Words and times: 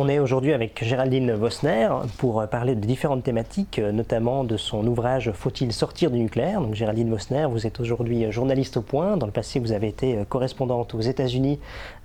On 0.00 0.08
est 0.08 0.20
aujourd'hui 0.20 0.52
avec 0.52 0.84
Géraldine 0.84 1.32
Vosner 1.32 1.88
pour 2.18 2.46
parler 2.46 2.76
de 2.76 2.86
différentes 2.86 3.24
thématiques, 3.24 3.80
notamment 3.80 4.44
de 4.44 4.56
son 4.56 4.86
ouvrage 4.86 5.32
Faut-il 5.32 5.72
sortir 5.72 6.12
du 6.12 6.20
nucléaire? 6.20 6.60
Donc 6.60 6.74
Géraldine 6.74 7.10
Vosner, 7.10 7.46
vous 7.50 7.66
êtes 7.66 7.80
aujourd'hui 7.80 8.30
journaliste 8.30 8.76
au 8.76 8.82
point. 8.82 9.16
Dans 9.16 9.26
le 9.26 9.32
passé, 9.32 9.58
vous 9.58 9.72
avez 9.72 9.88
été 9.88 10.20
correspondante 10.28 10.94
aux 10.94 11.00
États-Unis 11.00 11.58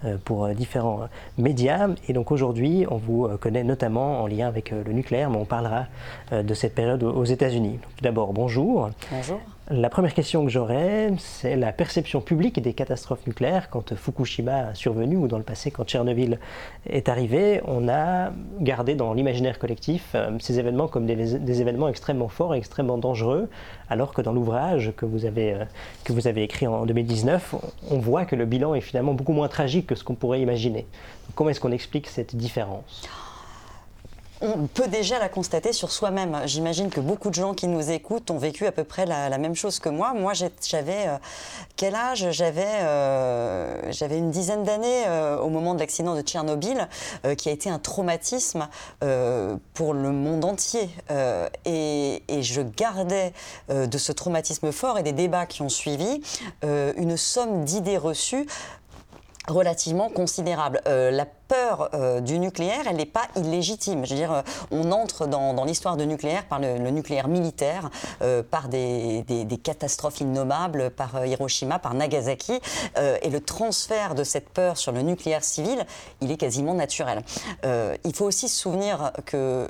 euh, 0.05 0.17
pour 0.25 0.47
différents 0.49 1.01
médias. 1.37 1.87
Et 2.07 2.13
donc 2.13 2.31
aujourd'hui, 2.31 2.87
on 2.89 2.97
vous 2.97 3.27
connaît 3.39 3.63
notamment 3.63 4.23
en 4.23 4.25
lien 4.25 4.47
avec 4.47 4.71
le 4.71 4.91
nucléaire, 4.91 5.29
mais 5.29 5.37
on 5.37 5.45
parlera 5.45 5.85
de 6.31 6.53
cette 6.55 6.73
période 6.73 7.03
aux 7.03 7.25
États-Unis. 7.25 7.77
Tout 7.97 8.03
d'abord, 8.03 8.33
bonjour. 8.33 8.89
Bonjour. 9.11 9.39
La 9.69 9.89
première 9.89 10.13
question 10.13 10.43
que 10.43 10.51
j'aurais, 10.51 11.13
c'est 11.19 11.55
la 11.55 11.71
perception 11.71 12.19
publique 12.19 12.61
des 12.61 12.73
catastrophes 12.73 13.25
nucléaires. 13.25 13.69
Quand 13.69 13.95
Fukushima 13.95 14.67
a 14.67 14.75
survenu 14.75 15.15
ou 15.15 15.29
dans 15.29 15.37
le 15.37 15.43
passé, 15.43 15.71
quand 15.71 15.85
Tchernobyl 15.85 16.37
est 16.85 17.07
arrivé, 17.07 17.61
on 17.63 17.87
a 17.87 18.33
gardé 18.59 18.93
dans 18.95 19.13
l'imaginaire 19.13 19.59
collectif 19.59 20.09
euh, 20.15 20.31
ces 20.41 20.59
événements 20.59 20.89
comme 20.89 21.05
des, 21.05 21.61
événements 21.61 21.87
extrêmement 21.87 22.27
forts 22.27 22.55
et 22.55 22.57
extrêmement 22.57 22.97
dangereux, 22.97 23.49
alors 23.89 24.13
que 24.13 24.21
dans 24.21 24.33
l'ouvrage 24.33 24.91
que, 24.97 25.05
vous 25.05 25.23
avez, 25.23 25.53
euh, 25.53 25.65
que 26.03 26.11
vous 26.11 26.27
avez 26.27 26.43
écrit 26.43 26.67
en 26.67 26.85
2019, 26.85 27.55
on 27.89 27.99
voit 27.99 28.25
que 28.25 28.35
le 28.35 28.45
bilan 28.45 28.75
est 28.75 28.81
finalement 28.81 29.13
beaucoup 29.13 29.31
moins 29.31 29.47
tragique 29.47 29.87
que 29.87 29.95
ce 29.95 30.03
qu'on 30.03 30.15
pourrait 30.15 30.41
imaginer. 30.41 30.85
Comment 31.35 31.51
est-ce 31.51 31.61
qu'on 31.61 31.71
explique 31.71 32.07
cette 32.07 32.35
différence? 32.35 33.07
On 34.43 34.67
peut 34.67 34.89
déjà 34.89 35.19
la 35.19 35.29
constater 35.29 35.71
sur 35.71 35.91
soi-même. 35.91 36.41
J'imagine 36.45 36.89
que 36.89 36.99
beaucoup 36.99 37.29
de 37.29 37.33
gens 37.33 37.53
qui 37.53 37.67
nous 37.67 37.91
écoutent 37.91 38.29
ont 38.29 38.37
vécu 38.37 38.65
à 38.65 38.73
peu 38.73 38.83
près 38.83 39.05
la, 39.05 39.37
même 39.37 39.55
chose 39.55 39.79
que 39.79 39.87
moi. 39.87 40.13
Moi, 40.13 40.33
j'avais 40.33 41.07
euh, 41.07 41.17
quel 41.77 41.95
âge? 41.95 42.27
Euh, 42.41 43.91
J'avais 43.91 44.17
une 44.17 44.31
dizaine 44.31 44.63
d'années 44.65 45.07
euh, 45.07 45.39
au 45.39 45.47
moment 45.47 45.73
de 45.73 45.79
l'accident 45.79 46.13
de 46.13 46.21
Tchernobyl, 46.21 46.89
qui 47.37 47.47
a 47.47 47.51
été 47.53 47.69
un 47.69 47.79
traumatisme 47.79 48.67
pour 49.73 49.93
le 49.93 50.11
monde 50.11 50.43
entier. 50.43 50.89
Et, 51.65 52.21
je 52.41 52.61
gardais 52.61 53.31
de 53.69 53.97
ce 53.97 54.11
traumatisme 54.11 54.71
fort 54.73 54.97
et 54.99 55.03
des 55.03 55.13
débats 55.13 55.45
qui 55.45 55.61
ont 55.61 55.69
suivi 55.69 56.21
une 56.63 57.15
somme 57.15 57.63
d'idées 57.63 57.97
reçues 57.97 58.45
relativement 59.47 60.09
considérable. 60.09 60.81
La 60.85 61.25
peur 61.53 61.89
euh, 61.93 62.19
du 62.19 62.39
nucléaire, 62.39 62.85
elle 62.89 62.95
n'est 62.95 63.05
pas 63.05 63.27
illégitime. 63.35 64.05
Je 64.05 64.11
veux 64.11 64.15
dire, 64.15 64.31
euh, 64.31 64.41
on 64.71 64.91
entre 64.91 65.27
dans, 65.27 65.63
l'histoire 65.65 65.97
du 65.97 66.07
nucléaire 66.07 66.45
par 66.45 66.59
le, 66.59 66.77
nucléaire 66.89 67.27
militaire, 67.27 67.89
par 68.51 68.67
des, 68.67 69.23
catastrophes 69.63 70.19
innommables, 70.19 70.89
par 70.89 71.25
Hiroshima, 71.25 71.79
par 71.79 71.93
Nagasaki, 71.93 72.59
et 73.21 73.29
le 73.29 73.39
transfert 73.39 74.13
de 74.13 74.23
cette 74.23 74.49
peur 74.49 74.77
sur 74.77 74.91
le 74.91 75.01
nucléaire 75.01 75.43
civil, 75.43 75.85
il 76.21 76.31
est 76.31 76.37
quasiment 76.37 76.73
naturel. 76.73 77.23
il 77.63 78.15
faut 78.15 78.25
aussi 78.25 78.49
se 78.49 78.59
souvenir 78.59 79.13
que 79.25 79.67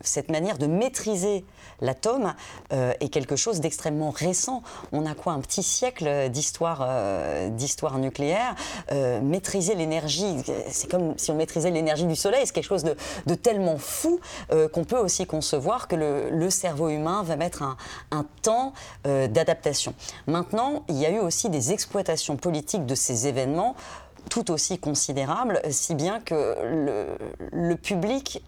cette 0.00 0.30
manière 0.30 0.58
de 0.58 0.66
maîtriser 0.66 1.44
l'atome 1.80 2.34
est 2.70 3.08
quelque 3.08 3.36
chose 3.36 3.60
d'extrêmement 3.60 4.10
récent. 4.10 4.62
On 4.92 5.06
a 5.06 5.14
quoi 5.14 5.32
un 5.32 5.40
petit 5.40 5.62
siècle 5.62 6.30
d'histoire 6.30 6.86
d'histoire 7.50 7.98
nucléaire 7.98 8.54
euh, 8.92 9.20
maîtriser 9.20 9.74
l'énergie, 9.74 10.36
c'est 10.74 10.90
comme 10.90 11.14
si 11.16 11.30
on 11.30 11.34
maîtrisait 11.34 11.70
l'énergie 11.70 12.06
du 12.06 12.16
soleil, 12.16 12.42
c'est 12.44 12.52
quelque 12.52 12.64
chose 12.64 12.84
de, 12.84 13.34
tellement 13.34 13.78
fou 13.78 14.20
euh, 14.52 14.68
qu'on 14.68 14.84
peut 14.84 14.98
aussi 14.98 15.26
concevoir 15.26 15.88
que 15.88 15.96
le, 15.96 16.50
cerveau 16.50 16.88
humain 16.88 17.22
va 17.22 17.36
mettre 17.36 17.62
un, 17.62 17.76
temps 18.42 18.74
euh, 19.06 19.26
d'adaptation. 19.26 19.94
Maintenant, 20.26 20.84
il 20.88 20.96
y 20.96 21.06
a 21.06 21.10
eu 21.10 21.18
aussi 21.18 21.48
des 21.48 21.72
exploitations 21.72 22.36
politiques 22.36 22.86
de 22.86 22.94
ces 22.94 23.26
événements 23.26 23.74
tout 24.30 24.50
aussi 24.50 24.78
considérables, 24.78 25.60
si 25.70 25.94
bien 25.94 26.20
que 26.20 26.56
le 27.52 27.74
public 27.76 28.42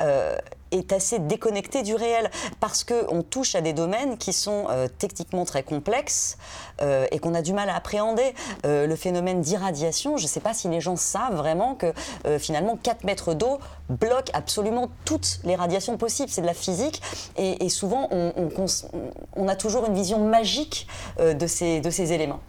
euh, 0.00 0.36
est 0.78 0.92
assez 0.92 1.18
déconnecté 1.18 1.82
du 1.82 1.94
réel 1.94 2.30
parce 2.60 2.84
qu'on 2.84 3.22
touche 3.22 3.54
à 3.54 3.60
des 3.60 3.72
domaines 3.72 4.18
qui 4.18 4.32
sont 4.32 4.66
euh, 4.70 4.88
techniquement 4.98 5.44
très 5.44 5.62
complexes 5.62 6.36
euh, 6.82 7.06
et 7.10 7.18
qu'on 7.18 7.34
a 7.34 7.42
du 7.42 7.52
mal 7.52 7.68
à 7.68 7.76
appréhender. 7.76 8.34
le 8.64 8.96
phénomène 8.96 9.40
d'irradiation, 9.40 10.16
je 10.16 10.24
ne 10.24 10.28
sais 10.28 10.40
pas 10.40 10.54
si 10.54 10.68
les 10.68 10.80
gens 10.80 10.96
savent 10.96 11.36
vraiment 11.36 11.74
que 11.74 11.92
finalement 12.38 12.76
4 12.76 13.04
mètres 13.04 13.34
d'eau 13.34 13.58
bloquent 13.88 14.32
absolument 14.32 14.88
toutes 15.04 15.40
les 15.44 15.54
radiations 15.54 15.96
possibles. 15.96 16.30
C'est 16.30 16.40
de 16.40 16.46
la 16.46 16.54
physique 16.54 17.02
et, 17.36 17.68
souvent 17.68 18.08
on, 18.10 19.48
a 19.48 19.56
toujours 19.56 19.86
une 19.86 19.94
vision 19.94 20.18
magique 20.18 20.86
de 21.18 21.46
ces 21.46 22.12
éléments. 22.12 22.40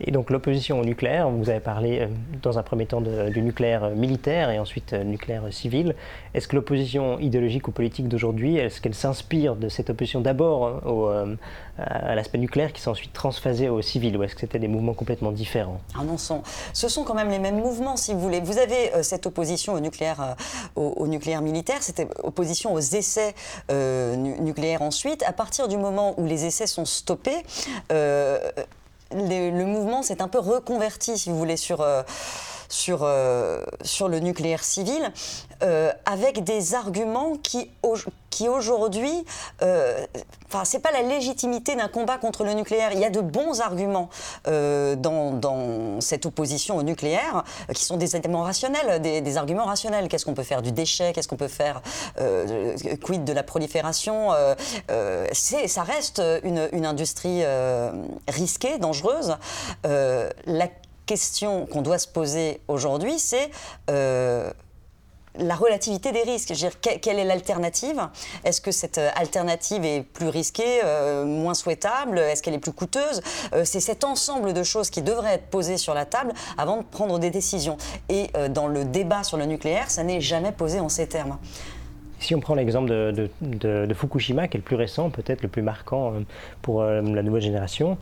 Et 0.00 0.10
donc 0.10 0.30
l'opposition 0.30 0.78
au 0.78 0.84
nucléaire, 0.84 1.30
vous 1.30 1.48
avez 1.48 1.60
parlé 1.60 2.00
euh, 2.00 2.06
dans 2.42 2.58
un 2.58 2.62
premier 2.62 2.84
temps 2.84 3.00
du 3.00 3.42
nucléaire 3.42 3.90
militaire 3.90 4.50
et 4.50 4.58
ensuite 4.58 4.92
euh, 4.92 5.04
nucléaire 5.04 5.44
civil. 5.50 5.94
Est-ce 6.34 6.48
que 6.48 6.56
l'opposition 6.56 7.18
idéologique 7.18 7.66
ou 7.68 7.70
politique 7.70 8.06
d'aujourd'hui, 8.08 8.56
est-ce 8.56 8.82
qu'elle 8.82 8.94
s'inspire 8.94 9.56
de 9.56 9.70
cette 9.70 9.88
opposition 9.88 10.20
d'abord 10.20 10.82
euh, 10.86 11.34
à 11.78 12.14
l'aspect 12.14 12.38
nucléaire 12.38 12.72
qui 12.74 12.82
s'est 12.82 12.90
ensuite 12.90 13.14
transphasé 13.14 13.70
au 13.70 13.80
civil 13.80 14.16
ou 14.18 14.22
est-ce 14.22 14.34
que 14.34 14.40
c'était 14.42 14.58
des 14.58 14.68
mouvements 14.68 14.94
complètement 14.94 15.32
différents? 15.32 15.80
Ah 15.98 16.04
non, 16.04 16.16
ce 16.18 16.88
sont 16.88 17.04
quand 17.04 17.14
même 17.14 17.30
les 17.30 17.38
mêmes 17.38 17.60
mouvements 17.60 17.96
si 17.96 18.12
vous 18.12 18.20
voulez. 18.20 18.40
Vous 18.40 18.58
avez 18.58 19.02
cette 19.02 19.26
opposition 19.26 19.74
au 19.74 19.80
nucléaire, 19.80 20.36
au, 20.74 21.06
nucléaire 21.06 21.42
militaire, 21.42 21.82
cette 21.82 22.06
opposition 22.22 22.72
aux 22.72 22.80
essais 22.80 23.34
nucléaires 23.70 24.82
ensuite. 24.82 25.22
À 25.24 25.32
partir 25.32 25.68
du 25.68 25.76
moment 25.76 26.14
où 26.18 26.26
les 26.26 26.46
essais 26.46 26.66
sont 26.66 26.84
stoppés, 26.84 27.42
le, 29.12 29.64
mouvement 29.64 30.02
s'est 30.02 30.22
un 30.22 30.28
peu 30.28 30.38
reconverti, 30.38 31.18
si 31.18 31.30
vous 31.30 31.38
voulez, 31.38 31.56
sur, 31.56 31.80
euh, 31.80 32.02
sur, 32.68 33.00
euh, 33.02 33.64
sur 33.82 34.08
le 34.08 34.20
nucléaire 34.20 34.64
civil, 34.64 35.12
euh, 35.62 35.92
avec 36.04 36.44
des 36.44 36.74
arguments 36.74 37.36
qui, 37.42 37.70
qui 38.30 38.48
aujourd'hui, 38.48 39.24
enfin, 39.60 40.64
c'est 40.64 40.80
pas 40.80 40.92
la 40.92 41.02
légitimité 41.02 41.74
d'un 41.74 41.88
combat 41.88 42.18
contre 42.18 42.44
le 42.44 42.52
nucléaire. 42.52 42.90
Il 42.92 42.98
y 42.98 43.04
a 43.04 43.10
de 43.10 43.20
bons 43.20 43.60
arguments 43.60 44.10
dans, 44.44 45.30
dans, 45.32 46.00
cette 46.00 46.26
opposition 46.26 46.76
au 46.76 46.82
nucléaire, 46.82 47.44
qui 47.74 47.84
sont 47.84 47.96
des 47.96 48.16
éléments 48.16 48.42
rationnels, 48.42 49.00
des, 49.00 49.36
arguments 49.38 49.64
rationnels. 49.64 50.08
Qu'est-ce 50.08 50.26
qu'on 50.26 50.34
peut 50.34 50.42
faire 50.42 50.60
du 50.60 50.72
déchet? 50.72 51.12
Qu'est-ce 51.14 51.28
qu'on 51.28 51.36
peut 51.36 51.48
faire 51.48 51.80
Quid 53.02 53.24
de 53.24 53.32
la 53.32 53.42
prolifération 53.42 54.32
Ça 55.32 55.82
reste 55.82 56.22
une, 56.42 56.68
une 56.72 56.84
industrie 56.84 57.42
risquée, 58.28 58.78
dangereuse 58.78 59.36
euh, 59.86 60.30
question 61.06 61.66
qu'on 61.66 61.82
doit 61.82 61.98
se 61.98 62.08
poser 62.08 62.60
aujourd'hui, 62.68 63.18
c'est 63.18 63.50
euh, 63.90 64.50
la 65.38 65.54
relativité 65.54 66.12
des 66.12 66.22
risques. 66.22 66.52
quelle 66.80 67.18
est 67.18 67.24
l'alternative? 67.24 68.00
Est-ce 68.44 68.60
que 68.60 68.72
cette 68.72 68.98
euh, 68.98 69.10
alternative 69.14 69.84
est 69.84 70.02
plus 70.02 70.28
risquée, 70.28 70.80
moins 71.24 71.54
souhaitable? 71.54 72.18
Est-ce 72.18 72.42
qu'elle 72.42 72.54
est 72.54 72.58
plus 72.58 72.72
coûteuse? 72.72 73.22
C'est 73.64 73.80
cet 73.80 74.04
ensemble 74.04 74.52
de 74.52 74.62
choses 74.62 74.90
qui 74.90 75.02
devraient 75.02 75.34
être 75.34 75.46
posées 75.46 75.76
sur 75.78 75.94
la 75.94 76.04
table 76.04 76.32
avant 76.58 76.78
de 76.78 76.82
prendre 76.82 77.18
des 77.18 77.30
décisions. 77.30 77.76
Et 78.08 78.30
dans 78.50 78.66
le 78.66 78.84
débat 78.84 79.22
sur 79.22 79.36
le 79.36 79.44
nucléaire, 79.44 79.90
ça 79.90 80.02
n'est 80.02 80.20
jamais 80.20 80.52
posé 80.52 80.80
en 80.80 80.88
ces 80.88 81.06
termes. 81.06 81.38
Si 82.18 82.34
on 82.34 82.40
prend 82.40 82.54
l'exemple 82.54 82.88
de, 82.88 83.94
Fukushima, 83.94 84.48
qui 84.48 84.56
est 84.56 84.60
le 84.60 84.64
plus 84.64 84.76
récent, 84.76 85.10
peut-être 85.10 85.42
le 85.42 85.48
plus 85.48 85.62
marquant 85.62 86.14
pour 86.62 86.82
la 86.82 87.02
nouvelle 87.02 87.42
génération, 87.42 87.98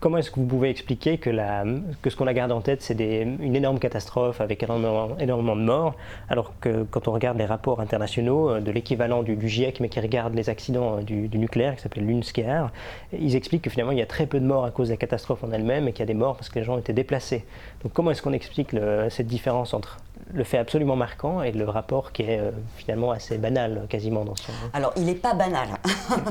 Comment 0.00 0.18
est-ce 0.18 0.30
que 0.30 0.38
vous 0.38 0.46
pouvez 0.46 0.70
expliquer 0.70 1.18
que, 1.18 1.32
ce 1.32 2.14
qu'on 2.14 2.28
a 2.28 2.32
gardé 2.32 2.54
en 2.54 2.60
tête, 2.60 2.82
c'est 2.82 2.94
une 2.94 3.56
énorme 3.56 3.80
catastrophe 3.80 4.40
avec 4.40 4.62
énormément, 4.62 5.56
de 5.56 5.60
morts, 5.60 5.96
alors 6.28 6.52
que 6.60 6.84
quand 6.84 7.08
on 7.08 7.12
regarde 7.12 7.36
les 7.36 7.46
rapports 7.46 7.80
internationaux 7.80 8.48
euh, 8.48 8.60
de 8.60 8.70
l'équivalent 8.70 9.24
du, 9.24 9.36
GIEC, 9.48 9.80
mais 9.80 9.88
qui 9.88 9.98
regarde 9.98 10.34
les 10.34 10.50
accidents 10.50 10.98
euh, 10.98 11.02
du, 11.02 11.36
nucléaire, 11.36 11.74
qui 11.74 11.82
s'appelle 11.82 12.06
l'UNSCAR, 12.06 12.70
ils 13.12 13.34
expliquent 13.34 13.62
que 13.62 13.70
finalement 13.70 13.90
il 13.90 13.98
y 13.98 14.02
a 14.02 14.06
très 14.06 14.26
peu 14.26 14.38
de 14.38 14.46
morts 14.46 14.64
à 14.64 14.70
cause 14.70 14.86
de 14.86 14.92
la 14.92 14.98
catastrophe 14.98 15.42
en 15.42 15.50
elle-même 15.50 15.88
et 15.88 15.92
qu'il 15.92 16.00
y 16.00 16.04
a 16.04 16.06
des 16.06 16.14
morts 16.14 16.36
parce 16.36 16.48
que 16.48 16.60
les 16.60 16.64
gens 16.64 16.78
étaient 16.78 16.92
déplacés. 16.92 17.44
Donc 17.82 17.92
comment 17.92 18.12
est-ce 18.12 18.22
qu'on 18.22 18.32
explique 18.32 18.76
cette 19.10 19.26
différence 19.26 19.74
entre 19.74 19.98
le 20.32 20.44
fait 20.44 20.58
absolument 20.58 20.96
marquant 20.96 21.42
et 21.42 21.52
le 21.52 21.68
rapport 21.68 22.12
qui 22.12 22.22
est 22.22 22.38
euh, 22.38 22.50
finalement 22.76 23.10
assez 23.10 23.38
banal 23.38 23.86
quasiment 23.88 24.24
dans 24.24 24.36
son... 24.36 24.52
Alors 24.72 24.92
il 24.96 25.04
n'est 25.04 25.14
pas 25.14 25.34
banal. 25.34 25.68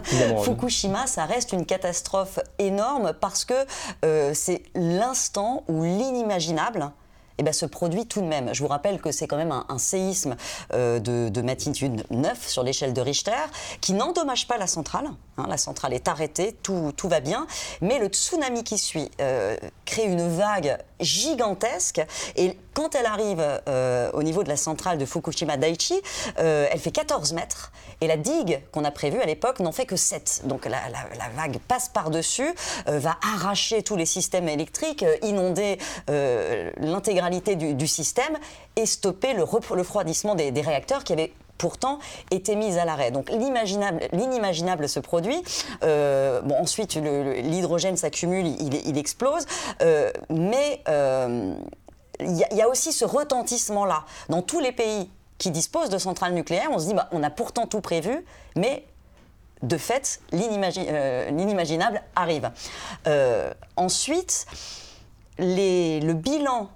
Fukushima, 0.43 1.07
ça 1.07 1.25
reste 1.25 1.53
une 1.53 1.65
catastrophe 1.65 2.39
énorme 2.59 3.13
parce 3.19 3.45
que 3.45 3.53
euh, 4.05 4.31
c'est 4.33 4.63
l'instant 4.75 5.63
où 5.67 5.83
l'inimaginable 5.83 6.91
eh 7.37 7.43
ben, 7.43 7.53
se 7.53 7.65
produit 7.65 8.05
tout 8.07 8.21
de 8.21 8.25
même. 8.25 8.53
Je 8.53 8.61
vous 8.61 8.67
rappelle 8.67 8.99
que 8.99 9.11
c'est 9.11 9.27
quand 9.27 9.37
même 9.37 9.51
un, 9.51 9.77
séisme 9.77 10.35
euh, 10.73 10.99
de, 10.99 11.41
magnitude 11.41 12.03
9 12.09 12.47
sur 12.47 12.63
l'échelle 12.63 12.93
de 12.93 13.01
Richter 13.01 13.31
qui 13.79 13.93
n'endommage 13.93 14.47
pas 14.47 14.57
la 14.57 14.67
centrale. 14.67 15.05
Hein. 15.37 15.45
la 15.47 15.57
centrale 15.57 15.93
est 15.93 16.07
arrêtée, 16.07 16.53
tout, 16.63 16.91
tout, 16.95 17.07
va 17.07 17.19
bien. 17.19 17.45
Mais 17.81 17.99
le 17.99 18.07
tsunami 18.07 18.63
qui 18.63 18.77
suit 18.77 19.11
euh, 19.21 19.55
crée 19.85 20.05
une 20.05 20.27
vague 20.27 20.77
gigantesque. 20.99 22.01
Et 22.35 22.57
quand 22.73 22.95
elle 22.95 23.05
arrive 23.05 23.43
euh, 23.67 24.11
au 24.13 24.23
niveau 24.23 24.43
de 24.43 24.49
la 24.49 24.57
centrale 24.57 24.97
de 24.97 25.05
Fukushima 25.05 25.57
Daiichi, 25.57 26.01
euh, 26.39 26.67
elle 26.71 26.79
fait 26.79 26.91
14 26.91 27.33
mètres. 27.33 27.71
Et 28.01 28.07
la 28.07 28.17
digue 28.17 28.61
qu'on 28.71 28.83
a 28.83 28.91
prévue 28.91 29.19
à 29.19 29.25
l'époque 29.25 29.59
n'en 29.59 29.71
fait 29.71 29.85
que 29.85 29.95
7. 29.95 30.43
Donc 30.45 30.65
la, 30.65 30.79
vague 31.35 31.57
passe 31.67 31.89
par-dessus, 31.89 32.53
euh, 32.87 32.99
va 32.99 33.17
arracher 33.33 33.81
tous 33.81 33.95
les 33.95 34.05
systèmes 34.05 34.47
électriques, 34.47 35.03
inonder 35.23 35.79
l'intégralité 36.77 37.55
du, 37.55 37.87
système 37.87 38.37
et 38.77 38.85
stopper 38.85 39.33
le, 39.33 39.43
refroidissement 39.43 40.35
des, 40.35 40.51
des 40.51 40.61
réacteurs 40.61 41.03
qui 41.03 41.11
avaient 41.11 41.33
pourtant 41.57 41.99
été 42.31 42.55
mise 42.55 42.77
à 42.77 42.85
l'arrêt. 42.85 43.11
Donc 43.11 43.29
l'inimaginable 43.29 44.87
se 44.87 44.99
produit. 44.99 45.41
Euh, 45.83 46.41
bon, 46.41 46.55
ensuite, 46.55 46.95
l'hydrogène 46.95 47.97
s'accumule, 47.97 48.47
il, 48.47 48.97
explose. 48.97 49.45
Euh, 49.81 50.11
mais 50.29 50.81
euh, 50.87 51.53
il 52.19 52.37
y, 52.37 52.61
a 52.61 52.69
aussi 52.69 52.93
ce 52.93 53.05
retentissement-là. 53.05 54.03
Dans 54.29 54.41
tous 54.41 54.59
les 54.59 54.71
pays 54.71 55.09
qui 55.37 55.51
disposent 55.51 55.89
de 55.89 55.97
centrales 55.97 56.33
nucléaires, 56.33 56.69
on 56.71 56.79
se 56.79 56.87
dit, 56.87 56.93
bah, 56.93 57.09
on 57.11 57.21
a 57.21 57.29
pourtant 57.29 57.67
tout 57.67 57.81
prévu, 57.81 58.25
mais 58.55 58.85
de 59.61 59.77
fait, 59.77 60.19
l'inimaginable 60.31 62.01
arrive. 62.15 62.51
ensuite, 63.75 64.45
le 65.39 66.13
bilan 66.13 66.69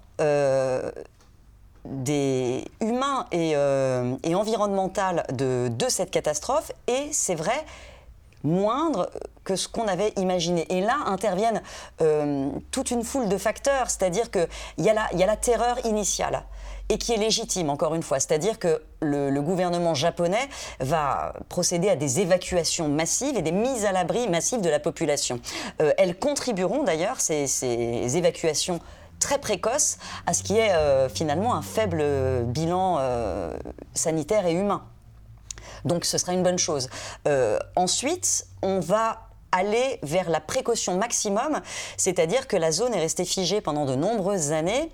des 1.86 2.66
humains 2.80 3.26
et, 3.32 3.54
euh, 3.56 4.16
de, 4.24 5.90
cette 5.90 6.12
catastrophe 6.12 6.72
et 6.88 7.10
c'est 7.12 7.36
vrai 7.36 7.66
moindre 8.44 9.10
que 9.44 9.56
ce 9.56 9.68
qu'on 9.68 9.88
avait 9.88 10.14
imaginé. 10.18 10.66
Et 10.70 10.82
là 10.82 10.98
interviennent 11.06 11.62
euh, 12.02 12.50
toute 12.72 12.92
une 12.92 13.04
foule 13.04 13.30
de 13.30 13.38
facteurs, 13.38 13.90
c'est-à-dire 13.90 14.32
qu'il 14.32 14.48
y, 14.80 14.90
a 14.90 14.94
la, 14.94 15.08
y 15.14 15.24
a 15.24 15.28
la 15.28 15.38
terreur 15.38 15.84
initiale 15.86 16.44
et 16.90 16.98
qui 16.98 17.14
est 17.14 17.18
légitime, 17.18 17.70
encore 17.70 17.96
une 17.96 18.04
fois. 18.04 18.20
C'est-à-dire 18.20 18.60
que 18.60 18.82
le, 19.02 19.40
gouvernement 19.42 19.94
japonais 19.94 20.50
va 20.80 21.34
procéder 21.50 21.90
à 21.90 21.96
des 21.96 22.20
évacuations 22.20 22.90
massives 22.90 23.38
et 23.38 23.42
des 23.42 23.54
mises 23.54 23.86
à 23.86 23.92
l'abri 23.92 24.28
massives 24.28 24.62
de 24.62 24.70
la 24.70 24.80
population. 24.80 25.40
Euh, 25.82 25.94
elles 25.98 26.18
contribueront 26.18 26.84
d'ailleurs, 26.84 27.22
ces 27.22 28.18
évacuations 28.18 28.80
très 29.22 29.38
précoce 29.38 29.98
à 30.26 30.34
ce 30.34 30.44
qui 30.44 30.58
est 30.58 30.74
euh, 30.74 31.08
finalement 31.08 31.56
un 31.56 31.62
faible 31.62 32.04
bilan 32.46 32.98
euh, 33.00 33.56
sanitaire 33.94 34.46
et 34.46 34.54
humain. 34.54 34.84
Donc 35.86 36.04
ce 36.04 36.18
sera 36.18 36.34
une 36.34 36.44
bonne 36.44 36.60
chose. 36.60 36.90
Euh, 37.28 37.58
ensuite, 37.78 38.46
on 38.62 38.82
va 38.82 39.22
aller 39.54 40.00
vers 40.04 40.30
la 40.30 40.40
précaution 40.40 40.98
maximum, 40.98 41.62
c'est-à-dire 41.98 42.48
que 42.48 42.58
la 42.58 42.72
zone 42.72 42.94
est 42.94 43.00
restée 43.00 43.26
figée 43.26 43.62
pendant 43.62 43.86
de 43.86 43.96
nombreuses 43.96 44.52
années 44.52 44.90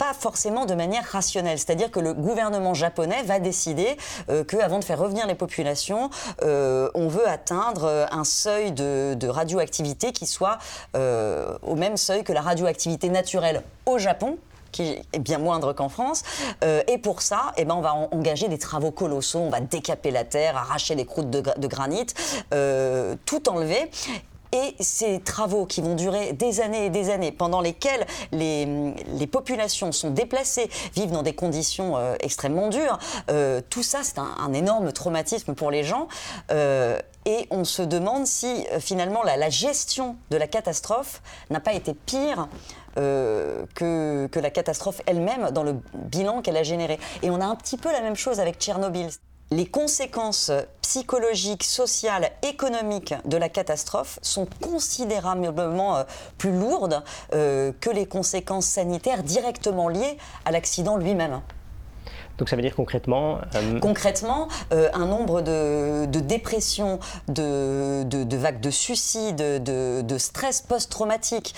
pas 0.00 0.14
forcément 0.14 0.64
de 0.64 0.74
manière 0.74 1.04
rationnelle. 1.04 1.58
C'est-à-dire 1.58 1.90
que 1.90 2.00
le 2.00 2.14
gouvernement 2.14 2.72
japonais 2.72 3.22
va 3.22 3.38
décider 3.38 3.98
euh, 4.30 4.44
qu'avant 4.44 4.78
de 4.78 4.84
faire 4.84 4.98
revenir 4.98 5.26
les 5.26 5.34
populations, 5.34 6.08
euh, 6.42 6.88
on 6.94 7.08
veut 7.08 7.28
atteindre 7.28 7.84
euh, 7.84 8.06
un 8.10 8.24
seuil 8.24 8.72
de, 8.72 9.28
radioactivité 9.28 10.12
qui 10.12 10.24
soit 10.26 10.58
au 10.94 11.76
même 11.76 11.98
seuil 11.98 12.24
que 12.24 12.32
la 12.32 12.40
radioactivité 12.40 13.10
naturelle 13.10 13.62
au 13.84 13.98
Japon, 13.98 14.38
qui 14.72 14.98
est 15.12 15.18
bien 15.18 15.38
moindre 15.38 15.72
qu'en 15.74 15.88
France. 15.88 16.22
et 16.62 16.98
pour 16.98 17.20
ça, 17.22 17.52
eh 17.56 17.64
ben, 17.64 17.74
on 17.74 17.80
va 17.80 17.94
engager 17.94 18.48
des 18.48 18.58
travaux 18.58 18.90
colossaux. 18.90 19.40
On 19.40 19.50
va 19.50 19.60
décaper 19.60 20.10
la 20.10 20.24
terre, 20.24 20.56
arracher 20.56 20.94
les 20.94 21.04
croûtes 21.04 21.30
de 21.30 21.66
granit, 21.68 22.06
tout 23.26 23.48
enlever. 23.48 23.90
Et 24.52 24.74
ces 24.80 25.20
travaux 25.20 25.66
qui 25.66 25.80
vont 25.80 25.94
durer 25.94 26.32
des 26.32 26.60
années 26.60 26.86
et 26.86 26.90
des 26.90 27.10
années, 27.10 27.32
pendant 27.32 27.60
lesquels 27.60 28.06
les, 28.32 28.94
les 29.06 29.26
populations 29.26 29.92
sont 29.92 30.10
déplacées, 30.10 30.68
vivent 30.94 31.12
dans 31.12 31.22
des 31.22 31.34
conditions 31.34 31.96
euh, 31.96 32.16
extrêmement 32.20 32.68
dures, 32.68 32.98
euh, 33.30 33.60
tout 33.70 33.82
ça, 33.82 34.00
c'est 34.02 34.18
un, 34.18 34.52
énorme 34.52 34.92
traumatisme 34.92 35.54
pour 35.54 35.70
les 35.70 35.84
gens. 35.84 36.08
Euh, 36.50 36.98
et 37.26 37.46
on 37.50 37.64
se 37.64 37.82
demande 37.82 38.26
si 38.26 38.66
finalement 38.80 39.22
la, 39.22 39.36
la, 39.36 39.50
gestion 39.50 40.16
de 40.30 40.36
la 40.36 40.46
catastrophe 40.46 41.22
n'a 41.50 41.60
pas 41.60 41.74
été 41.74 41.94
pire 41.94 42.48
que, 42.96 43.66
que, 43.74 44.38
la 44.40 44.50
catastrophe 44.50 45.02
elle-même 45.06 45.50
dans 45.50 45.62
le 45.62 45.76
bilan 45.94 46.40
qu'elle 46.40 46.56
a 46.56 46.62
généré. 46.62 46.98
Et 47.22 47.30
on 47.30 47.40
a 47.40 47.44
un 47.44 47.56
petit 47.56 47.76
peu 47.76 47.92
la 47.92 48.00
même 48.00 48.16
chose 48.16 48.40
avec 48.40 48.58
Tchernobyl 48.58 49.10
les 49.50 49.66
conséquences 49.66 50.52
psychologiques, 50.80 51.64
sociales, 51.64 52.30
économiques 52.42 53.14
de 53.24 53.36
la 53.36 53.48
catastrophe 53.48 54.18
sont 54.22 54.46
considérablement 54.60 55.96
euh, 55.96 56.04
plus 56.38 56.52
lourdes 56.52 57.02
euh, 57.32 57.72
que 57.80 57.90
les 57.90 58.06
conséquences 58.06 58.66
sanitaires 58.66 59.22
directement 59.22 59.88
liées 59.88 60.18
à 60.44 60.52
l'accident 60.52 60.96
lui-même. 60.96 61.40
Donc 62.38 62.48
ça 62.48 62.56
veut 62.56 62.62
dire 62.62 62.74
concrètement 62.74 63.38
euh, 63.54 63.78
Concrètement, 63.80 64.48
un 64.70 65.06
nombre 65.06 65.42
de, 65.42 66.06
dépressions, 66.06 66.98
de, 67.28 68.36
vagues 68.36 68.60
de 68.60 68.70
suicides, 68.70 69.36
de, 69.36 70.18
stress 70.18 70.62
post-traumatique 70.62 71.54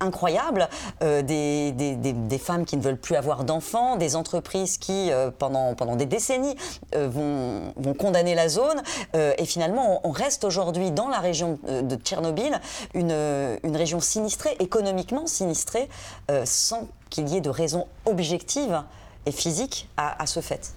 incroyable, 0.00 0.68
euh, 1.02 1.22
des, 1.22 1.72
des, 1.72 1.94
des, 1.94 2.38
femmes 2.38 2.64
qui 2.64 2.76
ne 2.76 2.82
veulent 2.82 2.96
plus 2.96 3.16
avoir 3.16 3.44
d'enfants, 3.44 3.96
des 3.96 4.16
entreprises 4.16 4.78
qui, 4.78 5.12
euh, 5.12 5.30
pendant, 5.30 5.74
pendant 5.74 5.96
des 5.96 6.06
décennies, 6.06 6.56
euh, 6.94 7.08
vont, 7.08 7.72
vont, 7.76 7.94
condamner 7.94 8.34
la 8.34 8.48
zone. 8.48 8.82
et 9.14 9.44
finalement, 9.44 10.00
on, 10.04 10.10
reste 10.10 10.44
aujourd'hui 10.44 10.90
dans 10.90 11.08
la 11.08 11.18
région 11.18 11.58
de 11.68 11.96
Tchernobyl, 11.96 12.60
une, 12.94 13.12
une 13.62 13.76
région 13.76 14.00
sinistrée, 14.00 14.56
économiquement 14.58 15.26
sinistrée, 15.26 15.88
sans 16.44 16.88
qu'il 17.10 17.28
y 17.28 17.36
ait 17.36 17.40
de 17.40 17.50
raisons 17.50 17.86
objectives 18.06 18.82
et 19.26 19.32
physiques 19.32 19.88
à, 19.96 20.22
à 20.22 20.26
ce 20.26 20.40
fait. 20.40 20.74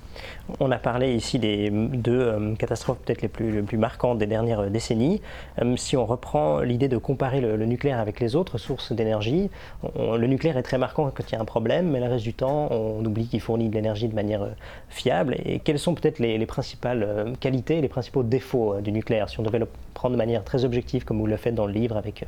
On 0.60 0.72
a 0.72 0.78
parlé 0.78 1.16
ici 1.16 1.40
des 1.40 1.70
deux 1.72 2.20
euh, 2.20 2.56
catastrophes 2.56 3.00
peut-être 3.00 3.22
les 3.22 3.28
plus, 3.28 3.52
les 3.52 3.62
plus, 3.62 3.78
marquantes 3.78 4.18
des 4.18 4.28
dernières 4.28 4.62
euh, 4.62 4.70
décennies. 4.70 5.22
Euh, 5.62 5.76
si 5.78 5.98
on 5.98 6.06
reprend 6.06 6.60
l'idée 6.60 6.88
de 6.88 6.98
comparer 6.98 7.42
le, 7.42 7.66
nucléaire 7.66 8.00
avec 8.00 8.20
les 8.20 8.36
autres 8.36 8.58
sources 8.58 8.92
d'énergie, 8.92 9.50
le 9.96 10.28
nucléaire 10.28 10.58
est 10.58 10.64
très 10.64 10.78
marquant 10.78 11.10
quand 11.16 11.24
il 11.30 11.34
y 11.34 11.36
a 11.38 11.42
un 11.42 11.46
problème, 11.46 11.90
mais 11.90 12.00
le 12.00 12.08
reste 12.08 12.24
du 12.24 12.34
temps, 12.34 12.68
on 12.72 13.04
oublie 13.06 13.28
qu'il 13.28 13.40
fournit 13.40 13.70
de 13.70 13.74
l'énergie 13.74 14.08
de 14.08 14.16
manière 14.16 14.48
fiable. 14.90 15.36
Et 15.46 15.60
quelles 15.60 15.80
sont 15.80 15.96
peut-être 15.96 16.20
les, 16.20 16.38
les, 16.38 16.46
principales 16.46 17.34
qualités, 17.40 17.82
les 17.82 17.88
principaux 17.88 18.24
défauts 18.24 18.82
du 18.82 18.92
nucléaire, 18.92 19.30
si 19.30 19.40
on 19.40 19.44
devait 19.44 19.60
le 19.60 19.68
prendre 19.94 20.14
de 20.14 20.18
manière 20.18 20.44
très 20.44 20.66
objective, 20.66 21.06
comme 21.06 21.20
vous 21.20 21.28
le 21.28 21.38
faites 21.38 21.56
dans 21.56 21.66
le 21.66 21.74
livre 21.74 21.96
avec 21.96 22.26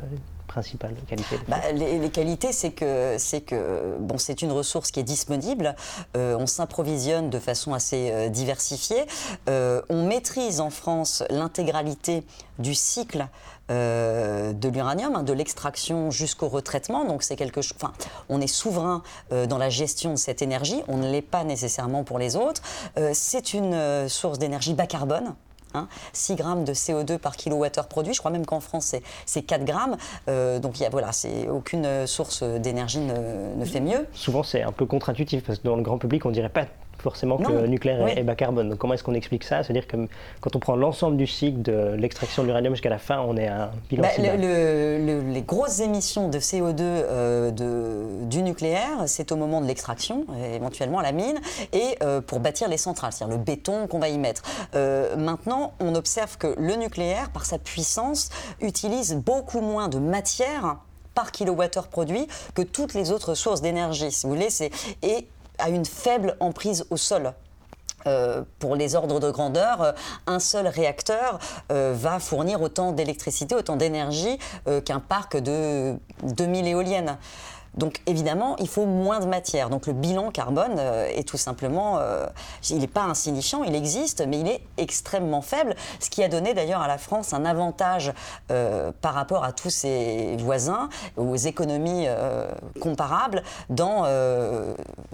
bah, 1.48 1.58
les, 1.74 2.10
qualités, 2.10 2.52
c'est 2.52 2.72
que 2.72 3.16
c'est 3.18 3.42
que 3.42 3.98
bon, 4.00 4.18
c'est 4.18 4.42
une 4.42 4.52
ressource 4.52 4.92
qui 4.92 5.00
est 5.00 5.04
disponible. 5.04 5.76
on 6.16 6.48
s'improvisionne 6.48 7.30
de 7.30 7.40
façon 7.40 7.74
assez 7.74 8.10
euh, 8.12 8.30
diversifié. 8.30 9.06
Euh, 9.50 9.82
on 9.90 10.06
maîtrise 10.06 10.60
en 10.60 10.70
France 10.70 11.24
l'intégralité 11.30 12.24
du 12.60 12.76
cycle 12.76 13.28
euh, 13.72 14.54
de 14.54 14.70
l'uranium, 14.70 15.16
hein, 15.16 15.24
de 15.24 15.34
l'extraction 15.34 16.12
jusqu'au 16.12 16.48
retraitement. 16.48 17.06
Donc 17.06 17.24
c'est 17.24 17.36
quelque 17.36 17.62
chose. 17.62 17.78
Enfin, 17.82 17.94
on 18.30 18.42
est 18.42 18.48
souverain 18.48 19.04
dans 19.32 19.58
la 19.58 19.70
gestion 19.70 20.12
de 20.12 20.18
cette 20.18 20.42
énergie. 20.42 20.82
On 20.88 20.98
ne 20.98 21.10
l'est 21.10 21.22
pas 21.22 21.44
nécessairement 21.44 22.04
pour 22.04 22.20
les 22.20 22.36
autres. 22.36 22.62
c'est 23.14 23.54
une 23.54 24.08
source 24.08 24.40
d'énergie 24.40 24.74
bas 24.74 24.88
carbone. 24.88 25.36
6 26.14 26.34
hein, 26.34 26.36
grammes 26.36 26.64
de 26.64 26.74
CO2 26.74 27.18
par 27.18 27.36
kilowattheure 27.36 27.88
produit. 27.88 28.14
Je 28.14 28.20
crois 28.20 28.32
même 28.32 28.46
qu'en 28.46 28.60
France, 28.60 28.96
c'est 29.26 29.42
4 29.42 29.66
grammes. 29.66 29.98
donc, 30.60 30.80
y 30.80 30.86
a, 30.86 30.90
voilà, 30.90 31.12
aucune 31.52 32.08
source 32.08 32.44
d'énergie 32.44 33.00
ne, 33.00 33.56
ne, 33.56 33.66
fait 33.66 33.80
mieux. 33.80 34.08
Souvent, 34.14 34.44
c'est 34.44 34.62
un 34.62 34.72
peu 34.72 34.86
contre-intuitif 34.86 35.44
parce 35.44 35.60
que 35.60 35.64
dans 35.64 35.76
le 35.76 35.84
grand 35.84 35.98
public, 35.98 36.26
on 36.26 36.32
dirait 36.32 36.50
pas 36.50 36.66
forcément 37.06 37.38
que 37.38 37.52
le 37.52 37.68
nucléaire 37.68 38.08
est, 38.08 38.24
bas 38.24 38.34
carbone. 38.34 38.70
Donc 38.70 38.80
comment 38.80 38.96
est-ce 38.96 39.04
qu'on 39.04 39.14
explique 39.14 39.44
ça? 39.44 39.62
C'est-à-dire 39.62 39.86
que 39.86 39.96
quand 40.42 40.56
on 40.56 40.60
prend 40.60 40.76
l'ensemble 40.76 41.18
du 41.18 41.28
cycle 41.28 41.62
de 41.62 41.96
l'extraction 41.96 42.42
de 42.42 42.48
l'uranium 42.48 42.74
jusqu'à 42.74 42.90
la 42.90 42.98
fin, 42.98 43.20
on 43.20 43.38
est 43.38 43.48
à 43.48 43.66
un 43.66 43.72
bilan 43.90 44.02
bah, 44.02 44.10
Les 44.18 45.44
grosses 45.46 45.82
émissions 45.82 46.28
de 46.30 46.40
CO2 46.40 46.82
euh, 46.82 47.52
de, 47.52 48.26
du 48.26 48.42
nucléaire, 48.42 49.04
c'est 49.06 49.32
au 49.32 49.36
moment 49.36 49.62
de 49.62 49.68
l'extraction, 49.68 50.26
éventuellement 50.54 50.98
à 50.98 51.04
la 51.04 51.12
mine, 51.12 51.40
et 51.74 51.96
euh, 52.02 52.22
pour 52.22 52.40
bâtir 52.40 52.68
les 52.70 52.78
centrales, 52.78 53.14
c'est-à-dire 53.14 53.38
le 53.38 53.44
béton 53.44 53.86
qu'on 53.88 54.00
va 54.00 54.10
y 54.10 54.18
mettre. 54.18 54.42
Euh, 54.74 55.16
maintenant, 55.16 55.74
on 55.80 55.94
observe 55.94 56.38
que 56.40 56.56
le 56.58 56.76
nucléaire, 56.76 57.30
par 57.30 57.46
sa 57.46 57.60
puissance, 57.60 58.30
utilise 58.62 59.16
beaucoup 59.16 59.62
moins 59.62 59.90
de 59.90 60.00
matière 60.00 60.78
par 61.14 61.32
kilowattheure 61.32 61.88
produit 61.88 62.28
que 62.54 62.62
toutes 62.62 62.94
les 62.94 63.12
autres 63.12 63.34
sources 63.34 63.62
d'énergie. 63.62 64.12
Si 64.12 64.28
vous 64.28 64.34
voulez, 64.34 64.50
et 65.02 65.28
a 65.60 65.70
une 65.70 65.86
faible 65.86 66.36
emprise 66.40 66.86
au 66.90 66.98
sol. 66.98 67.34
Euh, 68.08 68.44
pour 68.60 68.76
les 68.76 68.96
ordres 68.96 69.20
de 69.20 69.32
grandeur, 69.32 69.82
euh, 69.82 69.92
un 70.28 70.40
seul 70.40 70.68
réacteur 70.68 71.40
euh, 71.72 71.94
va 71.98 72.20
fournir 72.20 72.62
autant 72.62 72.92
d'électricité, 72.92 73.56
autant 73.56 73.78
d'énergie 73.78 74.38
qu'un 74.86 75.00
parc 75.00 75.38
de 75.38 75.96
2000 76.24 76.68
éoliennes. 76.68 77.18
Donc 77.78 78.02
évidemment, 78.06 78.56
il 78.58 78.68
faut 78.68 78.86
moins 78.86 79.20
de 79.20 79.26
matière. 79.26 79.70
Donc 79.70 79.88
le 79.88 79.94
bilan 79.94 80.32
carbone 80.32 80.76
euh, 80.78 81.08
est 81.08 81.28
tout 81.28 81.38
simplement, 81.38 81.98
euh, 82.00 82.26
il 82.70 82.80
n'est 82.80 82.88
pas 82.88 83.04
insignifiant, 83.04 83.64
il 83.64 83.76
existe, 83.76 84.26
mais 84.28 84.40
il 84.40 84.48
est 84.48 84.62
extrêmement 84.78 85.42
faible, 85.42 85.76
ce 86.00 86.10
qui 86.10 86.24
a 86.24 86.30
donné 86.30 86.54
d'ailleurs 86.54 86.82
à 86.82 86.88
la 86.88 86.98
France 86.98 87.34
un 87.34 87.46
avantage 87.46 88.14
euh, 88.52 88.92
par 89.02 89.14
rapport 89.14 89.44
à 89.44 89.52
tous 89.52 89.70
ses 89.70 90.38
voisins, 90.38 90.90
aux 91.18 91.36
économies 91.36 92.08
comparables, 92.80 93.44
dans 93.70 94.06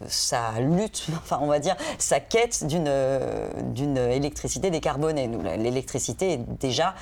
sa 0.08 0.60
lutte, 0.60 1.08
enfin 1.18 1.40
on 1.42 1.48
va 1.48 1.60
dire 1.60 1.76
sa 1.98 2.20
quête 2.20 2.66
d'une 2.66 3.98
électricité 3.98 4.70
décarbonée. 4.70 5.30
L'électricité 5.58 6.34
est 6.34 6.38
déjà 6.60 6.94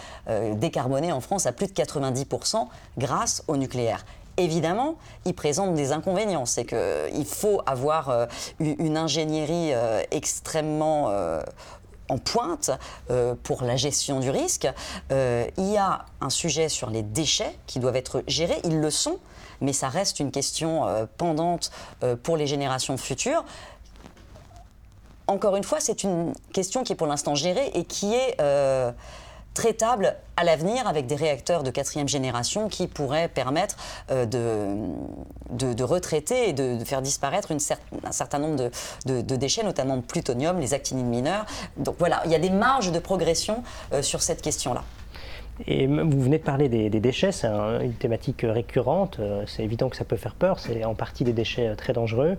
décarbonée 0.54 1.12
en 1.12 1.22
France 1.22 1.46
à 1.46 1.52
plus 1.52 1.68
de 1.68 1.74
90% 1.74 2.68
grâce 2.98 3.44
au 3.48 3.58
nucléaire 3.58 4.06
évidemment, 4.40 4.96
il 5.26 5.34
présente 5.34 5.76
des 5.76 5.92
inconvénients. 5.92 6.46
C'est 6.46 6.66
qu'il 6.66 7.26
faut 7.26 7.62
avoir 7.66 8.10
euh, 8.10 8.26
une 8.60 8.98
ingénierie 8.98 9.74
euh, 9.74 10.02
extrêmement 10.12 11.10
euh, 11.10 11.42
en 12.08 12.18
pointe 12.18 12.72
pour 13.44 13.62
la 13.62 13.76
gestion 13.76 14.20
du 14.20 14.32
risque. 14.32 14.68
il 15.12 15.72
y 15.72 15.78
a 15.78 16.06
un 16.22 16.32
sujet 16.32 16.68
sur 16.68 16.90
les 16.90 17.04
déchets 17.04 17.56
qui 17.68 17.78
doivent 17.78 17.98
être 17.98 18.24
gérés, 18.26 18.60
ils 18.64 18.80
le 18.80 18.90
sont, 18.90 19.20
mais 19.62 19.74
ça 19.74 19.90
reste 19.90 20.20
une 20.20 20.32
question 20.32 20.88
pendante 21.18 21.70
pour 22.24 22.36
les 22.36 22.48
générations 22.48 22.98
futures. 22.98 23.46
Encore 25.28 25.56
une 25.56 25.64
fois, 25.64 25.80
c'est 25.82 26.04
une 26.04 26.34
question 26.52 26.84
qui 26.84 26.94
est 26.94 26.96
pour 26.96 27.06
l'instant 27.06 27.36
gérée 27.36 27.70
et 27.76 27.84
qui 27.84 28.16
est 28.16 28.38
traitable 29.60 30.16
à 30.38 30.46
l'avenir 30.46 30.88
avec 30.88 31.06
des 31.06 31.18
réacteurs 31.18 31.64
de 31.64 31.70
quatrième 31.70 32.08
génération 32.08 32.70
qui 32.70 32.88
pourraient 32.88 33.28
permettre 33.28 33.76
euh, 34.10 34.26
de, 34.26 35.74
de, 35.74 35.84
retraiter 35.84 36.48
et 36.48 36.54
de, 36.54 36.82
faire 36.86 37.02
disparaître 37.02 37.52
une 37.52 37.60
un 38.06 38.12
certain 38.14 38.40
nombre 38.40 38.70
de, 39.06 39.36
déchets, 39.36 39.64
notamment 39.64 39.98
le 39.98 40.02
plutonium, 40.02 40.62
les 40.62 40.74
actinides 40.74 41.08
mineurs. 41.08 41.46
Donc 41.76 41.98
voilà, 42.00 42.22
il 42.24 42.32
y 42.32 42.36
a 42.36 42.40
des 42.40 42.50
marges 42.50 42.94
de 42.94 43.00
progression 43.00 43.62
euh, 43.92 44.02
sur 44.02 44.22
cette 44.22 44.42
question-là. 44.42 44.86
Et 45.68 45.88
vous 45.88 46.22
venez 46.22 46.38
de 46.38 46.44
parler 46.44 46.70
des, 46.70 46.90
déchets, 46.90 47.32
c'est 47.32 47.48
une 47.48 47.94
thématique 47.94 48.46
récurrente, 48.48 49.18
euh, 49.20 49.44
c'est 49.46 49.64
évident 49.64 49.90
que 49.90 49.98
ça 49.98 50.06
peut 50.06 50.16
faire 50.16 50.36
peur, 50.36 50.60
c'est 50.60 50.86
en 50.86 50.96
partie 50.96 51.24
des 51.24 51.34
déchets 51.34 51.70
euh, 51.70 51.76
très 51.76 51.92
dangereux. 51.92 52.38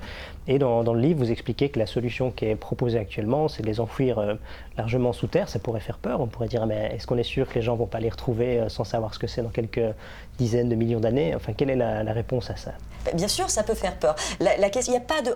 Et 0.48 0.58
dans, 0.58 0.82
le 0.82 1.00
livre, 1.00 1.20
vous 1.20 1.30
expliquez 1.30 1.68
que 1.68 1.78
la 1.78 1.86
solution 1.86 2.30
qui 2.30 2.46
est 2.46 2.56
proposée 2.56 2.98
actuellement, 2.98 3.48
c'est 3.48 3.62
de 3.62 3.66
les 3.66 3.78
enfouir 3.78 4.18
euh, 4.18 4.34
largement 4.78 5.12
sous 5.12 5.26
terre, 5.26 5.48
ça 5.48 5.58
pourrait 5.58 5.80
faire 5.80 5.98
peur, 5.98 6.20
on 6.20 6.26
pourrait 6.26 6.48
dire, 6.48 6.66
mais 6.66 6.92
est-ce 6.94 7.06
qu'on 7.06 7.18
est 7.18 7.22
sûr 7.22 7.48
que 7.48 7.54
les 7.54 7.62
gens 7.62 7.76
vont 7.76 7.86
pas 7.86 8.00
les 8.00 8.10
retrouver 8.10 8.64
sans 8.68 8.84
savoir 8.84 9.12
ce 9.14 9.18
que 9.18 9.26
c'est 9.26 9.42
dans 9.42 9.50
quelques 9.50 9.94
dizaines 10.38 10.68
de 10.68 10.74
millions 10.74 11.00
d'années? 11.00 11.34
Enfin, 11.34 11.52
quelle 11.52 11.70
est 11.70 11.76
la, 11.76 12.12
réponse 12.12 12.50
à 12.50 12.56
ça? 12.56 12.72
Bien 13.14 13.28
sûr, 13.28 13.50
ça 13.50 13.62
peut 13.62 13.74
faire 13.74 13.96
peur. 13.96 14.14
La, 14.40 14.56
la 14.56 14.68
il 14.68 14.90
n'y 14.90 14.96
a 14.96 15.00
pas 15.00 15.20
de... 15.20 15.34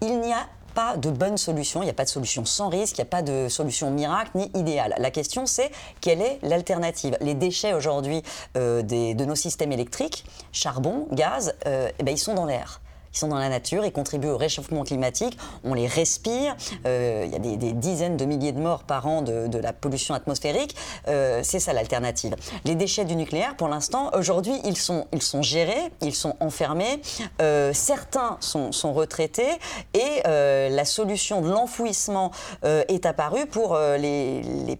Il 0.00 0.20
n'y 0.20 0.32
a 0.32 0.46
pas 0.76 0.98
de 0.98 1.10
bonne 1.10 1.38
solution, 1.38 1.80
il 1.80 1.86
n'y 1.86 1.90
a 1.90 1.94
pas 1.94 2.04
de 2.04 2.10
solution 2.10 2.44
sans 2.44 2.68
risque, 2.68 2.98
il 2.98 3.00
n'y 3.00 3.08
a 3.08 3.10
pas 3.10 3.22
de 3.22 3.48
solution 3.48 3.90
miracle 3.90 4.32
ni 4.34 4.50
idéale. 4.54 4.94
La 4.98 5.10
question 5.10 5.46
c'est 5.46 5.70
quelle 6.02 6.20
est 6.20 6.38
l'alternative? 6.42 7.16
Les 7.22 7.34
déchets 7.34 7.72
aujourd'hui 7.72 8.22
euh, 8.58 8.82
de 8.82 9.24
nos 9.24 9.34
systèmes 9.34 9.72
électriques, 9.72 10.26
charbon, 10.52 11.08
gaz, 11.12 11.54
euh, 11.66 11.88
eh 11.98 12.02
ben, 12.02 12.12
ils 12.12 12.18
sont 12.18 12.34
dans 12.34 12.44
l'air 12.44 12.82
qui 13.12 13.18
sont 13.18 13.28
dans 13.28 13.38
la 13.38 13.48
nature, 13.48 13.84
ils 13.84 13.92
contribuent 13.92 14.28
au 14.28 14.36
réchauffement 14.36 14.84
climatique, 14.84 15.38
on 15.64 15.74
les 15.74 15.86
respire, 15.86 16.56
euh, 16.86 17.24
il 17.26 17.32
y 17.32 17.36
a 17.36 17.38
des, 17.38 17.72
dizaines 17.72 18.16
de 18.16 18.24
milliers 18.24 18.52
de 18.52 18.60
morts 18.60 18.84
par 18.84 19.06
an 19.06 19.22
de, 19.22 19.58
la 19.58 19.72
pollution 19.72 20.14
atmosphérique, 20.14 20.76
euh, 21.08 21.40
c'est 21.42 21.60
ça 21.60 21.72
l'alternative. 21.72 22.34
Les 22.64 22.74
déchets 22.74 23.04
du 23.04 23.16
nucléaire, 23.16 23.56
pour 23.56 23.68
l'instant, 23.68 24.10
aujourd'hui, 24.14 24.54
ils 24.64 24.76
sont, 24.76 25.06
ils 25.12 25.22
sont 25.22 25.42
gérés, 25.42 25.92
ils 26.02 26.14
sont 26.14 26.36
enfermés, 26.40 27.00
euh, 27.40 27.72
certains 27.72 28.36
sont, 28.40 28.72
sont, 28.72 28.92
retraités 28.92 29.50
et 29.94 30.22
la 30.24 30.84
solution 30.84 31.42
de 31.42 31.50
l'enfouissement 31.50 32.30
est 32.62 33.04
apparue 33.04 33.46
pour 33.46 33.76
les 33.76 34.78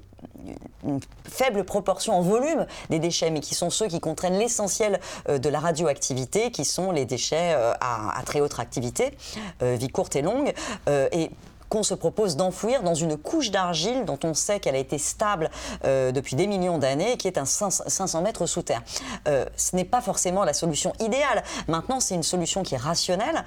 une 0.84 1.00
faible 1.28 1.64
proportion 1.64 2.16
en 2.18 2.22
volume 2.22 2.66
des 2.90 2.98
déchets, 2.98 3.30
mais 3.30 3.40
qui 3.40 3.54
sont 3.54 3.70
ceux 3.70 3.86
qui 3.86 4.00
contraignent 4.00 4.38
l'essentiel 4.38 5.00
euh, 5.28 5.38
de 5.38 5.48
la 5.48 5.60
radioactivité, 5.60 6.50
qui 6.50 6.64
sont 6.64 6.90
les 6.92 7.04
déchets 7.04 7.54
euh, 7.54 7.72
à, 7.80 8.22
très 8.24 8.40
haute 8.40 8.54
réactivité, 8.54 9.16
euh, 9.62 9.76
vie 9.78 9.88
courte 9.88 10.16
et 10.16 10.22
longue. 10.22 10.52
et 10.88 11.30
qu'on 11.68 11.82
se 11.82 11.94
propose 11.94 12.36
d'enfouir 12.36 12.84
dans 12.84 12.94
une 12.94 13.16
couche 13.16 13.50
d'argile 13.50 14.04
dont 14.04 14.20
on 14.22 14.34
sait 14.34 14.60
qu'elle 14.60 14.76
a 14.76 14.78
été 14.78 14.98
stable 14.98 15.50
depuis 15.82 16.36
des 16.36 16.46
millions 16.46 16.78
d'années 16.78 17.14
et 17.14 17.16
qui 17.16 17.26
est 17.26 17.38
à 17.38 17.44
500 17.44 18.22
mètres 18.22 18.46
sous 18.46 18.62
terre. 18.62 18.82
ce 19.24 19.74
n'est 19.74 19.84
pas 19.84 20.00
forcément 20.00 20.44
la 20.44 20.52
solution 20.52 20.92
idéale. 21.00 21.42
Maintenant, 21.66 21.98
c'est 21.98 22.14
une 22.14 22.22
solution 22.22 22.62
qui 22.62 22.76
est 22.76 22.78
rationnelle 22.78 23.44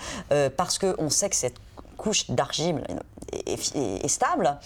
parce 0.58 0.78
qu'on 0.78 1.10
sait 1.10 1.30
que 1.30 1.36
cette 1.38 1.56
couche 1.96 2.30
d'argile 2.30 2.84
est, 3.46 4.08
stable, 4.10 4.58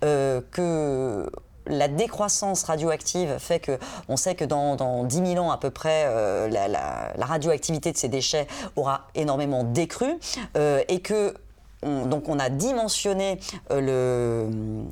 que 0.00 1.28
la 1.70 1.88
décroissance 1.88 2.64
radioactive 2.64 3.36
fait 3.38 3.60
que 3.60 3.78
on 4.08 4.16
sait 4.16 4.34
que 4.34 4.44
dans, 4.44 4.76
dans 4.76 5.04
10 5.04 5.34
000 5.34 5.44
ans 5.44 5.50
à 5.50 5.58
peu 5.58 5.70
près, 5.70 6.04
euh, 6.06 6.48
la, 6.48 7.24
radioactivité 7.24 7.92
de 7.92 7.96
ces 7.96 8.08
déchets 8.08 8.46
aura 8.76 9.08
énormément 9.14 9.64
décru 9.64 10.18
euh, 10.56 10.82
et 10.88 11.00
que 11.00 11.34
donc 11.82 12.28
on 12.28 12.38
a 12.38 12.50
dimensionné 12.50 13.40
euh, 13.70 13.80
le 13.80 14.88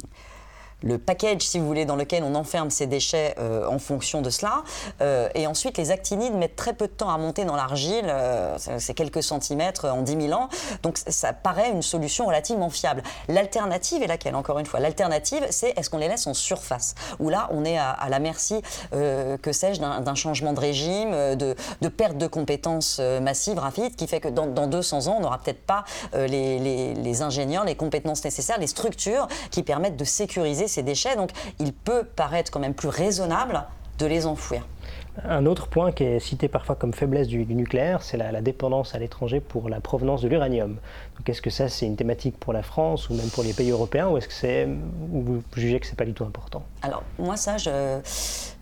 le 0.83 0.99
package, 0.99 1.43
si 1.43 1.59
vous 1.59 1.67
voulez, 1.67 1.85
dans 1.85 1.97
lequel 1.97 2.23
on 2.23 2.35
enferme 2.35 2.71
ces 2.71 2.87
déchets 2.87 3.35
euh, 3.39 3.67
en 3.67 3.79
fonction 3.79 4.23
de 4.23 4.31
cela. 4.31 4.63
Euh, 5.01 5.29
et 5.35 5.47
ensuite, 5.47 5.77
les 5.77 5.91
actinides 5.91 6.35
mettent 6.35 6.57
très 6.57 6.73
peu 6.73 6.87
de 6.87 6.93
temps 6.93 7.11
à 7.11 7.19
monter 7.19 7.45
dans 7.45 7.57
l'argile, 7.57 8.07
euh, 8.09 8.57
c'est 8.79 8.95
quelques 8.95 9.23
centimètres 9.23 9.87
en 9.87 10.03
10 10.03 10.29
000 10.29 10.41
ans. 10.41 10.49
Donc 10.83 10.99
ça 10.99 11.33
paraît 11.33 11.71
une 11.71 11.83
solution 11.83 12.27
relativement 12.27 12.71
fiable. 12.71 13.03
L'alternative 13.29 14.03
est 14.03 14.07
laquelle, 14.07 14.37
encore 14.37 14.59
une 14.59 14.67
fois? 14.67 14.81
L'alternative, 14.81 15.45
c'est 15.51 15.77
est-ce 15.77 15.91
qu'on 15.91 15.99
les 15.99 16.09
laisse 16.09 16.27
en 16.27 16.35
surface? 16.35 16.95
Où 17.19 17.29
là, 17.29 17.49
on 17.53 17.65
est 17.65 17.79
à, 17.79 17.97
la 18.09 18.19
merci, 18.19 18.63
que 18.93 19.53
sais-je, 19.53 19.81
d'un 19.81 20.15
changement 20.15 20.53
de 20.53 20.61
régime, 20.61 21.11
de, 21.37 21.55
perte 21.89 22.17
de 22.17 22.27
compétences 22.27 23.01
massives, 23.21 23.59
rapides, 23.59 23.97
qui 23.97 24.07
fait 24.07 24.21
que 24.21 24.29
dans, 24.29 24.47
200 24.47 25.09
ans, 25.09 25.17
on 25.19 25.23
n'aura 25.23 25.39
peut-être 25.39 25.65
pas 25.65 25.85
les, 26.15 26.59
les 26.95 27.23
ingénieurs, 27.23 27.65
les 27.65 27.77
compétences 27.77 28.25
nécessaires, 28.25 28.59
les 28.59 28.67
structures 28.67 29.29
qui 29.51 29.63
permettent 29.63 29.97
de 29.97 30.05
sécuriser 30.05 30.68
ces 30.69 30.83
déchets. 30.83 31.17
Donc 31.17 31.31
il 31.59 31.73
peut 31.73 32.05
paraître 32.05 32.51
quand 32.51 32.61
même 32.61 32.75
plus 32.75 32.89
raisonnable 32.89 33.65
de 33.99 34.07
les 34.07 34.27
enfouir. 34.27 34.67
Un 35.25 35.47
autre 35.47 35.67
point 35.69 35.91
qui 35.93 36.05
est 36.05 36.21
cité 36.21 36.49
parfois 36.49 36.77
comme 36.77 36.93
faiblesse 36.93 37.27
du, 37.27 37.45
nucléaire, 37.47 38.03
c'est 38.03 38.17
la, 38.17 38.41
dépendance 38.41 38.95
à 38.95 38.99
l'étranger 38.99 39.41
pour 39.41 39.69
la 39.69 39.81
provenance 39.81 40.23
de 40.23 40.29
l'uranium. 40.29 40.79
est-ce 41.27 41.43
que 41.43 41.51
ça, 41.51 41.69
c'est 41.69 41.87
une 41.87 41.97
thématique 41.97 42.39
pour 42.39 42.53
la 42.53 42.63
France 42.63 43.11
ou 43.11 43.15
même 43.15 43.29
pour 43.29 43.43
les 43.43 43.53
pays 43.53 43.71
européens, 43.71 44.09
ou 44.09 44.17
est-ce 44.17 44.29
que 44.29 44.35
c'est, 44.35 44.69
vous 45.11 45.43
jugez 45.57 45.81
que 45.81 45.87
c'est 45.87 45.97
pas 45.97 46.05
du 46.05 46.13
tout 46.13 46.25
important? 46.25 46.63
Alors 46.83 47.03
moi, 47.19 47.37
ça, 47.37 47.57
je... 47.57 48.01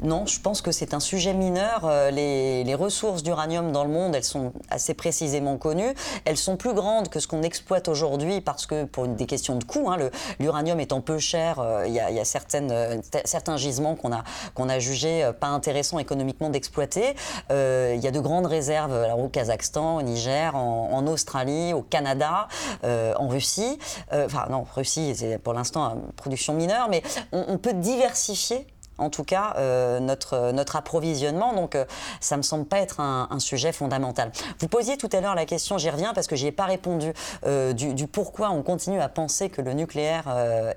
non, 0.02 0.26
je 0.26 0.40
pense 0.40 0.62
que 0.62 0.72
c'est 0.72 0.94
un 0.94 1.00
sujet 1.00 1.34
mineur. 1.34 1.82
Euh, 1.84 2.10
les, 2.10 2.74
ressources 2.76 3.22
d'uranium 3.22 3.72
dans 3.72 3.84
le 3.84 3.90
monde, 3.90 4.14
elles 4.14 4.24
sont 4.24 4.52
assez 4.68 4.92
précisément 4.92 5.56
connues. 5.56 5.94
Elles 6.26 6.36
sont 6.36 6.58
plus 6.58 6.74
grandes 6.74 7.08
que 7.08 7.20
ce 7.20 7.26
qu'on 7.26 7.42
exploite 7.42 7.88
aujourd'hui 7.88 8.42
parce 8.42 8.66
que 8.66 8.84
pour 8.84 9.08
des 9.08 9.24
questions 9.24 9.56
de 9.56 9.64
coût, 9.64 9.90
hein, 9.90 9.96
l'uranium 10.38 10.78
étant 10.78 11.00
peu 11.00 11.18
cher, 11.18 11.58
euh, 11.58 11.84
il 11.86 11.94
y, 11.94 12.00
a, 12.00 12.08
euh, 12.10 13.00
certains 13.24 13.56
gisements 13.56 13.94
qu'on 13.94 14.12
a, 14.12 14.24
qu'on 14.54 14.68
a 14.68 14.78
jugés 14.78 15.30
pas 15.40 15.46
intéressants 15.46 15.98
économiquement 15.98 16.45
d'exploiter. 16.50 17.14
Euh, 17.50 17.94
il 17.96 18.02
y 18.02 18.08
a 18.08 18.10
de 18.10 18.20
grandes 18.20 18.46
réserves 18.46 19.06
au 19.18 19.28
Kazakhstan, 19.28 19.96
au 19.96 20.02
Niger, 20.02 20.54
en, 20.54 21.06
Australie, 21.06 21.72
au 21.72 21.82
Canada, 21.82 22.48
euh, 22.84 23.14
en 23.16 23.28
Russie. 23.28 23.78
Euh, 24.12 24.26
enfin 24.26 24.46
non, 24.50 24.66
Russie, 24.74 25.14
c'est 25.16 25.38
pour 25.38 25.54
l'instant 25.54 25.94
une 25.94 26.12
production 26.12 26.54
mineure, 26.54 26.88
mais 26.88 27.02
on 27.32 27.58
peut 27.58 27.74
diversifier 27.74 28.66
en 28.98 29.10
tout 29.10 29.24
cas 29.24 29.54
euh, 29.56 30.00
notre, 30.00 30.76
approvisionnement. 30.76 31.52
Donc 31.54 31.74
euh, 31.74 31.84
ça 32.20 32.36
me 32.36 32.42
semble 32.42 32.66
pas 32.66 32.78
être 32.78 33.00
un, 33.00 33.26
sujet 33.38 33.72
fondamental. 33.72 34.32
Vous 34.58 34.68
posiez 34.68 34.96
tout 34.96 35.10
à 35.12 35.20
l'heure 35.20 35.34
la 35.34 35.44
question, 35.44 35.78
j'y 35.78 35.90
reviens 35.90 36.14
parce 36.14 36.26
que 36.26 36.36
j'y 36.36 36.46
ai 36.46 36.52
pas 36.52 36.64
répondu, 36.64 37.12
euh, 37.44 37.72
du, 37.72 38.06
pourquoi 38.06 38.50
on 38.50 38.62
continue 38.62 39.00
à 39.00 39.08
penser 39.08 39.50
que 39.50 39.60
le 39.60 39.72
nucléaire 39.72 40.24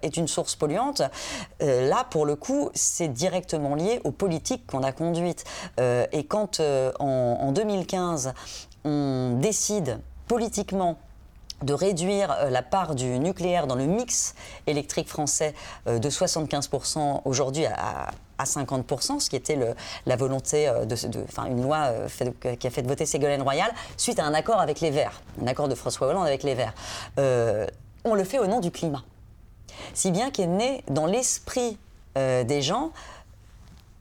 est 0.01 0.17
une 0.17 0.27
source 0.27 0.55
polluante. 0.55 1.01
là, 1.61 2.05
pour 2.09 2.25
le 2.25 2.35
coup, 2.35 2.69
c'est 2.73 3.07
directement 3.07 3.75
lié 3.75 4.01
aux 4.03 4.11
politiques 4.11 4.67
qu'on 4.67 4.83
a 4.83 4.91
conduites. 4.91 5.45
et 5.79 6.25
quand 6.25 6.59
en 6.99 7.51
2015, 7.51 8.33
on 8.83 9.37
décide 9.39 9.99
politiquement 10.27 10.97
de 11.63 11.73
réduire 11.73 12.31
euh, 12.31 12.49
la 12.49 12.61
part 12.61 12.95
du 12.95 13.19
nucléaire 13.19 13.67
dans 13.67 13.75
le 13.75 13.85
mix 13.85 14.35
électrique 14.67 15.07
français 15.07 15.53
euh, 15.87 15.99
de 15.99 16.09
75% 16.09 17.21
aujourd'hui 17.25 17.65
à, 17.65 18.11
50%, 18.41 19.19
ce 19.19 19.29
qui 19.29 19.35
était 19.35 19.59
la 20.05 20.15
volonté 20.15 20.69
euh, 20.69 20.85
de, 20.85 20.95
enfin 21.27 21.45
une 21.45 21.61
loi 21.61 21.91
qui 22.57 22.67
a 22.67 22.69
fait 22.69 22.87
voter 22.87 23.05
Ségolène 23.05 23.41
Royal 23.41 23.69
suite 23.97 24.17
à 24.19 24.23
un 24.23 24.33
accord 24.33 24.61
avec 24.61 24.79
les 24.79 24.91
Verts, 24.91 25.21
un 25.41 25.47
accord 25.47 25.67
de 25.67 25.75
François 25.75 26.07
Hollande 26.07 26.25
avec 26.25 26.43
les 26.43 26.55
Verts. 26.55 26.73
on 27.17 28.15
le 28.15 28.23
fait 28.23 28.39
au 28.39 28.47
nom 28.47 28.61
du 28.61 28.71
climat, 28.71 29.03
si 29.93 30.11
bien 30.11 30.31
qu'est 30.31 30.47
né 30.47 30.85
dans 30.87 31.05
l'esprit 31.05 31.77
des 32.15 32.61
gens 32.61 32.91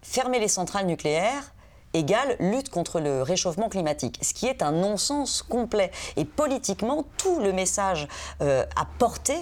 fermer 0.02 0.38
les 0.38 0.48
centrales 0.48 0.86
nucléaires 0.86 1.52
égale 1.94 2.36
lutte 2.38 2.70
contre 2.70 3.00
le 3.00 3.22
réchauffement 3.22 3.68
climatique, 3.68 4.18
ce 4.22 4.34
qui 4.34 4.46
est 4.46 4.62
un 4.62 4.72
non-sens 4.72 5.42
complet. 5.42 5.90
Et 6.16 6.24
politiquement, 6.24 7.04
tout 7.16 7.40
le 7.40 7.52
message 7.52 8.08
euh, 8.40 8.64
porté 8.98 9.34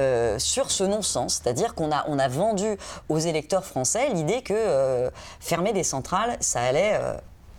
euh, 0.00 0.38
sur 0.38 0.70
ce 0.70 0.84
non-sens, 0.84 1.40
c'est-à-dire 1.42 1.74
qu'on 1.74 1.92
a, 1.92 2.04
on 2.08 2.18
a 2.18 2.28
vendu 2.28 2.76
aux 3.08 3.18
électeurs 3.18 3.64
français 3.64 4.08
l'idée 4.12 4.42
que 4.42 4.54
euh, 4.54 5.10
fermer 5.40 5.72
des 5.72 5.84
centrales, 5.84 6.36
ça 6.40 6.60
allait 6.60 6.98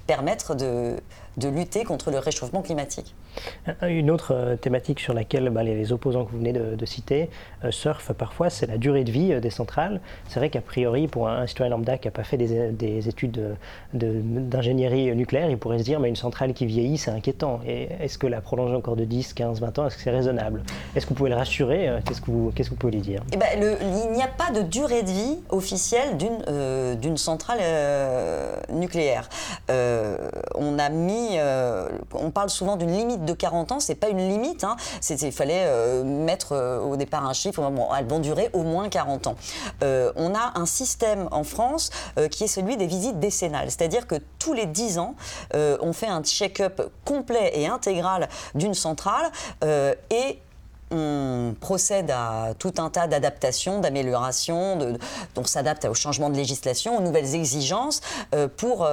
permettre 0.08 0.54
de, 0.56 0.98
de 1.38 1.48
lutter 1.48 1.84
contre 1.84 2.12
le 2.12 2.20
réchauffement 2.20 2.62
climatique. 2.62 3.16
Une 3.82 4.12
autre 4.12 4.34
euh, 4.34 4.56
thématique 4.56 5.00
sur 5.00 5.13
laquelle 5.13 5.50
bah, 5.50 5.63
les, 5.63 5.92
opposants 5.92 6.25
que 6.25 6.32
vous 6.32 6.38
venez 6.38 6.54
de, 6.54 6.86
citer 6.86 7.30
euh, 7.63 7.72
surfent 7.72 8.13
parfois, 8.13 8.50
c'est 8.50 8.68
la 8.68 8.77
durée 8.77 9.04
de 9.04 9.12
vie 9.12 9.34
euh, 9.34 9.39
des 9.39 9.50
centrales. 9.50 10.01
C'est 10.27 10.39
vrai 10.39 10.50
qu'a 10.50 10.62
priori, 10.62 11.08
pour 11.08 11.27
un, 11.27 11.48
citoyen 11.48 11.72
lambda 11.72 11.98
qui 11.98 12.08
n'a 12.08 12.12
pas 12.12 12.24
fait 12.24 12.38
des, 12.38 13.08
études 13.08 13.56
d'ingénierie 13.94 15.15
nucléaire, 15.15 15.50
il 15.50 15.58
pourrait 15.58 15.80
se 15.80 15.84
dire 15.84 16.00
mais 16.00 16.10
une 16.10 16.15
centrale 16.15 16.54
qui 16.54 16.65
vieillit, 16.65 16.98
c'est 16.98 17.12
inquiétant. 17.12 17.60
Et 17.68 17.89
est-ce 18.00 18.18
que 18.18 18.27
la 18.27 18.42
prolonger 18.42 18.75
encore 18.75 18.96
de 18.96 19.06
10, 19.06 19.34
15, 19.34 19.62
20 19.62 19.80
ans, 19.80 19.88
est-ce 19.88 19.98
que 19.98 20.01
c'est 20.01 20.12
raisonnable? 20.12 20.63
Est-ce 20.96 21.06
que 21.06 21.10
vous 21.10 21.15
pouvez 21.15 21.30
le 21.30 21.36
rassurer 21.36 21.89
Qu'est-ce 22.06 22.22
que 22.22 22.32
vous, 22.32 22.51
pouvez 22.77 22.94
lui 22.94 23.01
dire? 23.01 23.22
Eh 23.34 23.38
ben, 23.38 23.48
Il 23.62 24.12
n'y 24.12 24.24
a 24.24 24.27
pas 24.27 24.51
de 24.51 24.62
durée 24.62 25.04
de 25.04 25.10
vie 25.10 25.38
officielle 25.50 26.18
d'une, 26.18 27.18
centrale 27.18 27.60
nucléaire. 28.70 29.30
on 29.70 30.77
on 32.13 32.32
parle 32.32 32.50
souvent 32.50 32.75
d'une 32.75 32.92
limite 32.92 33.25
de 33.25 33.34
40 33.34 33.72
ans, 33.74 33.79
c'est 33.79 33.96
pas 33.96 34.10
une 34.10 34.29
limite. 34.29 34.63
Hein. 34.63 34.75
Il 35.10 35.32
fallait 35.32 35.65
euh, 35.65 36.03
mettre 36.03 36.53
euh, 36.53 36.79
au 36.79 36.96
départ 36.96 37.25
un 37.25 37.34
chiffre. 37.34 37.62
Bon, 37.70 37.88
elles 37.98 38.05
vont 38.05 38.20
durer 38.20 38.50
au 38.53 38.63
moins 38.63 38.89
40 38.89 39.27
ans. 39.27 39.36
Euh, 39.84 40.12
on 40.15 40.34
a 40.34 40.53
un 40.55 40.65
système 40.65 41.27
en 41.32 41.44
France 41.44 41.89
qui 42.32 42.44
est 42.44 42.48
celui 42.48 42.77
des 42.77 42.86
visites 42.86 43.20
décennales, 43.20 43.70
c'est-à-dire 43.70 44.08
que 44.08 44.15
tous 44.39 44.53
les 44.53 44.65
10 44.65 45.00
ans, 45.00 45.15
on 45.53 45.94
fait 45.94 46.08
un 46.08 46.22
check-up 46.22 46.82
complet 47.03 47.51
et 47.55 47.67
intégral 47.67 48.29
d'une 48.53 48.74
centrale 48.74 49.32
et 50.10 50.39
on 50.91 51.55
procède 51.60 52.12
à 52.12 52.53
tout 52.58 52.74
un 52.77 52.89
tas 52.89 53.08
d'adaptations, 53.08 53.79
d'améliorations, 53.79 54.98
on 55.36 55.44
s'adapte 55.46 55.86
au 55.86 55.94
changement 55.94 56.29
de 56.29 56.36
législation, 56.36 56.98
aux 56.98 57.01
nouvelles 57.01 57.34
exigences 57.36 58.01
pour, 58.58 58.88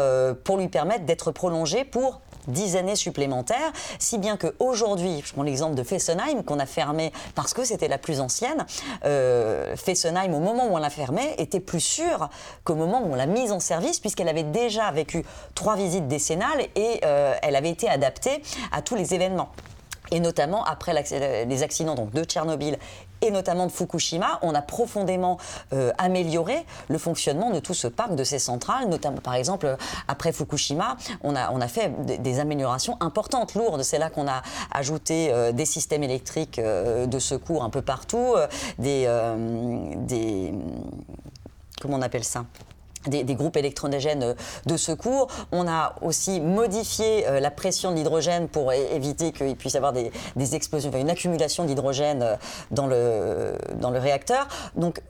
pour 0.44 0.56
lui 0.56 0.68
permettre 0.68 1.04
d'être 1.04 1.32
prolongé 1.32 1.84
pour 1.84 2.20
10 2.48 2.76
années 2.76 2.96
supplémentaires, 2.96 3.72
si 3.98 4.18
bien 4.18 4.36
qu'aujourd'hui, 4.36 5.22
je 5.24 5.32
prends 5.32 5.42
l'exemple 5.42 5.74
de 5.74 5.82
Fessenheim, 5.82 6.42
qu'on 6.44 6.58
a 6.58 6.66
fermé 6.66 7.12
parce 7.34 7.54
que 7.54 7.64
c'était 7.64 7.88
la 7.88 7.98
plus 7.98 8.20
ancienne, 8.20 8.66
euh, 9.04 9.76
Fessenheim, 9.76 10.34
au 10.34 10.40
moment 10.40 10.66
où 10.66 10.74
on 10.74 10.78
l'a 10.78 10.90
fermée, 10.90 11.34
était 11.38 11.60
plus 11.60 11.80
sûre 11.80 12.28
qu'au 12.64 12.74
moment 12.74 13.02
où 13.02 13.12
on 13.12 13.14
l'a 13.14 13.26
mise 13.26 13.52
en 13.52 13.60
service, 13.60 14.00
puisqu'elle 14.00 14.28
avait 14.28 14.42
déjà 14.42 14.90
vécu 14.90 15.24
trois 15.54 15.76
visites 15.76 16.08
décennales 16.08 16.66
et 16.76 17.00
euh, 17.04 17.34
elle 17.42 17.56
avait 17.56 17.70
été 17.70 17.88
adaptée 17.88 18.42
à 18.72 18.82
tous 18.82 18.94
les 18.94 19.14
événements. 19.14 19.50
Et 20.10 20.20
notamment 20.20 20.64
après 20.64 20.92
les 21.46 21.62
accidents 21.62 21.94
donc, 21.94 22.12
de 22.12 22.22
Tchernobyl 22.24 22.78
et 23.22 23.30
notamment 23.30 23.66
de 23.66 23.72
Fukushima, 23.72 24.38
on 24.42 24.54
a 24.54 24.60
profondément 24.60 25.38
euh, 25.72 25.92
amélioré 25.96 26.66
le 26.88 26.98
fonctionnement 26.98 27.50
de 27.50 27.60
tout 27.60 27.74
ce 27.74 27.88
parc, 27.88 28.14
de 28.14 28.24
ces 28.24 28.38
centrales, 28.38 28.88
notamment 28.88 29.18
par 29.18 29.34
exemple 29.34 29.76
après 30.08 30.32
Fukushima, 30.32 30.96
on 31.22 31.34
a, 31.34 31.50
on 31.52 31.60
a 31.60 31.68
fait 31.68 32.20
des, 32.20 32.40
améliorations 32.40 32.96
importantes, 33.00 33.54
lourdes. 33.54 33.82
C'est 33.82 33.98
là 33.98 34.10
qu'on 34.10 34.26
a 34.26 34.42
ajouté 34.70 35.32
euh, 35.32 35.52
des 35.52 35.66
systèmes 35.66 36.02
électriques 36.02 36.58
euh, 36.58 37.06
de 37.06 37.18
secours 37.18 37.62
un 37.62 37.70
peu 37.70 37.82
partout, 37.82 38.34
des, 38.78 39.06
des 39.96 40.52
comment 41.80 41.96
on 41.96 42.02
appelle 42.02 42.24
ça? 42.24 42.44
Des, 43.06 43.34
groupes 43.34 43.56
électronégènes 43.56 44.22
euh, 44.22 44.34
de 44.66 44.76
secours. 44.76 45.28
On 45.50 45.66
a 45.68 45.94
aussi 46.02 46.40
modifié 46.40 47.26
euh, 47.26 47.40
la 47.40 47.50
pression 47.50 47.90
de 47.90 47.96
l'hydrogène 47.96 48.48
pour 48.48 48.72
éviter 48.72 49.32
qu'il 49.32 49.56
puisse 49.56 49.74
y 49.74 49.76
avoir 49.76 49.92
des, 49.92 50.10
explosions, 50.54 50.90
une 50.92 51.10
accumulation 51.10 51.64
d'hydrogène 51.64 52.22
euh, 52.22 52.36
dans 52.70 52.86
le, 52.86 53.54
dans 53.76 53.90
le 53.90 53.98
réacteur. 53.98 54.46
Donc 54.76 55.00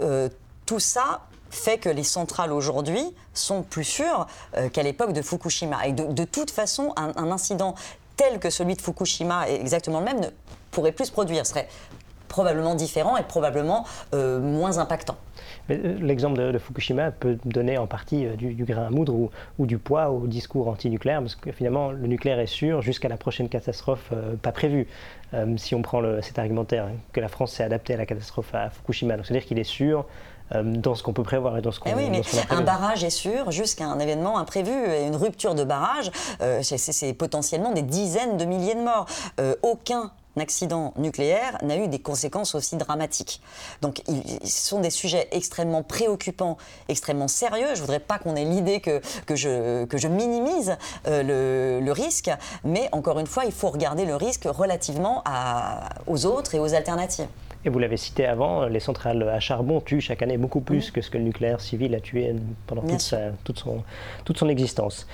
tout 0.66 0.80
ça 0.80 1.22
fait 1.50 1.78
que 1.78 1.88
les 1.88 2.02
centrales 2.02 2.52
aujourd'hui 2.52 3.14
sont 3.34 3.62
plus 3.62 3.84
sûres 3.84 4.26
qu'à 4.72 4.82
l'époque 4.82 5.12
de 5.12 5.22
Fukushima. 5.22 5.86
Et 5.86 5.92
de, 5.92 6.24
toute 6.24 6.50
façon, 6.50 6.92
un, 6.96 7.30
incident 7.30 7.74
tel 8.16 8.38
que 8.38 8.50
celui 8.50 8.74
de 8.74 8.80
Fukushima, 8.80 9.48
exactement 9.48 10.00
le 10.00 10.04
même, 10.06 10.20
ne 10.20 10.28
pourrait 10.70 10.92
plus 10.92 11.06
se 11.06 11.12
produire, 11.12 11.44
probablement 12.32 12.74
différent 12.74 13.16
et 13.16 13.22
probablement 13.22 13.84
moins 14.12 14.78
impactant. 14.78 15.16
Euh, 15.70 15.96
l'exemple 16.00 16.52
de, 16.52 16.58
Fukushima 16.58 17.10
peut 17.10 17.38
donner 17.44 17.78
en 17.78 17.86
partie 17.86 18.26
euh, 18.26 18.34
du, 18.36 18.64
grain 18.64 18.86
à 18.86 18.90
moudre 18.90 19.30
ou, 19.58 19.66
du 19.66 19.78
poids 19.78 20.10
au 20.10 20.26
discours 20.26 20.68
anti-nucléaire, 20.68 21.20
parce 21.20 21.36
que 21.36 21.52
finalement, 21.52 21.92
le 21.92 22.06
nucléaire 22.06 22.40
est 22.40 22.46
sûr 22.46 22.82
jusqu'à 22.82 23.08
la 23.08 23.16
prochaine 23.16 23.48
catastrophe 23.48 24.10
euh, 24.12 24.34
pas 24.36 24.52
prévue. 24.52 24.86
si 25.56 25.74
on 25.74 25.82
prend 25.82 26.02
cet 26.20 26.38
argumentaire, 26.38 26.84
hein, 26.84 26.96
que 27.12 27.20
la 27.20 27.28
France 27.28 27.52
s'est 27.52 27.62
adaptée 27.62 27.94
à 27.94 27.96
la 27.96 28.06
catastrophe 28.06 28.54
à 28.54 28.70
Fukushima. 28.70 29.16
Donc, 29.16 29.26
c'est-à-dire 29.26 29.46
qu'il 29.46 29.58
est 29.58 29.64
sûr 29.64 30.04
dans 30.54 30.94
ce 30.94 31.02
qu'on 31.02 31.14
peut 31.14 31.22
prévoir 31.22 31.56
et 31.56 31.62
dans 31.62 31.72
ce 31.72 31.80
qu'on 31.80 31.88
eh 31.88 31.94
oui, 31.94 32.10
mais 32.10 32.20
Un 32.50 32.60
barrage 32.60 33.02
est 33.04 33.08
sûr 33.08 33.50
jusqu'à 33.50 33.86
un 33.86 33.98
événement 33.98 34.36
imprévu. 34.36 34.70
Et 34.70 35.06
une 35.06 35.16
rupture 35.16 35.54
de 35.54 35.64
barrage, 35.64 36.10
c'est 36.60 37.14
potentiellement 37.14 37.72
des 37.72 37.80
dizaines 37.80 38.36
de 38.36 38.44
milliers 38.44 38.74
de 38.74 38.82
morts. 38.82 39.06
aucun 39.62 40.12
accident 40.38 40.94
nucléaire 40.96 41.58
n'a 41.62 41.76
eu 41.76 41.88
des 41.88 41.98
conséquences 41.98 42.54
aussi 42.54 42.76
dramatiques. 42.76 43.40
Donc 43.80 44.02
ce 44.06 44.68
sont 44.68 44.80
des 44.80 44.90
sujets 44.90 45.28
extrêmement 45.32 45.82
préoccupants, 45.82 46.56
extrêmement 46.88 47.28
sérieux. 47.28 47.68
Je 47.68 47.80
ne 47.80 47.80
voudrais 47.80 48.00
pas 48.00 48.18
qu'on 48.18 48.36
ait 48.36 48.44
l'idée 48.44 48.80
que, 48.80 49.00
que, 49.26 49.36
je, 49.36 49.84
que 49.84 49.98
je 49.98 50.08
minimise 50.08 50.76
euh, 51.06 51.80
le, 51.80 51.92
risque, 51.92 52.30
mais 52.64 52.88
encore 52.92 53.18
une 53.18 53.26
fois, 53.26 53.44
il 53.44 53.52
faut 53.52 53.68
regarder 53.68 54.06
le 54.06 54.16
risque 54.16 54.44
relativement 54.46 55.22
à, 55.26 55.90
aux 56.06 56.24
autres 56.24 56.54
et 56.54 56.58
aux 56.58 56.74
alternatives. 56.74 57.26
Et 57.64 57.68
vous 57.68 57.78
l'avez 57.78 57.96
cité 57.96 58.26
avant, 58.26 58.66
les 58.66 58.80
centrales 58.80 59.22
à 59.28 59.38
charbon 59.38 59.80
tuent 59.80 60.00
chaque 60.00 60.22
année 60.22 60.36
beaucoup 60.36 60.60
plus 60.60 60.90
que 60.90 61.00
ce 61.00 61.10
que 61.10 61.18
le 61.18 61.24
nucléaire 61.24 61.60
civil 61.60 61.94
a 61.94 62.00
tué 62.00 62.34
pendant 62.66 62.82
toute, 62.82 63.14
toute, 63.44 63.58
son, 63.58 63.84
toute 64.24 64.38
son 64.38 64.48
existence. 64.48 65.06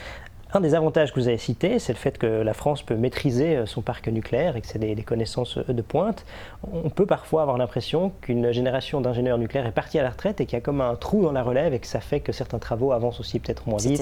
Un 0.54 0.60
des 0.60 0.74
avantages 0.74 1.12
que 1.12 1.20
vous 1.20 1.28
avez 1.28 1.36
cité, 1.36 1.78
c'est 1.78 1.92
le 1.92 1.98
fait 1.98 2.16
que 2.16 2.26
la 2.26 2.54
France 2.54 2.82
peut 2.82 2.94
maîtriser 2.94 3.54
euh, 3.54 3.66
son 3.66 3.82
parc 3.82 4.08
nucléaire 4.08 4.56
et 4.56 4.62
que 4.62 4.66
c'est 4.66 4.78
des, 4.78 4.96
connaissances 5.02 5.58
euh, 5.58 5.74
de 5.74 5.82
pointe. 5.82 6.24
On 6.72 6.88
peut 6.88 7.04
parfois 7.04 7.42
avoir 7.42 7.58
l'impression 7.58 8.12
qu'une 8.22 8.50
génération 8.50 9.02
d'ingénieurs 9.02 9.36
nucléaires 9.36 9.66
est 9.66 9.72
partie 9.72 9.98
à 9.98 10.02
la 10.02 10.08
retraite 10.08 10.40
et 10.40 10.46
qu'il 10.46 10.56
y 10.56 10.56
a 10.56 10.62
comme 10.62 10.80
un 10.80 10.94
trou 10.94 11.22
dans 11.22 11.32
la 11.32 11.42
relève 11.42 11.74
et 11.74 11.78
que 11.78 11.86
ça 11.86 12.00
fait 12.00 12.20
que 12.20 12.32
certains 12.32 12.58
travaux 12.58 12.92
avancent 12.92 13.20
aussi 13.20 13.40
peut-être 13.40 13.68
moins 13.68 13.78
vite. 13.78 14.00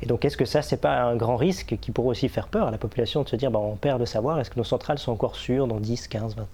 Et, 0.00 0.06
donc, 0.06 0.24
est-ce 0.24 0.36
que 0.36 0.44
ça, 0.44 0.62
c'est 0.62 0.76
pas 0.76 1.02
un 1.02 1.16
grand 1.16 1.36
risque 1.36 1.76
qui 1.80 1.90
pourrait 1.90 2.10
aussi 2.10 2.28
faire 2.28 2.46
peur 2.46 2.68
à 2.68 2.70
la 2.70 2.78
population 2.78 3.22
de 3.22 3.28
se 3.28 3.34
dire, 3.34 3.50
bah, 3.50 3.58
on 3.58 3.74
perd 3.74 4.00
de 4.00 4.04
savoir, 4.04 4.38
est-ce 4.38 4.50
que 4.50 4.58
nos 4.58 4.64
centrales 4.64 4.98
sont 4.98 5.10
encore 5.10 5.34
sûres 5.34 5.66
dans 5.66 5.80
10, 5.80 6.06
15, 6.06 6.36
20 6.36 6.42
ans? 6.42 6.46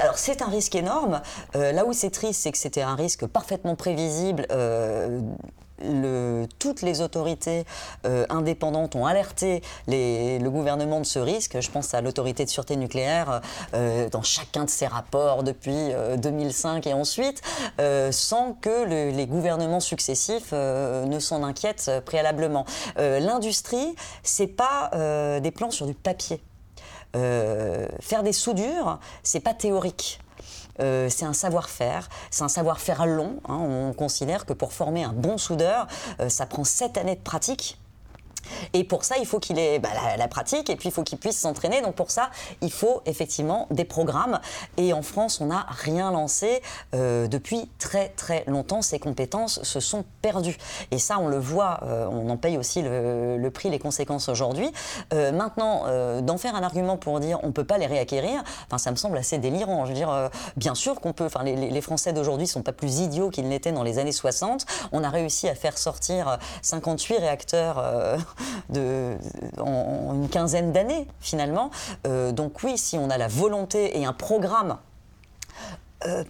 Alors, 0.00 0.18
c'est 0.18 0.42
un 0.42 0.48
risque 0.48 0.74
énorme. 0.74 1.20
Euh, 1.54 1.70
là 1.70 1.86
où 1.86 1.92
c'est 1.92 2.10
triste, 2.10 2.40
c'est 2.42 2.50
que 2.50 2.58
c'était 2.58 2.82
un 2.82 2.96
risque 2.96 3.26
parfaitement 3.26 3.76
prévisible 3.76 4.46
toutes 6.58 6.82
les 6.82 7.00
autorités 7.00 7.64
euh, 8.06 8.26
indépendantes 8.28 8.94
ont 8.96 9.06
alerté 9.06 9.62
le 9.88 10.48
gouvernement 10.48 11.00
de 11.00 11.06
ce 11.06 11.18
risque. 11.18 11.60
Je 11.60 11.70
pense 11.70 11.94
à 11.94 12.00
l'autorité 12.00 12.44
de 12.44 12.50
sûreté 12.50 12.76
nucléaire 12.76 13.40
euh, 13.74 14.08
dans 14.08 14.22
chacun 14.22 14.64
de 14.64 14.70
ses 14.70 14.86
rapports 14.86 15.42
depuis 15.42 15.92
2005 16.18 16.86
euh, 16.86 16.90
et 16.90 16.94
ensuite, 16.94 17.42
sans 18.10 18.52
que 18.54 18.84
les 18.84 19.26
gouvernements 19.26 19.80
successifs 19.80 20.52
ne 20.52 21.18
s'en 21.18 21.42
inquiètent 21.42 21.90
préalablement. 22.04 22.64
L'industrie, 22.96 23.94
c'est 24.22 24.46
pas 24.46 24.90
des 25.40 25.50
plans 25.50 25.70
sur 25.70 25.86
du 25.86 25.94
papier. 25.94 26.40
faire 27.12 28.22
des 28.22 28.32
soudures, 28.32 28.98
c'est 29.22 29.40
pas 29.40 29.54
théorique. 29.54 30.20
Euh, 30.80 31.08
c'est 31.08 31.24
un 31.24 31.32
savoir-faire, 31.32 32.08
c'est 32.30 32.44
un 32.44 32.48
savoir-faire 32.48 33.06
long. 33.06 33.40
Hein. 33.48 33.56
On 33.56 33.92
considère 33.92 34.46
que 34.46 34.52
pour 34.52 34.72
former 34.72 35.04
un 35.04 35.12
bon 35.12 35.38
soudeur, 35.38 35.86
euh, 36.20 36.28
ça 36.28 36.46
prend 36.46 36.64
sept 36.64 36.98
années 36.98 37.16
de 37.16 37.20
pratique 37.20 37.78
et 38.72 38.84
pour 38.84 39.04
ça, 39.04 39.16
il 39.18 39.26
faut 39.26 39.38
qu'il 39.38 39.58
ait 39.58 39.78
bah, 39.78 39.90
la, 40.16 40.28
pratique 40.28 40.70
et 40.70 40.76
puis 40.76 40.88
il 40.88 40.92
faut 40.92 41.02
qu'il 41.02 41.18
puisse 41.18 41.38
s'entraîner. 41.38 41.80
Donc 41.80 41.94
pour 41.94 42.10
ça, 42.10 42.30
il 42.60 42.72
faut 42.72 43.02
effectivement 43.06 43.66
des 43.70 43.84
programmes. 43.84 44.40
Et 44.76 44.92
en 44.92 45.02
France, 45.02 45.40
on 45.40 45.46
n'a 45.46 45.66
rien 45.68 46.10
lancé 46.10 46.62
euh, 46.94 47.26
depuis 47.28 47.70
très 47.78 48.08
très 48.10 48.44
longtemps. 48.46 48.82
Ces 48.82 48.98
compétences 48.98 49.62
se 49.62 49.80
sont 49.80 50.04
perdues. 50.22 50.56
Et 50.90 50.98
ça, 50.98 51.18
on 51.18 51.28
le 51.28 51.38
voit, 51.38 51.80
euh, 51.82 52.06
on 52.10 52.30
en 52.30 52.36
paye 52.36 52.58
aussi 52.58 52.82
le, 52.82 53.48
prix, 53.52 53.70
les 53.70 53.78
conséquences 53.78 54.28
aujourd'hui. 54.28 54.70
Euh, 55.12 55.32
maintenant, 55.32 55.84
d'en 56.22 56.38
faire 56.38 56.54
un 56.54 56.62
argument 56.62 56.96
pour 56.96 57.20
dire 57.20 57.38
on 57.42 57.48
ne 57.48 57.52
peut 57.52 57.64
pas 57.64 57.78
les 57.78 57.86
réacquérir, 57.86 58.42
enfin, 58.66 58.78
ça 58.78 58.90
me 58.90 58.96
semble 58.96 59.16
assez 59.16 59.38
délirant. 59.38 59.84
Je 59.84 59.90
veux 59.90 59.96
dire, 59.96 60.30
bien 60.56 60.74
sûr 60.74 61.00
qu'on 61.00 61.12
peut. 61.12 61.26
Enfin, 61.26 61.42
les, 61.44 61.56
les 61.56 61.80
Français 61.80 62.12
d'aujourd'hui 62.12 62.46
ne 62.46 62.50
sont 62.50 62.62
pas 62.62 62.72
plus 62.72 63.00
idiots 63.00 63.30
qu'ils 63.30 63.48
l'étaient 63.48 63.72
dans 63.72 63.82
les 63.82 63.98
années 63.98 64.12
60. 64.12 64.66
On 64.92 65.04
a 65.04 65.10
réussi 65.10 65.48
à 65.48 65.54
faire 65.54 65.78
sortir 65.78 66.38
58 66.62 67.18
réacteurs 67.18 67.82
en, 69.58 70.14
une 70.14 70.28
quinzaine 70.28 70.72
d'années 70.72 71.06
finalement. 71.20 71.70
Euh, 72.06 72.32
donc 72.32 72.62
oui, 72.62 72.78
si 72.78 72.98
on 72.98 73.10
a 73.10 73.18
la 73.18 73.28
volonté 73.28 73.98
et 73.98 74.04
un 74.04 74.12
programme 74.12 74.78
euh, 76.06 76.24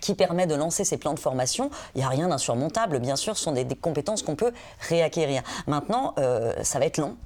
qui 0.00 0.14
permet 0.14 0.46
de 0.46 0.54
lancer 0.54 0.84
ces 0.84 0.96
plans 0.96 1.14
de 1.14 1.18
formation, 1.18 1.70
il 1.94 1.98
n'y 1.98 2.04
a 2.04 2.08
rien 2.08 2.28
d'insurmontable, 2.28 3.00
bien 3.00 3.16
sûr, 3.16 3.36
ce 3.36 3.44
sont 3.44 3.52
des, 3.52 3.66
compétences 3.66 4.22
qu'on 4.22 4.36
peut 4.36 4.52
réacquérir. 4.88 5.42
Maintenant, 5.66 6.14
ça 6.62 6.78
va 6.78 6.86
être 6.86 6.98
long, 6.98 7.16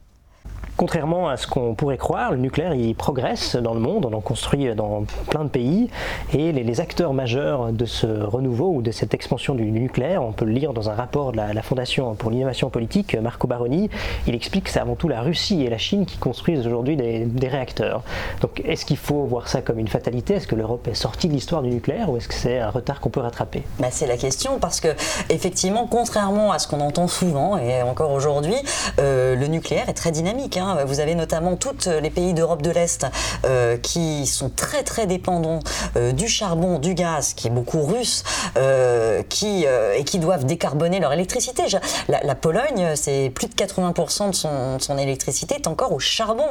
Contrairement 0.77 1.29
à 1.29 1.37
ce 1.37 1.47
qu'on 1.47 1.75
pourrait 1.75 1.99
croire, 1.99 2.33
le 2.33 2.39
nucléaire 2.39 2.75
il 2.75 2.95
progresse 2.95 3.57
dans 3.57 3.75
le 3.75 3.81
monde, 3.81 4.07
on 4.07 4.13
en 4.13 4.21
construit 4.21 4.75
dans 4.75 5.05
plein 5.29 5.45
de 5.45 5.49
pays, 5.49 5.91
et 6.33 6.53
les, 6.53 6.81
acteurs 6.81 7.13
majeurs 7.13 7.73
de 7.73 7.85
ce 7.85 8.07
renouveau 8.07 8.73
ou 8.73 8.83
de 8.83 8.91
cette 8.91 9.13
expansion 9.13 9.55
du 9.55 9.71
nucléaire, 9.71 10.23
on 10.23 10.33
peut 10.33 10.47
le 10.47 10.53
lire 10.53 10.73
dans 10.73 10.89
un 10.89 10.95
rapport 10.95 11.33
de 11.33 11.37
la, 11.37 11.63
Fondation 11.63 12.15
pour 12.15 12.31
l'innovation 12.31 12.71
politique, 12.71 13.15
Marco 13.15 13.47
Baroni, 13.47 13.91
il 14.27 14.35
explique 14.35 14.65
que 14.65 14.71
c'est 14.71 14.81
avant 14.81 14.97
tout 14.97 15.09
la 15.09 15.21
Russie 15.21 15.63
et 15.63 15.71
la 15.71 15.79
Chine 15.79 16.07
qui 16.07 16.17
construisent 16.17 16.67
aujourd'hui 16.67 16.97
des, 16.97 17.49
réacteurs. 17.49 18.03
Donc 18.41 18.63
est-ce 18.65 18.87
qu'il 18.87 18.97
faut 18.97 19.25
voir 19.25 19.49
ça 19.49 19.61
comme 19.61 19.79
une 19.79 19.89
fatalité? 19.89 20.35
Est-ce 20.35 20.47
que 20.47 20.55
l'Europe 20.55 20.89
est 20.89 20.95
sortie 20.95 21.29
de 21.29 21.35
l'histoire 21.35 21.61
du 21.61 21.69
nucléaire 21.69 22.09
ou 22.09 22.17
est-ce 22.17 22.29
que 22.29 22.35
c'est 22.35 22.59
un 22.59 22.71
retard 22.71 23.01
qu'on 23.01 23.11
peut 23.11 23.21
rattraper? 23.21 23.63
Bah, 23.79 23.89
C'est 23.91 24.07
la 24.07 24.17
question 24.17 24.59
parce 24.59 24.81
que 24.81 24.89
effectivement, 25.29 25.87
contrairement 25.89 26.51
à 26.53 26.59
ce 26.59 26.67
qu'on 26.67 26.81
entend 26.81 27.09
souvent 27.09 27.59
et 27.59 27.83
encore 27.83 28.13
aujourd'hui, 28.13 28.57
euh, 28.99 29.37
le 29.37 29.47
nucléaire 29.49 29.89
est 29.89 29.95
très 29.95 30.11
dynamique. 30.11 30.57
Hein. 30.57 30.62
Hein. 30.63 30.85
Vous 30.87 31.01
avez 31.01 31.15
notamment 31.15 31.57
tous 31.57 31.89
les 31.89 32.11
pays 32.11 32.35
d'Europe 32.35 32.63
de 32.63 32.71
l'Est 32.71 33.07
euh, 33.45 33.77
qui 33.77 34.27
sont 34.27 34.51
très 34.51 34.83
très 34.83 35.07
dépendants 35.07 35.61
euh, 35.97 36.13
du 36.13 36.29
charbon, 36.29 36.79
du 36.79 36.95
gaz, 36.95 37.35
qui 37.35 37.49
est 37.49 37.51
beaucoup 37.51 37.83
russe, 37.83 38.23
euh, 38.57 39.23
qui, 39.29 39.65
et 39.97 40.05
qui 40.05 40.19
doivent 40.19 40.45
décarboner 40.45 41.01
leur 41.01 41.13
électricité. 41.13 41.65
La, 42.09 42.35
Pologne, 42.35 42.93
c'est 42.95 43.31
plus 43.35 43.47
de 43.47 43.55
80% 43.55 44.31
de 44.31 44.81
son, 44.81 44.99
électricité 44.99 45.55
est 45.57 45.67
encore 45.67 45.93
au 45.93 45.99
charbon. 45.99 46.47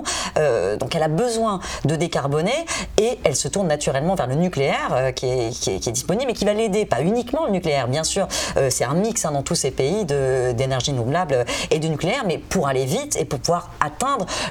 donc 0.79 0.95
elle 0.95 1.03
a 1.03 1.07
besoin 1.07 1.59
de 1.85 1.95
décarboner 1.95 2.65
et 2.97 3.19
elle 3.23 3.35
se 3.35 3.47
tourne 3.47 3.67
naturellement 3.67 4.15
vers 4.15 4.27
le 4.27 4.35
nucléaire 4.35 5.11
qui 5.15 5.27
est, 5.27 5.49
qui, 5.51 5.69
est, 5.69 5.91
disponible 5.91 6.31
et 6.31 6.33
qui 6.33 6.45
va 6.45 6.53
l'aider. 6.53 6.85
Pas 6.85 7.01
uniquement 7.01 7.45
le 7.45 7.51
nucléaire, 7.51 7.87
bien 7.87 8.03
sûr, 8.03 8.27
c'est 8.69 8.83
un 8.83 8.93
mix 8.93 9.25
hein, 9.25 9.31
dans 9.31 9.43
tous 9.43 9.55
ces 9.55 9.71
pays 9.71 10.05
d'énergie 10.05 10.91
renouvelable 10.91 11.45
et 11.69 11.79
du 11.79 11.89
nucléaire, 11.89 12.23
mais 12.25 12.37
pour 12.37 12.67
aller 12.67 12.85
vite 12.85 13.15
et 13.17 13.25
pour 13.25 13.39
pouvoir 13.39 13.71
atteindre 13.79 14.00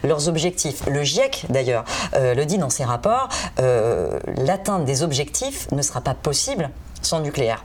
leurs 0.03 0.29
objectifs. 0.29 0.87
Le 0.87 1.03
GIEC, 1.03 1.47
d'ailleurs, 1.49 1.85
euh, 2.15 2.35
le 2.35 2.47
dit 2.47 2.59
dans 2.59 2.71
ses 2.71 2.85
rapports, 2.85 3.29
euh, 3.59 4.19
l'atteinte 4.37 4.85
des 4.85 5.03
objectifs 5.03 5.71
ne 5.73 5.83
sera 5.83 6.01
pas 6.01 6.15
possible 6.15 6.71
sans 7.03 7.21
nucléaire 7.21 7.65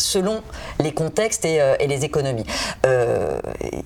selon 0.00 0.42
les 0.80 0.92
contextes 0.92 1.44
et, 1.44 1.60
euh, 1.60 1.76
les 1.86 2.04
économies. 2.04 2.46
Euh, 2.86 3.38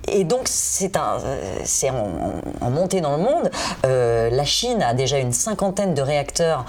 et 0.08 0.24
donc, 0.24 0.42
c'est 0.46 0.96
en, 0.96 2.70
montée 2.70 3.00
dans 3.00 3.16
le 3.16 3.22
monde. 3.22 3.50
Euh, 3.86 4.30
la 4.30 4.44
Chine 4.44 4.82
a 4.82 4.94
déjà 4.94 5.18
une 5.18 5.32
cinquantaine 5.32 5.94
de 5.94 6.02
réacteurs 6.02 6.64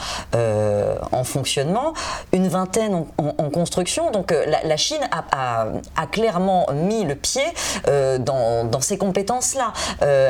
en 1.12 1.24
fonctionnement, 1.24 1.94
une 2.32 2.48
vingtaine 2.48 3.06
en, 3.18 3.50
construction. 3.50 4.12
Donc, 4.12 4.34
la, 4.64 4.78
Chine 4.78 5.02
a, 5.12 6.08
clairement 6.12 6.68
mis 6.74 7.04
le 7.04 7.16
pied 7.16 7.44
dans, 8.20 8.82
ces 8.82 8.98
compétences-là. 8.98 9.74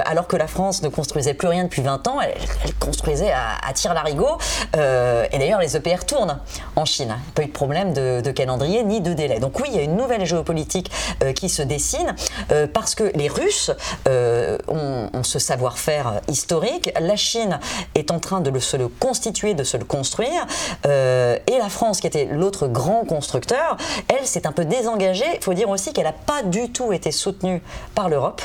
alors 0.05 0.27
que 0.27 0.37
la 0.37 0.47
France 0.47 0.81
ne 0.81 0.89
construisait 0.89 1.33
plus 1.33 1.47
rien 1.47 1.63
depuis 1.65 1.81
20 1.81 2.07
ans, 2.07 2.21
elle, 2.21 2.33
construisait 2.79 3.31
à, 3.31 3.73
tir-larigot. 3.73 4.37
et 4.73 5.37
d'ailleurs, 5.37 5.61
les 5.61 5.75
EPR 5.75 6.05
tournent 6.05 6.39
en 6.75 6.85
Chine. 6.85 7.15
Pas 7.33 7.43
eu 7.43 7.47
de 7.47 7.51
problème 7.51 7.93
de, 7.93 8.21
de 8.21 8.31
calendrier 8.31 8.83
ni 8.83 9.01
Donc 9.13 9.59
oui, 9.59 9.67
il 9.69 9.75
y 9.75 9.79
a 9.79 9.83
une 9.83 9.95
nouvelle 9.95 10.25
géopolitique 10.25 10.91
euh, 11.21 11.31
qui 11.33 11.49
se 11.49 11.61
dessine 11.61 12.15
euh, 12.51 12.65
parce 12.65 12.95
que 12.95 13.11
les 13.15 13.27
Russes 13.27 13.71
euh, 14.07 14.57
ont, 14.67 15.09
ce 15.23 15.37
savoir-faire 15.37 16.21
historique. 16.27 16.91
La 16.99 17.15
Chine 17.15 17.59
est 17.93 18.09
en 18.11 18.19
train 18.19 18.41
de 18.41 18.59
se 18.59 18.77
le 18.77 18.87
constituer, 18.87 19.53
de 19.53 19.63
se 19.63 19.77
le 19.77 19.85
construire. 19.85 20.47
et 20.85 21.57
la 21.57 21.69
France, 21.69 21.99
qui 21.99 22.07
était 22.07 22.25
l'autre 22.25 22.67
grand 22.67 23.05
constructeur, 23.05 23.77
elle 24.07 24.25
s'est 24.25 24.47
un 24.47 24.51
peu 24.51 24.65
désengagée. 24.65 25.25
Il 25.35 25.43
faut 25.43 25.53
dire 25.53 25.69
aussi 25.69 25.93
qu'elle 25.93 26.05
n'a 26.05 26.13
pas 26.13 26.43
du 26.43 26.71
tout 26.71 26.93
été 26.93 27.11
soutenue 27.11 27.61
par 27.93 28.09
l'Europe. 28.09 28.41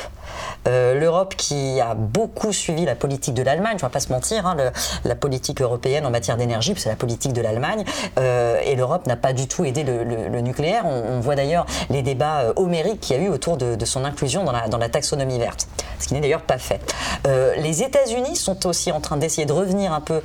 Euh, 0.67 0.99
L'Europe 0.99 1.35
qui 1.35 1.79
a 1.81 1.95
beaucoup 1.95 2.53
suivi 2.53 2.85
la 2.85 2.95
politique 2.95 3.33
de 3.33 3.43
l'Allemagne, 3.43 3.77
je 3.79 3.85
ne 3.85 3.89
vais 3.89 3.93
pas 3.93 3.99
se 3.99 4.11
mentir, 4.11 4.45
hein, 4.45 4.55
la 5.03 5.15
politique 5.15 5.61
européenne 5.61 6.05
en 6.05 6.11
matière 6.11 6.37
d'énergie, 6.37 6.73
c'est 6.77 6.89
la 6.89 6.95
politique 6.95 7.33
de 7.33 7.41
l'Allemagne, 7.41 7.83
euh, 8.19 8.59
et 8.63 8.75
l'Europe 8.75 9.07
n'a 9.07 9.15
pas 9.15 9.33
du 9.33 9.47
tout 9.47 9.65
aidé 9.65 9.83
le, 9.83 10.41
nucléaire. 10.41 10.85
On, 10.85 11.19
voit 11.19 11.35
d'ailleurs 11.35 11.65
les 11.89 12.01
débats 12.01 12.41
euh, 12.41 12.53
homériques 12.55 12.99
qu'il 13.01 13.15
y 13.15 13.19
a 13.19 13.23
eu 13.23 13.29
autour 13.29 13.57
de, 13.57 13.85
son 13.85 14.05
inclusion 14.05 14.43
dans 14.43 14.77
la, 14.77 14.89
taxonomie 14.89 15.39
verte, 15.39 15.67
ce 15.99 16.07
qui 16.07 16.13
n'est 16.13 16.21
d'ailleurs 16.21 16.41
pas 16.41 16.57
fait. 16.57 16.79
les 17.57 17.83
États-Unis 17.83 18.35
sont 18.35 18.67
aussi 18.67 18.91
en 18.91 18.99
train 18.99 19.17
d'essayer 19.17 19.45
de 19.45 19.53
revenir 19.53 19.93
un 19.93 20.01
peu 20.01 20.21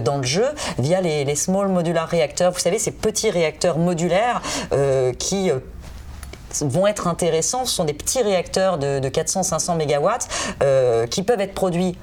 dans 0.00 0.16
le 0.16 0.22
jeu 0.22 0.46
via 0.78 1.00
les, 1.00 1.24
les, 1.24 1.34
small 1.34 1.68
modular 1.68 2.08
réacteurs, 2.08 2.52
vous 2.52 2.58
savez, 2.58 2.78
ces 2.78 2.90
petits 2.90 3.30
réacteurs 3.30 3.78
modulaires 3.78 4.42
qui 5.18 5.50
vont 6.62 6.86
être 6.86 7.06
intéressants. 7.06 7.64
Ce 7.64 7.74
sont 7.74 7.84
des 7.84 7.94
petits 7.94 8.22
réacteurs 8.22 8.78
de, 8.78 9.00
400-500 9.00 9.76
MW 9.76 11.06
qui 11.08 11.22
peuvent 11.22 11.40
être 11.40 11.54
produits 11.54 11.96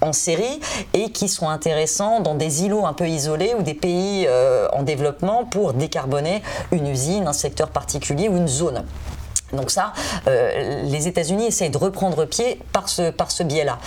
en 0.00 0.12
série 0.12 0.60
et 0.94 1.10
qui 1.10 1.28
sont 1.28 1.48
intéressants 1.48 2.20
dans 2.20 2.34
des 2.34 2.64
îlots 2.64 2.86
un 2.86 2.92
peu 2.92 3.08
isolés 3.08 3.54
ou 3.58 3.62
des 3.62 3.74
pays 3.74 4.26
euh, 4.28 4.68
en 4.72 4.82
développement 4.82 5.44
pour 5.44 5.72
décarboner 5.72 6.42
une 6.72 6.86
usine, 6.86 7.26
un 7.26 7.32
secteur 7.32 7.68
particulier 7.68 8.28
ou 8.28 8.36
une 8.36 8.48
zone. 8.48 8.84
Donc 9.52 9.70
ça, 9.70 9.92
euh, 10.26 10.82
les 10.84 11.08
États-Unis 11.08 11.46
essayent 11.46 11.70
de 11.70 11.78
reprendre 11.78 12.24
pied 12.26 12.60
par 12.72 12.88
ce, 12.88 13.10
par 13.10 13.30
ce 13.30 13.42
biais-là. 13.42 13.78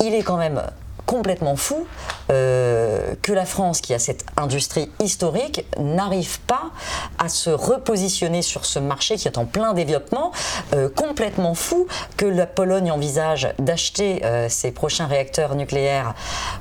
Il 0.00 0.14
est 0.14 0.22
quand 0.22 0.36
même 0.36 0.62
complètement 1.10 1.56
fou 1.56 1.88
euh, 2.30 3.14
que 3.20 3.32
la 3.32 3.44
France, 3.44 3.80
qui 3.80 3.92
a 3.92 3.98
cette 3.98 4.24
industrie 4.36 4.88
historique, 5.02 5.66
n'arrive 5.76 6.38
pas 6.42 6.70
à 7.18 7.28
se 7.28 7.50
repositionner 7.50 8.42
sur 8.42 8.64
ce 8.64 8.78
marché 8.78 9.16
qui 9.16 9.26
est 9.26 9.36
en 9.36 9.44
plein 9.44 9.74
développement. 9.74 10.30
Euh, 10.72 10.88
complètement 10.88 11.56
fou 11.56 11.88
que 12.16 12.26
la 12.26 12.46
Pologne 12.46 12.92
envisage 12.92 13.48
d'acheter 13.58 14.24
euh, 14.24 14.48
ses 14.48 14.70
prochains 14.70 15.06
réacteurs 15.06 15.56
nucléaires 15.56 16.14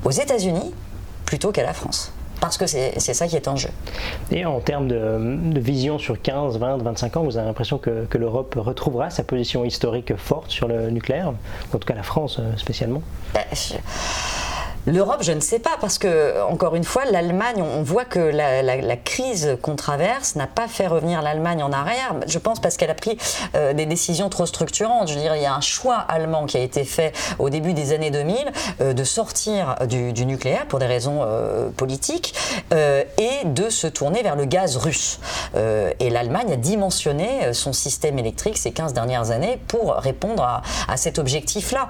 aux 0.04 0.10
États-Unis 0.10 0.74
plutôt 1.26 1.52
qu'à 1.52 1.64
la 1.64 1.74
France 1.74 2.12
parce 2.42 2.58
que 2.58 2.68
c'est 2.68 2.98
ça 2.98 3.28
qui 3.28 3.36
est 3.36 3.50
en 3.50 3.58
jeu. 3.58 3.68
Et 4.32 4.46
en 4.46 4.62
termes 4.62 4.88
de, 4.88 5.60
vision 5.60 6.00
sur 6.00 6.22
15, 6.22 6.58
20, 6.58 6.78
25 6.78 7.18
ans, 7.18 7.24
vous 7.26 7.36
avez 7.36 7.46
l'impression 7.46 7.78
que, 7.78 8.06
que 8.06 8.18
l'Europe 8.18 8.56
retrouvera 8.58 9.10
sa 9.10 9.24
position 9.24 9.66
historique 9.66 10.16
forte 10.16 10.50
sur 10.50 10.70
le 10.70 10.90
nucléaire, 10.90 11.34
en 11.74 11.78
tout 11.78 11.86
cas 11.86 11.96
la 11.96 12.04
France 12.04 12.40
spécialement 12.56 13.02
L'Europe, 14.88 15.20
je 15.22 15.34
ne 15.34 15.40
sais 15.40 15.60
pas, 15.60 15.78
parce 15.82 15.98
que, 15.98 16.42
encore 16.44 16.76
une 16.76 16.84
fois, 16.84 17.04
l'Allemagne, 17.06 17.62
on 17.62 17.84
voit 17.84 18.06
que 18.06 18.20
la, 18.20 18.96
crise 18.98 19.58
qu'on 19.62 19.76
traverse 19.76 20.36
n'a 20.36 20.48
pas 20.48 20.68
fait 20.68 20.88
revenir 20.88 21.22
l'Allemagne 21.22 21.64
en 21.64 21.72
arrière. 21.72 22.16
Je 22.28 22.40
pense 22.40 22.60
parce 22.60 22.78
qu'elle 22.78 22.90
a 22.90 22.96
pris 22.96 23.18
euh, 23.56 23.74
des 23.74 23.86
décisions 23.86 24.30
trop 24.30 24.46
structurantes. 24.46 25.10
Je 25.10 25.16
veux 25.16 25.22
dire, 25.22 25.36
il 25.36 25.42
y 25.42 25.46
a 25.46 25.54
un 25.54 25.62
choix 25.62 25.96
allemand 25.96 26.46
qui 26.46 26.58
a 26.58 26.62
été 26.62 26.84
fait 26.84 27.14
au 27.40 27.50
début 27.50 27.74
des 27.74 27.94
années 27.94 28.12
2000 28.12 28.52
euh, 28.82 28.94
de 28.94 29.04
sortir 29.04 29.76
du, 29.88 30.26
nucléaire 30.26 30.66
pour 30.66 30.80
des 30.80 30.86
raisons 30.86 31.22
euh, 31.24 31.70
politiques 31.70 32.34
et 32.72 33.46
de 33.46 33.70
se 33.70 33.88
tourner 33.88 34.22
vers 34.22 34.36
le 34.36 34.46
gaz 34.46 34.78
russe. 34.78 35.20
et 35.56 36.10
l'Allemagne 36.10 36.54
a 36.54 36.56
dimensionné 36.56 37.54
son 37.54 37.74
système 37.74 38.20
électrique 38.20 38.58
ces 38.58 38.72
15 38.72 38.94
dernières 38.94 39.32
années 39.32 39.60
pour 39.68 39.94
répondre 39.94 40.44
à, 40.44 40.62
à 40.88 40.98
cet 40.98 41.20
objectif-là. 41.20 41.88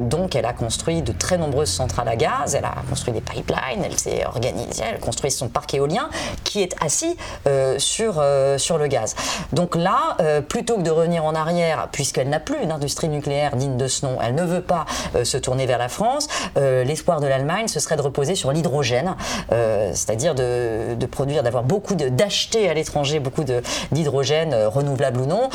donc, 0.00 0.34
elle 0.34 0.46
a 0.46 0.52
construit 0.52 1.02
de 1.02 1.12
très 1.12 1.38
nombreuses 1.38 1.70
centrale 1.78 2.08
à 2.08 2.16
gaz, 2.16 2.56
elle 2.56 2.64
a 2.64 2.74
construit 2.88 3.14
des 3.14 3.20
pipelines, 3.20 3.84
elle 3.84 3.96
s'est 3.96 4.26
organisée, 4.26 4.82
elle 4.92 4.98
construit 4.98 5.30
son 5.30 5.48
parc 5.48 5.74
éolien 5.74 6.10
qui 6.42 6.60
est 6.60 6.74
assis 6.80 7.16
euh, 7.46 7.78
sur, 7.78 8.16
euh, 8.18 8.58
sur 8.58 8.78
le 8.78 8.88
gaz. 8.88 9.14
Donc 9.52 9.76
là, 9.76 10.16
euh, 10.20 10.40
plutôt 10.40 10.76
que 10.76 10.82
de 10.82 10.90
revenir 10.90 11.24
en 11.24 11.34
arrière, 11.36 11.88
puisqu'elle 11.92 12.28
n'a 12.30 12.40
plus 12.40 12.66
d'industrie 12.66 13.08
nucléaire 13.08 13.54
digne 13.54 13.76
de 13.76 13.86
ce 13.86 14.04
nom, 14.04 14.18
elle 14.20 14.34
ne 14.34 14.42
veut 14.42 14.60
pas 14.60 14.86
se 15.22 15.36
tourner 15.36 15.66
vers 15.66 15.78
la 15.78 15.88
France, 15.88 16.28
l'espoir 16.56 17.20
de 17.20 17.26
l'Allemagne, 17.26 17.68
ce 17.68 17.80
serait 17.80 17.96
de 17.96 18.02
reposer 18.02 18.34
sur 18.34 18.52
l'hydrogène, 18.52 19.14
c'est-à-dire 19.50 20.34
de, 20.34 20.94
de, 20.94 21.06
produire, 21.06 21.42
d'avoir 21.42 21.62
beaucoup 21.62 21.94
d'acheter 21.94 22.68
à 22.68 22.74
l'étranger 22.74 23.20
beaucoup 23.20 23.44
d'hydrogène, 23.92 24.54
renouvelable 24.54 25.20
ou 25.20 25.26
non, 25.26 25.48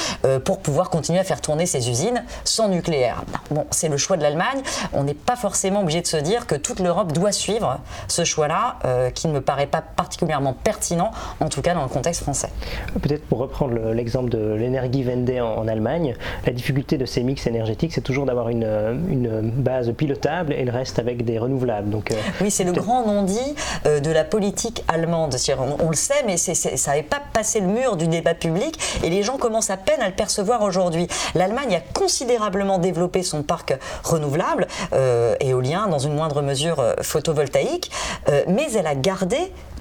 pour 0.45 0.59
pouvoir 0.59 0.89
continuer 0.89 1.19
à 1.19 1.23
faire 1.23 1.41
tourner 1.41 1.65
ces 1.65 1.89
usines 1.89 2.23
sans 2.43 2.67
nucléaire. 2.69 3.23
Bon, 3.51 3.65
c'est 3.71 3.89
le 3.89 3.97
choix 3.97 4.17
de 4.17 4.23
l'Allemagne, 4.23 4.61
on 4.93 5.03
n'est 5.03 5.13
pas 5.13 5.35
forcément 5.35 5.81
obligé 5.81 6.01
de 6.01 6.07
se 6.07 6.12
dire 6.17 6.47
que 6.47 6.55
toute 6.55 6.79
l'Europe 6.79 7.11
doit 7.11 7.31
suivre 7.31 7.79
ce 8.07 8.23
choix-là, 8.23 8.77
euh, 8.85 9.09
qui 9.09 9.27
ne 9.27 9.33
me 9.33 9.41
paraît 9.41 9.67
pas 9.67 9.81
particulièrement 9.81 10.53
pertinent, 10.53 11.11
en 11.39 11.49
tout 11.49 11.61
cas 11.61 11.73
dans 11.73 11.83
le 11.83 11.89
contexte 11.89 12.23
français. 12.23 12.49
Peut-être 13.01 13.25
pour 13.25 13.39
reprendre 13.39 13.91
l'exemple 13.91 14.29
de 14.29 14.53
l'énergie 14.53 15.03
Vendée 15.03 15.41
en, 15.41 15.67
Allemagne, 15.67 16.15
la 16.45 16.51
difficulté 16.51 16.97
de 16.97 17.05
ces 17.05 17.23
mix 17.23 17.47
énergétiques, 17.47 17.93
c'est 17.93 18.01
toujours 18.01 18.25
d'avoir 18.25 18.49
une, 18.49 18.63
une, 19.09 19.41
base 19.41 19.91
pilotable 19.93 20.53
et 20.53 20.65
le 20.65 20.71
reste 20.71 20.99
avec 20.99 21.23
des 21.23 21.39
renouvelables. 21.39 21.89
Donc, 21.89 22.11
euh, 22.11 22.15
oui, 22.41 22.51
c'est 22.51 22.63
le 22.63 22.73
grand 22.73 23.05
non-dit 23.05 23.55
euh, 23.85 23.99
de 23.99 24.11
la 24.11 24.23
politique 24.23 24.83
allemande. 24.87 25.35
On, 25.57 25.85
on, 25.85 25.89
le 25.89 25.95
sait, 25.95 26.23
mais 26.25 26.37
ça 26.37 26.91
n'avait 26.91 27.03
pas 27.03 27.21
passé 27.31 27.59
le 27.59 27.67
mur 27.67 27.95
du 27.95 28.07
débat 28.07 28.33
public 28.33 28.77
et 29.03 29.09
les 29.09 29.23
gens 29.23 29.37
commencent 29.37 29.69
à 29.69 29.77
peine 29.77 30.01
à 30.01 30.07
le 30.07 30.15
percevoir 30.15 30.61
aujourd'hui. 30.61 31.07
L'Allemagne 31.33 31.75
a 31.75 31.79
considérablement 31.79 32.77
développé 32.77 33.23
son 33.23 33.41
parc 33.41 33.77
renouvelable, 34.03 34.67
éolien, 35.39 35.87
dans 35.87 35.99
une 36.05 36.15
moindre 36.15 36.41
mesure 36.41 36.79
euh, 36.79 36.93
photovoltaïque, 37.01 37.91
euh, 38.29 38.43
mais 38.47 38.71
elle 38.73 38.87
a 38.87 38.95
gardé 38.95 39.37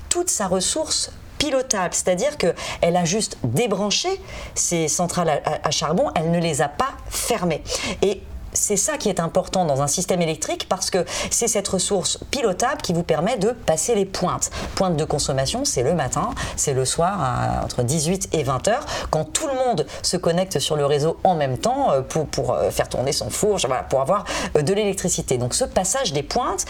toute 0.08 0.30
sa 0.30 0.46
ressource 0.46 1.12
pilotable, 1.38 1.94
c'est-à-dire 1.94 2.36
qu'elle 2.36 2.96
a 2.96 3.04
juste 3.04 3.36
débranché 3.42 4.08
ses 4.54 4.88
centrales 4.88 5.42
à, 5.44 5.66
à, 5.66 5.70
charbon, 5.70 6.10
elle 6.14 6.30
ne 6.30 6.38
les 6.38 6.62
a 6.62 6.68
pas 6.68 6.90
fermées. 7.08 7.62
Et 8.02 8.22
c'est 8.52 8.76
ça 8.76 8.98
qui 8.98 9.08
est 9.08 9.20
important 9.20 9.64
dans 9.64 9.82
un 9.82 9.86
système 9.86 10.22
électrique 10.22 10.66
parce 10.68 10.90
que 10.90 11.04
c'est 11.30 11.48
cette 11.48 11.68
ressource 11.68 12.18
pilotable 12.30 12.82
qui 12.82 12.92
vous 12.92 13.02
permet 13.02 13.36
de 13.36 13.50
passer 13.50 13.94
les 13.94 14.04
pointes. 14.04 14.50
Pointe 14.74 14.96
de 14.96 15.04
consommation, 15.04 15.64
c'est 15.64 15.82
le 15.82 15.94
matin, 15.94 16.30
c'est 16.56 16.74
le 16.74 16.84
soir 16.84 17.62
entre 17.64 17.82
18 17.82 18.30
et 18.32 18.42
20 18.42 18.68
heures, 18.68 18.86
quand 19.10 19.24
tout 19.24 19.46
le 19.46 19.54
monde 19.54 19.86
se 20.02 20.16
connecte 20.16 20.58
sur 20.58 20.76
le 20.76 20.86
réseau 20.86 21.18
en 21.24 21.34
même 21.34 21.58
temps 21.58 21.92
euh, 21.92 22.02
pour, 22.02 22.52
euh, 22.52 22.70
faire 22.70 22.88
tourner 22.88 23.12
son 23.12 23.30
four, 23.30 23.58
pour 23.88 24.00
avoir 24.00 24.24
euh, 24.56 24.62
de 24.62 24.72
l'électricité. 24.72 25.38
Donc 25.38 25.54
ce 25.54 25.64
passage 25.64 26.12
des 26.12 26.22
pointes, 26.22 26.64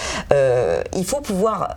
il 0.94 1.04
faut 1.04 1.20
pouvoir 1.20 1.76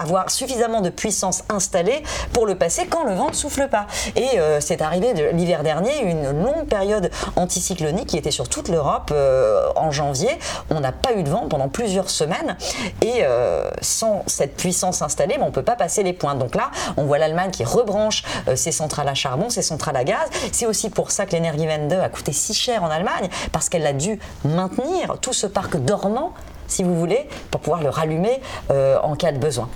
avoir 0.00 0.30
suffisamment 0.30 0.80
de 0.80 0.90
puissance 0.90 1.44
installée 1.48 2.02
pour 2.32 2.46
le 2.46 2.54
passer 2.54 2.86
quand 2.86 3.04
le 3.04 3.14
vent 3.14 3.28
ne 3.28 3.34
souffle 3.34 3.68
pas. 3.68 3.86
Et 4.16 4.38
euh, 4.38 4.60
c'est 4.60 4.82
arrivé 4.82 5.32
l'hiver 5.32 5.62
dernier, 5.62 6.02
une 6.02 6.30
longue 6.42 6.66
période 6.66 7.10
anticyclonique 7.36 8.06
qui 8.06 8.16
était 8.16 8.30
sur 8.30 8.48
toute 8.48 8.68
l'Europe 8.68 9.10
euh, 9.12 9.68
en 9.76 9.90
janvier. 9.90 10.30
On 10.70 10.80
n'a 10.80 10.92
pas 10.92 11.14
eu 11.14 11.22
de 11.22 11.30
vent 11.30 11.48
pendant 11.48 11.68
plusieurs 11.68 12.10
semaines 12.10 12.56
et 13.02 13.20
euh, 13.22 13.70
sans 13.82 14.22
cette 14.26 14.56
puissance 14.56 15.02
installée, 15.02 15.36
on 15.40 15.46
ne 15.46 15.50
peut 15.50 15.62
pas 15.62 15.76
passer 15.76 16.02
les 16.02 16.12
points. 16.12 16.34
Donc 16.34 16.54
là, 16.54 16.70
on 16.96 17.04
voit 17.04 17.18
l'Allemagne 17.18 17.50
qui 17.50 17.64
rebranche 17.64 18.22
ses 18.54 18.72
centrales 18.72 19.08
à 19.08 19.14
charbon, 19.14 19.50
ses 19.50 19.62
centrales 19.62 19.96
à 19.96 20.04
gaz. 20.04 20.28
C'est 20.52 20.66
aussi 20.66 20.90
pour 20.90 21.10
ça 21.10 21.26
que 21.26 21.32
l'énergie 21.32 21.66
2 21.66 22.00
a 22.00 22.08
coûté 22.08 22.32
si 22.32 22.54
cher 22.54 22.82
en 22.82 22.90
Allemagne 22.90 23.28
parce 23.52 23.68
qu'elle 23.68 23.86
a 23.86 23.92
dû 23.92 24.18
maintenir 24.44 25.16
tout 25.20 25.32
ce 25.32 25.46
parc 25.46 25.76
dormant 25.76 26.32
si 26.66 26.82
vous 26.82 26.98
voulez, 26.98 27.26
pour 27.50 27.62
pouvoir 27.62 27.82
le 27.82 27.88
rallumer 27.88 28.40
en 28.68 29.16
cas 29.16 29.32
de 29.32 29.38
besoin. 29.38 29.70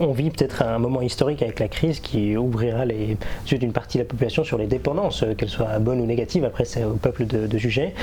On 0.00 0.12
vit 0.12 0.30
peut-être 0.30 0.62
un 0.62 0.78
moment 0.78 1.00
historique 1.00 1.42
avec 1.42 1.60
la 1.60 1.68
crise 1.68 2.00
qui 2.00 2.36
ouvrira 2.36 2.84
les 2.84 3.16
yeux 3.48 3.58
d'une 3.58 3.72
partie 3.72 3.98
de 3.98 4.02
la 4.02 4.08
population 4.08 4.44
sur 4.44 4.58
les 4.58 4.66
dépendances, 4.66 5.22
euh, 5.22 5.34
qu'elles 5.34 5.48
soient 5.48 5.78
bonnes 5.78 6.00
ou 6.00 6.06
négatives. 6.06 6.44
Après, 6.44 6.64
c'est 6.64 6.84
au 6.84 6.94
peuple 6.94 7.26
de, 7.26 7.56
juger. 7.58 7.94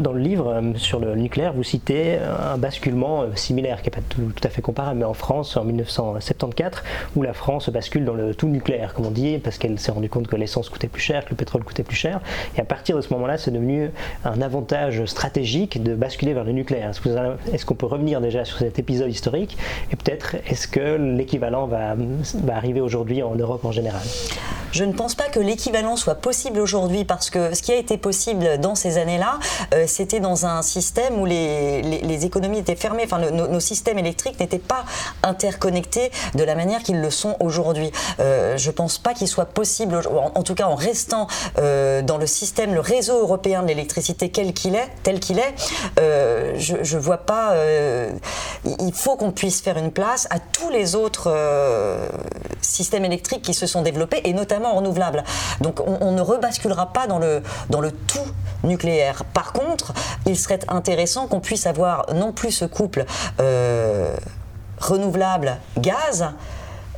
Dans 0.00 0.12
le 0.12 0.20
livre 0.20 0.48
euh, 0.48 0.74
sur 0.76 0.98
le 0.98 1.14
nucléaire, 1.14 1.52
vous 1.52 1.62
citez 1.62 2.18
un 2.18 2.58
basculement 2.58 3.22
euh, 3.22 3.26
similaire, 3.34 3.82
qui 3.82 3.86
n'est 3.86 3.96
pas 3.96 4.00
tout, 4.08 4.32
à 4.42 4.48
fait 4.48 4.62
comparable, 4.62 4.98
mais 4.98 5.04
en 5.04 5.14
France, 5.14 5.56
en 5.56 5.64
1974, 5.64 6.82
où 7.14 7.22
la 7.22 7.32
France 7.32 7.68
bascule 7.70 8.04
dans 8.04 8.14
le 8.14 8.34
tout 8.34 8.48
nucléaire, 8.48 8.94
comme 8.94 9.06
on 9.06 9.10
dit, 9.10 9.38
parce 9.38 9.58
qu'elle 9.58 9.78
s'est 9.78 9.92
rendue 9.92 10.08
compte 10.08 10.26
que 10.26 10.36
l'essence 10.36 10.68
coûtait 10.68 10.88
plus 10.88 11.02
cher, 11.02 11.24
que 11.24 11.30
le 11.30 11.36
pétrole 11.36 11.62
coûtait 11.62 11.84
plus 11.84 11.96
cher. 11.96 12.20
Et 12.56 12.60
à 12.60 12.64
partir 12.64 12.96
de 12.96 13.00
ce 13.02 13.12
moment-là, 13.14 13.38
c'est 13.38 13.50
devenu 13.50 13.90
un 14.24 14.40
avantage 14.40 15.04
stratégique 15.04 15.82
de 15.82 15.94
basculer 15.94 16.32
vers 16.32 16.44
le 16.44 16.52
nucléaire. 16.52 16.90
Est-ce 17.52 17.64
qu'on 17.66 17.74
peut 17.74 17.86
revenir 17.86 18.20
déjà 18.20 18.44
sur 18.44 18.58
cet 18.58 18.78
épisode 18.78 19.10
historique? 19.10 19.56
Et 19.92 19.96
peut-être, 19.96 20.36
est-ce 20.48 20.66
que 20.66 20.95
l'équivalent 20.96 21.66
va, 21.66 21.94
arriver 22.52 22.80
aujourd'hui 22.80 23.22
en 23.22 23.34
Europe 23.34 23.64
en 23.64 23.72
général 23.72 24.02
Je 24.72 24.84
ne 24.84 24.92
pense 24.92 25.14
pas 25.14 25.28
que 25.28 25.40
l'équivalent 25.40 25.96
soit 25.96 26.16
possible 26.16 26.60
aujourd'hui 26.60 27.04
parce 27.04 27.30
que 27.30 27.54
ce 27.54 27.62
qui 27.62 27.72
a 27.72 27.76
été 27.76 27.98
possible 27.98 28.58
dans 28.58 28.74
ces 28.74 28.98
années-là, 28.98 29.38
euh, 29.74 29.84
c'était 29.86 30.20
dans 30.20 30.46
un 30.46 30.62
système 30.62 31.20
où 31.20 31.26
les, 31.26 32.24
économies 32.24 32.58
étaient 32.58 32.76
fermées, 32.76 33.02
enfin 33.04 33.18
nos, 33.30 33.60
systèmes 33.60 33.98
électriques 33.98 34.40
n'étaient 34.40 34.58
pas 34.58 34.84
interconnectés 35.22 36.10
de 36.34 36.44
la 36.44 36.54
manière 36.54 36.82
qu'ils 36.82 37.00
le 37.00 37.10
sont 37.10 37.36
aujourd'hui. 37.40 37.90
Euh, 38.20 38.56
je 38.56 38.68
ne 38.68 38.74
pense 38.74 38.98
pas 38.98 39.12
qu'il 39.12 39.28
soit 39.28 39.46
possible, 39.46 40.00
en, 40.34 40.42
tout 40.42 40.54
cas 40.54 40.66
en 40.66 40.74
restant 40.74 41.26
euh, 41.58 42.02
dans 42.02 42.16
le 42.18 42.26
système, 42.26 42.74
le 42.74 42.80
réseau 42.80 43.20
européen 43.20 43.62
de 43.62 43.68
l'électricité 43.68 44.30
tel 44.30 44.54
qu'il 44.54 44.74
est, 44.74 44.88
tel 45.02 45.20
qu'il 45.20 45.38
est, 45.38 45.54
je 45.96 46.96
ne 46.96 47.00
vois 47.00 47.18
pas. 47.18 47.54
il 48.64 48.92
faut 48.92 49.16
qu'on 49.16 49.32
puisse 49.32 49.60
faire 49.60 49.76
une 49.76 49.92
place 49.92 50.26
à 50.30 50.38
tous 50.38 50.70
les 50.70 50.85
autres 50.94 51.32
euh, 51.34 52.08
systèmes 52.60 53.04
électriques 53.04 53.42
qui 53.42 53.54
se 53.54 53.66
sont 53.66 53.82
développés, 53.82 54.20
et 54.24 54.32
notamment 54.32 54.74
renouvelables. 54.74 55.24
Donc 55.60 55.80
on, 55.86 56.12
ne 56.12 56.20
rebasculera 56.20 56.92
pas 56.92 57.06
dans 57.06 57.18
le, 57.18 57.42
dans 57.70 57.80
le 57.80 57.90
tout 57.90 58.26
nucléaire. 58.62 59.24
Par 59.24 59.52
contre, 59.52 59.92
il 60.26 60.38
serait 60.38 60.60
intéressant 60.68 61.26
qu'on 61.26 61.40
puisse 61.40 61.66
avoir 61.66 62.06
non 62.14 62.32
plus 62.32 62.52
ce 62.52 62.64
couple 62.64 63.04
euh, 63.40 64.16
renouvelable 64.78 65.56
gaz, 65.78 66.28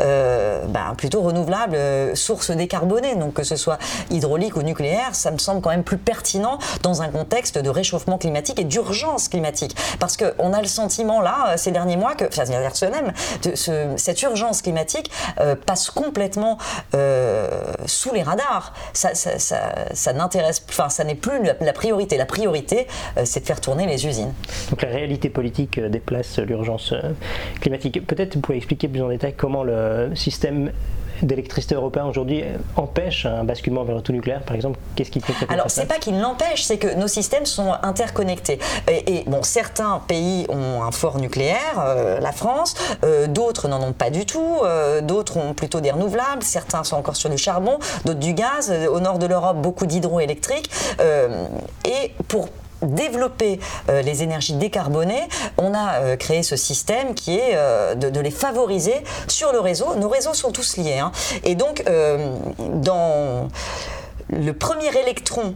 euh, 0.01 0.65
ben, 0.67 0.95
plutôt 0.97 1.23
renouvelable, 1.23 1.75
euh, 1.75 2.15
source 2.15 2.51
décarbonée, 2.51 3.17
donc 3.17 3.35
que 3.35 3.43
ce 3.43 3.57
soit 3.57 3.79
hydraulique 4.11 4.57
ou 4.57 4.63
nucléaire, 4.63 5.15
ça 5.15 5.31
me 5.31 5.39
semble 5.39 5.61
quand 5.61 5.71
même 5.71 5.83
plus 5.83 5.99
pertinent 5.99 6.59
dans 6.83 7.03
un 7.03 7.09
contexte 7.09 7.59
de 7.59 7.71
réchauffement 7.71 8.19
climatique 8.19 8.61
et 8.61 8.65
d'urgence 8.65 9.29
climatique. 9.29 9.77
Parce 9.99 10.17
qu'on 10.17 10.53
a 10.53 10.61
le 10.61 10.69
sentiment 10.69 11.21
là, 11.21 11.49
euh, 11.49 11.55
ces 11.57 11.71
derniers 11.71 11.97
mois, 11.97 12.15
que, 12.15 12.25
enfin, 12.25 12.45
ce 12.47 12.85
même, 12.85 13.13
de, 13.43 13.97
cette 13.97 14.23
urgence 14.23 14.63
climatique 14.63 15.11
passe 15.67 15.91
complètement 15.91 16.59
sous 17.87 18.13
les 18.13 18.23
radars. 18.23 18.73
Ça, 18.93 19.15
ça, 19.15 19.39
ça, 19.39 20.13
n'intéresse, 20.13 20.63
enfin, 20.69 20.89
ça 20.89 21.05
n'est 21.05 21.15
plus 21.15 21.43
la, 21.43 21.73
priorité. 21.73 22.17
La 22.17 22.27
priorité, 22.27 22.87
c'est 23.25 23.41
de 23.41 23.47
faire 23.47 23.61
tourner 23.61 23.87
les 23.87 24.07
usines. 24.07 24.33
Donc 24.71 24.83
la 24.83 24.89
réalité 24.89 25.31
politique 25.31 25.81
déplace 25.81 26.39
l'urgence 26.39 26.95
climatique. 27.61 28.07
Peut-être 28.07 28.35
vous 28.35 28.41
pouvez 28.41 28.59
expliquer 28.59 28.89
plus 28.89 29.03
en 29.03 29.09
détail 29.09 29.35
comment 29.37 29.65
le 29.65 29.88
euh, 29.89 30.15
système 30.15 30.71
d'électricité 31.23 31.75
européen 31.75 32.05
aujourd'hui 32.05 32.45
empêche 32.77 33.27
un 33.27 33.43
basculement 33.43 33.83
vers 33.83 33.97
le 33.97 34.03
tout 34.03 34.13
nucléaire, 34.13 34.43
par 34.43 34.55
exemple 34.55 34.79
Qu'est-ce 34.95 35.11
qui 35.11 35.21
fait 35.21 35.33
que 35.33 35.53
Alors, 35.53 35.69
c'est 35.69 35.87
pas 35.87 35.99
qu'il 35.99 36.21
l'empêche, 36.21 36.63
c'est 36.63 36.79
que 36.79 36.95
nos 36.95 37.09
systèmes 37.09 37.45
sont 37.45 37.73
interconnectés. 37.83 38.61
Et, 38.89 39.25
bon, 39.27 39.43
certains 39.43 40.01
pays 40.07 40.47
ont 40.49 40.85
un 40.85 40.93
fort 40.93 41.19
nucléaire, 41.19 41.81
euh, 41.81 42.21
la 42.21 42.31
France, 42.31 42.77
euh, 43.03 43.27
d'autres 43.27 43.67
n'en 43.67 43.83
ont 43.83 43.93
pas 43.93 44.11
du 44.11 44.27
tout, 44.27 44.59
d'autres 45.03 45.39
ont 45.39 45.55
plutôt 45.55 45.81
des 45.81 45.91
renouvelables, 45.91 46.45
certains 46.45 46.85
sont 46.85 46.97
encore 46.97 47.17
sur 47.17 47.31
du 47.31 47.39
charbon, 47.39 47.79
d'autres 48.05 48.21
du 48.21 48.35
gaz. 48.35 48.73
Au 48.89 49.01
nord 49.01 49.19
de 49.19 49.27
l'Europe, 49.27 49.57
beaucoup 49.57 49.87
d'hydroélectriques. 49.87 50.71
et 51.01 52.13
pour 52.29 52.49
développer 52.83 53.61
euh, 53.89 54.03
les 54.03 54.23
énergies 54.23 54.55
décarbonées, 54.55 55.29
on 55.57 55.75
a 55.75 56.01
euh, 56.01 56.17
créé 56.17 56.43
ce 56.43 56.57
système 56.57 57.15
qui 57.15 57.37
est 57.37 57.55
euh, 57.55 57.95
de, 57.95 58.21
les 58.21 58.31
favoriser 58.31 59.05
sur 59.27 59.53
le 59.53 59.61
réseau. 59.61 59.95
Nos 59.97 60.09
réseaux 60.09 60.35
sont 60.35 60.53
tous 60.53 60.77
liés. 60.77 60.99
Hein. 60.99 61.13
Et 61.45 61.55
donc, 61.55 61.85
dans 62.59 63.49
le 64.29 64.53
premier 64.53 64.89
électron 64.99 65.55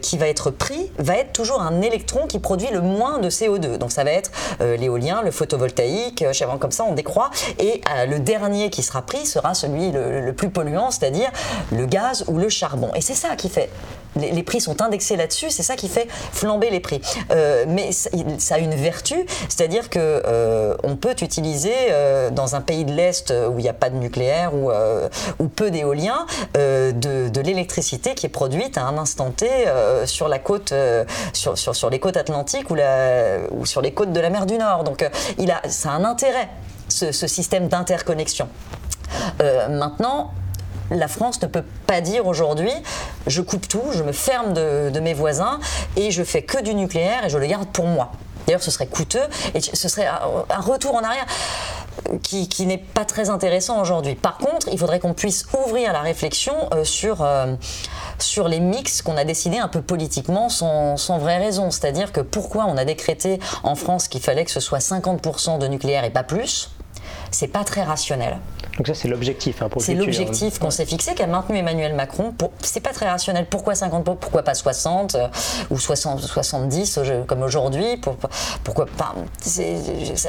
qui 0.00 0.18
va 0.18 0.28
être 0.28 0.50
pris 0.50 0.90
va 0.98 1.16
être 1.16 1.32
toujours 1.32 1.60
un 1.60 1.82
électron 1.82 2.26
qui 2.26 2.38
produit 2.38 2.68
le 2.72 2.80
moins 2.80 3.18
de 3.18 3.30
CO2. 3.30 3.76
Donc 3.76 3.92
ça 3.92 4.04
va 4.04 4.10
être 4.12 4.30
l'éolien, 4.60 5.22
le 5.22 5.30
photovoltaïque, 5.30 6.22
euh, 6.22 6.32
comme 6.58 6.72
ça 6.72 6.84
on 6.84 6.94
décroît. 6.94 7.30
Et 7.58 7.80
le 8.06 8.18
dernier 8.18 8.70
qui 8.70 8.82
sera 8.82 9.02
pris 9.02 9.26
sera 9.26 9.54
celui 9.54 9.92
le 9.92 10.32
plus 10.32 10.50
polluant, 10.50 10.90
c'est-à-dire 10.90 11.30
le 11.70 11.86
gaz 11.86 12.24
ou 12.28 12.38
le 12.38 12.48
charbon. 12.48 12.90
Et 12.94 13.00
c'est 13.00 13.14
ça 13.14 13.36
qui 13.36 13.48
fait 13.48 13.70
les, 14.16 14.42
prix 14.42 14.60
sont 14.60 14.82
indexés 14.82 15.16
là-dessus, 15.16 15.50
c'est 15.50 15.62
ça 15.62 15.76
qui 15.76 15.88
fait 15.88 16.08
flamber 16.32 16.70
les 16.70 16.80
prix. 16.80 17.00
Euh, 17.30 17.64
mais 17.68 17.92
ça, 17.92 18.54
a 18.54 18.58
une 18.58 18.74
vertu, 18.74 19.26
c'est-à-dire 19.48 19.90
que 19.90 19.98
euh, 19.98 20.74
on 20.82 20.96
peut 20.96 21.14
utiliser 21.22 21.72
euh, 21.90 22.30
dans 22.30 22.54
un 22.54 22.60
pays 22.60 22.84
de 22.84 22.92
l'Est 22.92 23.30
où 23.30 23.58
il 23.58 23.62
n'y 23.62 23.68
a 23.68 23.74
pas 23.74 23.90
de 23.90 23.96
nucléaire 23.96 24.52
ou 24.54 25.48
peu 25.48 25.70
d'éolien 25.70 26.26
de, 26.54 27.40
l'électricité 27.42 28.14
qui 28.14 28.26
est 28.26 28.28
produite 28.28 28.78
à 28.78 28.84
un 28.84 28.98
instant 28.98 29.30
T 29.30 29.48
sur 30.06 30.28
la 30.28 30.38
côte, 30.38 30.74
sur, 31.32 31.56
sur, 31.56 31.90
les 31.90 32.00
côtes 32.00 32.16
atlantiques 32.16 32.70
ou, 32.70 32.74
la, 32.74 33.38
ou 33.50 33.66
sur 33.66 33.80
les 33.80 33.92
côtes 33.92 34.12
de 34.12 34.20
la 34.20 34.30
mer 34.30 34.46
du 34.46 34.58
Nord. 34.58 34.84
Donc 34.84 35.08
il 35.38 35.50
a, 35.50 35.60
ça 35.68 35.90
a 35.90 35.92
un 35.92 36.04
intérêt, 36.04 36.48
ce, 36.88 37.12
ce 37.12 37.26
système 37.26 37.68
d'interconnexion. 37.68 38.48
maintenant, 39.68 40.32
la 40.90 41.08
France 41.08 41.40
ne 41.42 41.46
peut 41.46 41.64
pas 41.86 42.00
dire 42.00 42.26
aujourd'hui 42.26 42.72
je 43.26 43.42
coupe 43.42 43.68
tout, 43.68 43.82
je 43.92 44.02
me 44.02 44.12
ferme 44.12 44.52
de, 44.52 45.00
mes 45.00 45.14
voisins 45.14 45.58
et 45.96 46.10
je 46.10 46.22
fais 46.22 46.42
que 46.42 46.62
du 46.62 46.74
nucléaire 46.74 47.24
et 47.24 47.30
je 47.30 47.38
le 47.38 47.46
garde 47.46 47.68
pour 47.68 47.86
moi. 47.86 48.12
D'ailleurs, 48.46 48.62
ce 48.62 48.70
serait 48.70 48.86
coûteux 48.86 49.26
et 49.54 49.60
ce 49.60 49.88
serait 49.88 50.06
un 50.06 50.60
retour 50.60 50.94
en 50.94 51.02
arrière 51.02 51.26
qui, 52.22 52.66
n'est 52.66 52.78
pas 52.78 53.04
très 53.04 53.30
intéressant 53.30 53.80
aujourd'hui. 53.80 54.14
Par 54.14 54.38
contre, 54.38 54.68
il 54.70 54.78
faudrait 54.78 55.00
qu'on 55.00 55.14
puisse 55.14 55.46
ouvrir 55.66 55.92
la 55.92 56.00
réflexion 56.00 56.54
euh, 56.74 56.84
sur, 56.84 57.22
euh, 57.22 57.54
sur 58.18 58.48
les 58.48 58.60
mix 58.60 59.02
qu'on 59.02 59.16
a 59.16 59.24
décidé 59.24 59.58
un 59.58 59.68
peu 59.68 59.82
politiquement 59.82 60.48
sans, 60.48 60.96
sans 60.96 61.18
vraie 61.18 61.38
raison. 61.38 61.70
C'est-à-dire 61.70 62.12
que 62.12 62.20
pourquoi 62.20 62.66
on 62.66 62.76
a 62.76 62.84
décrété 62.84 63.40
en 63.62 63.74
France 63.74 64.08
qu'il 64.08 64.20
fallait 64.20 64.44
que 64.44 64.50
ce 64.50 64.60
soit 64.60 64.78
50% 64.78 65.58
de 65.58 65.66
nucléaire 65.66 66.04
et 66.04 66.10
pas 66.10 66.24
plus 66.24 66.70
c'est 67.32 67.48
pas 67.48 67.64
très 67.64 67.82
rationnel. 67.82 68.38
Donc 68.76 68.86
ça 68.86 68.94
c'est 68.94 69.08
l'objectif 69.08 69.60
hein, 69.60 69.68
C'est 69.78 69.94
l'objectif 69.94 70.58
qu'on 70.58 70.70
s'est 70.70 70.86
fixé, 70.86 71.14
qu'a 71.14 71.26
maintenu 71.26 71.58
Emmanuel 71.58 71.94
Macron. 71.94 72.32
C'est 72.60 72.80
pas 72.80 72.92
très 72.92 73.08
rationnel. 73.08 73.46
Pourquoi 73.46 73.74
50 73.74 74.04
Pourquoi 74.18 74.42
pas 74.42 74.54
60 74.54 75.14
euh, 75.14 75.28
ou 75.70 75.78
60, 75.78 76.20
70 76.20 77.00
comme 77.26 77.42
aujourd'hui 77.42 78.00
Pourquoi 78.64 78.86
pas 78.86 79.14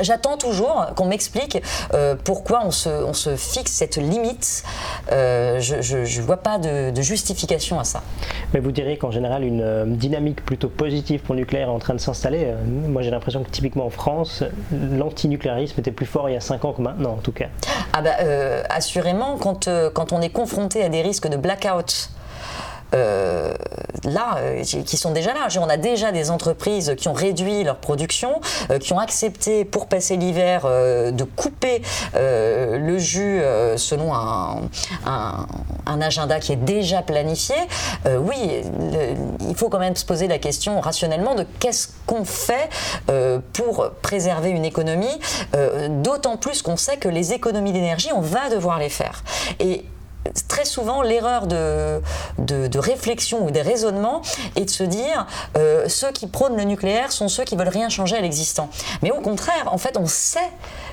J'attends 0.02 0.38
toujours 0.38 0.88
qu'on 0.96 1.06
m'explique 1.06 1.62
euh, 1.94 2.16
pourquoi 2.22 2.62
on 2.66 2.72
se, 2.72 2.90
on 2.90 3.14
se, 3.14 3.36
fixe 3.36 3.72
cette 3.72 3.98
limite. 3.98 4.64
Euh, 5.12 5.60
je 5.60 5.98
ne 5.98 6.26
vois 6.26 6.38
pas 6.38 6.58
de, 6.58 6.92
de, 6.92 7.02
justification 7.02 7.80
à 7.80 7.84
ça. 7.84 8.04
Mais 8.54 8.60
vous 8.60 8.72
diriez 8.72 8.98
qu'en 8.98 9.12
général 9.12 9.44
une 9.44 9.96
dynamique 9.98 10.44
plutôt 10.46 10.70
positive 10.70 11.22
pour 11.22 11.36
le 11.36 11.42
nucléaire 11.42 11.68
est 11.68 11.72
en 11.72 11.80
train 11.80 11.94
de 11.94 12.00
s'installer. 12.00 12.54
Moi 12.66 13.02
j'ai 13.02 13.12
l'impression 13.12 13.44
que 13.44 13.50
typiquement 13.50 13.86
en 13.86 13.90
France, 13.90 14.44
l'antinucléarisme 14.72 15.80
était 15.80 15.92
plus 15.92 16.06
fort 16.06 16.30
il 16.30 16.34
y 16.34 16.38
a 16.38 16.42
5 16.42 16.66
ans 16.66 16.74
que 16.74 16.82
maintenant 16.94 17.14
en 17.14 17.22
tout 17.22 17.32
cas. 17.32 17.48
Ah 17.94 18.02
bah, 18.02 18.12
assurément, 18.70 19.38
quand, 19.38 19.70
quand 19.94 20.14
on 20.14 20.22
est 20.22 20.30
confronté 20.30 20.84
à 20.84 20.90
des 20.90 21.02
risques 21.02 21.28
de 21.28 21.38
blackout, 21.38 22.10
euh, 22.94 23.54
là, 24.04 24.38
euh, 24.38 24.64
qui 24.64 24.98
sont 24.98 25.12
déjà 25.12 25.34
là. 25.34 25.48
On 25.60 25.70
a 25.70 25.78
déjà 25.78 26.12
des 26.12 26.30
entreprises 26.30 26.96
qui 26.98 27.08
ont 27.08 27.14
réduit 27.14 27.64
leur 27.64 27.78
production, 27.78 28.42
euh, 28.70 28.80
qui 28.80 28.94
ont 28.94 29.00
accepté 29.00 29.66
pour 29.66 29.88
passer 29.88 30.18
l'hiver 30.18 30.64
de 30.64 31.24
couper 31.24 31.82
le 32.14 32.98
jus 32.98 33.42
selon 33.78 34.14
un, 34.14 36.02
agenda 36.02 36.40
qui 36.40 36.52
est 36.52 36.58
déjà 36.58 37.02
planifié. 37.02 37.56
oui, 38.06 38.64
il 39.48 39.56
faut 39.56 39.70
quand 39.70 39.80
même 39.80 39.96
se 39.96 40.06
poser 40.06 40.28
la 40.28 40.38
question 40.38 40.82
rationnellement 40.82 41.36
de 41.36 41.46
qu'est-ce 41.60 41.90
qu'on 42.06 42.26
fait 42.26 42.70
pour 43.54 43.90
préserver 44.02 44.50
une 44.50 44.66
économie, 44.66 45.20
d'autant 45.90 46.38
plus 46.38 46.62
qu'on 46.62 46.78
sait 46.78 46.98
que 46.98 47.10
les 47.10 47.34
économies 47.34 47.72
d'énergie, 47.72 48.10
on 48.14 48.22
va 48.22 48.50
devoir 48.50 48.80
les 48.80 48.90
faire. 48.90 49.24
Très 50.48 50.66
souvent 50.66 51.02
l'erreur 51.02 51.48
de, 51.48 52.02
de, 52.38 52.80
réflexion 52.80 53.46
ou 53.46 53.52
des 53.52 53.62
raisonnements 53.62 54.22
est 54.56 54.66
de 54.66 54.70
se 54.70 54.84
dire 54.84 55.28
euh, 55.58 55.88
ceux 55.88 56.12
qui 56.12 56.28
prônent 56.28 56.58
le 56.58 56.64
nucléaire 56.64 57.12
sont 57.12 57.28
ceux 57.28 57.44
qui 57.44 57.56
veulent 57.56 57.68
rien 57.70 57.90
changer 57.90 58.18
à 58.18 58.22
l'existant. 58.22 58.70
Mais 59.02 59.12
au 59.12 59.22
contraire, 59.22 59.66
en 59.68 59.78
fait, 59.78 59.98
on 59.98 60.08
sait 60.08 60.40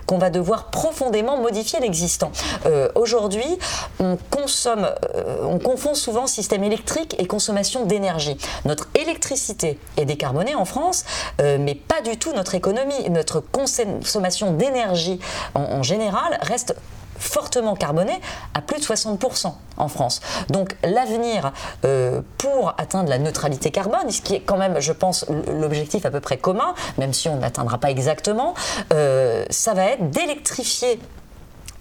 qu'on 0.07 0.19
va 0.19 0.31
devoir 0.31 0.67
profondément 0.71 1.39
modifier 1.39 1.81
l'existant. 1.81 2.33
Euh, 2.67 2.89
aujourd'hui, 2.95 3.59
on 3.99 4.19
consomme, 4.31 4.89
euh, 5.15 5.45
on 5.45 5.59
confond 5.59 5.95
souvent 5.95 6.27
système 6.27 6.65
électrique 6.65 7.17
et 7.19 7.27
consommation 7.27 7.87
d'énergie. 7.87 8.37
Notre 8.65 8.89
électricité 8.95 9.79
est 9.97 10.05
décarbonée 10.05 10.55
en 10.55 10.65
France, 10.65 11.05
mais 11.39 11.75
pas 11.75 12.01
du 12.03 12.17
tout 12.19 12.33
notre 12.33 12.55
économie. 12.55 13.09
Notre 13.11 13.41
consommation 13.41 14.53
d'énergie 14.53 15.19
en 15.55 15.83
général 15.83 16.39
reste 16.43 16.75
fortement 17.21 17.77
carboné 17.77 18.21
à 18.55 18.63
plus 18.63 18.81
de 18.81 18.85
60% 18.85 19.53
en 19.77 19.89
France. 19.89 20.21
Donc 20.49 20.77
l'avenir 20.83 21.53
euh, 21.85 22.21
pour 22.39 22.75
atteindre 22.79 23.09
la 23.09 23.19
neutralité 23.19 23.71
carbone, 23.71 24.11
ce 24.11 24.21
qui 24.21 24.35
est 24.35 24.41
quand 24.41 24.57
même, 24.57 24.81
je 24.81 24.93
pense, 24.93 25.27
l'objectif 25.49 26.05
à 26.07 26.11
peu 26.11 26.21
près 26.21 26.39
commun, 26.39 26.75
même 26.99 27.13
si 27.13 27.29
on 27.29 27.37
n'atteindra 27.37 27.79
pas 27.79 27.91
exactement, 27.91 28.55
euh, 28.93 29.45
ça 29.51 29.75
va 29.75 29.85
être 29.85 30.11
d'électrifier 30.11 30.99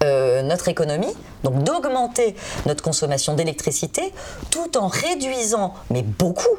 euh, 0.03 0.41
notre 0.43 0.69
économie, 0.69 1.13
donc 1.43 1.63
d'augmenter 1.63 2.35
notre 2.65 2.81
consommation 2.81 3.33
d'électricité, 3.33 4.13
tout 4.49 4.77
en 4.77 4.87
réduisant, 4.87 5.73
mais 5.89 6.03
beaucoup, 6.03 6.57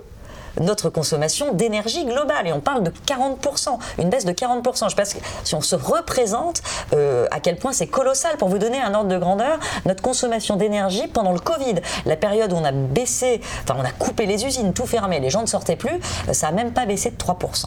notre 0.58 0.90
consommation 0.90 1.52
d'énergie 1.52 2.04
globale. 2.04 2.46
Et 2.46 2.52
on 2.52 2.60
parle 2.60 2.82
de 2.82 2.90
40%, 2.90 3.78
une 3.98 4.08
baisse 4.08 4.24
de 4.24 4.32
40%. 4.32 4.90
Je 4.90 4.96
pense 4.96 5.14
que 5.14 5.18
si 5.44 5.54
on 5.54 5.60
se 5.60 5.76
représente 5.76 6.62
euh, 6.92 7.26
à 7.30 7.40
quel 7.40 7.56
point 7.56 7.72
c'est 7.72 7.86
colossal, 7.86 8.36
pour 8.36 8.48
vous 8.48 8.58
donner 8.58 8.80
un 8.80 8.94
ordre 8.94 9.08
de 9.08 9.18
grandeur, 9.18 9.58
notre 9.86 10.02
consommation 10.02 10.56
d'énergie 10.56 11.06
pendant 11.08 11.32
le 11.32 11.40
Covid, 11.40 11.76
la 12.06 12.16
période 12.16 12.52
où 12.52 12.56
on 12.56 12.64
a 12.64 12.72
baissé, 12.72 13.40
enfin 13.62 13.76
on 13.78 13.84
a 13.84 13.92
coupé 13.92 14.26
les 14.26 14.44
usines, 14.44 14.72
tout 14.72 14.86
fermé, 14.86 15.20
les 15.20 15.30
gens 15.30 15.42
ne 15.42 15.46
sortaient 15.46 15.76
plus, 15.76 16.00
euh, 16.28 16.32
ça 16.32 16.46
n'a 16.46 16.52
même 16.52 16.72
pas 16.72 16.86
baissé 16.86 17.10
de 17.10 17.16
3%. 17.16 17.66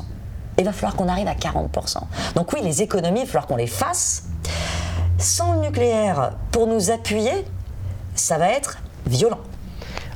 il 0.57 0.65
va 0.65 0.73
falloir 0.73 0.95
qu'on 0.95 1.07
arrive 1.07 1.27
à 1.27 1.35
40%. 1.35 1.97
Donc 2.35 2.53
oui, 2.53 2.59
les 2.63 2.81
économies, 2.81 3.21
il 3.21 3.25
va 3.25 3.31
falloir 3.31 3.47
qu'on 3.47 3.55
les 3.55 3.67
fasse. 3.67 4.23
Sans 5.17 5.53
le 5.53 5.59
nucléaire, 5.61 6.33
pour 6.51 6.67
nous 6.67 6.91
appuyer, 6.91 7.45
ça 8.15 8.37
va 8.37 8.49
être 8.49 8.77
violent. 9.05 9.39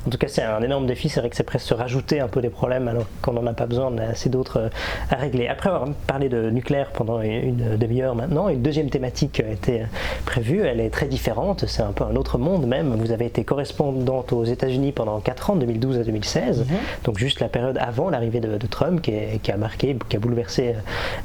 En 0.08 0.10
tout 0.10 0.16
cas, 0.16 0.28
c'est 0.28 0.42
un 0.42 0.62
énorme 0.62 0.86
défi. 0.86 1.10
C'est 1.10 1.20
vrai 1.20 1.28
que 1.28 1.36
c'est 1.36 1.42
presque 1.42 1.66
se 1.66 1.74
rajouter 1.74 2.18
un 2.18 2.28
peu 2.28 2.40
des 2.40 2.48
problèmes 2.48 2.88
alors 2.88 3.04
qu'on 3.20 3.34
n'en 3.34 3.46
a 3.46 3.52
pas 3.52 3.66
besoin. 3.66 3.92
On 3.92 3.98
a 3.98 4.04
assez 4.04 4.30
d'autres 4.30 4.58
euh, 4.58 4.68
à 5.10 5.16
régler. 5.16 5.48
Après 5.48 5.68
avoir 5.68 5.86
parlé 6.06 6.30
de 6.30 6.48
nucléaire 6.48 6.92
pendant 6.92 7.20
une 7.20 7.76
demi-heure 7.76 8.14
maintenant, 8.14 8.48
une 8.48 8.62
deuxième 8.62 8.88
thématique 8.88 9.40
a 9.40 9.50
été 9.50 9.82
prévue. 10.24 10.62
Elle 10.62 10.80
est 10.80 10.88
très 10.88 11.08
différente. 11.08 11.66
C'est 11.66 11.82
un 11.82 11.92
peu 11.92 12.04
un 12.04 12.16
autre 12.16 12.38
monde 12.38 12.66
même. 12.66 12.96
Vous 12.96 13.12
avez 13.12 13.26
été 13.26 13.44
correspondante 13.44 14.32
aux 14.32 14.44
États-Unis 14.44 14.92
pendant 14.92 15.20
4 15.20 15.50
ans, 15.50 15.56
de 15.56 15.60
2012 15.66 15.98
à 15.98 16.04
2016. 16.04 16.60
Mhm. 16.60 16.66
Donc 17.04 17.18
juste 17.18 17.40
la 17.40 17.50
période 17.50 17.76
avant 17.76 18.08
l'arrivée 18.08 18.40
de, 18.40 18.66
Trump 18.66 19.02
qui, 19.02 19.12
a 19.52 19.56
marqué, 19.58 19.94
qui 20.08 20.16
a 20.16 20.20
bouleversé 20.20 20.74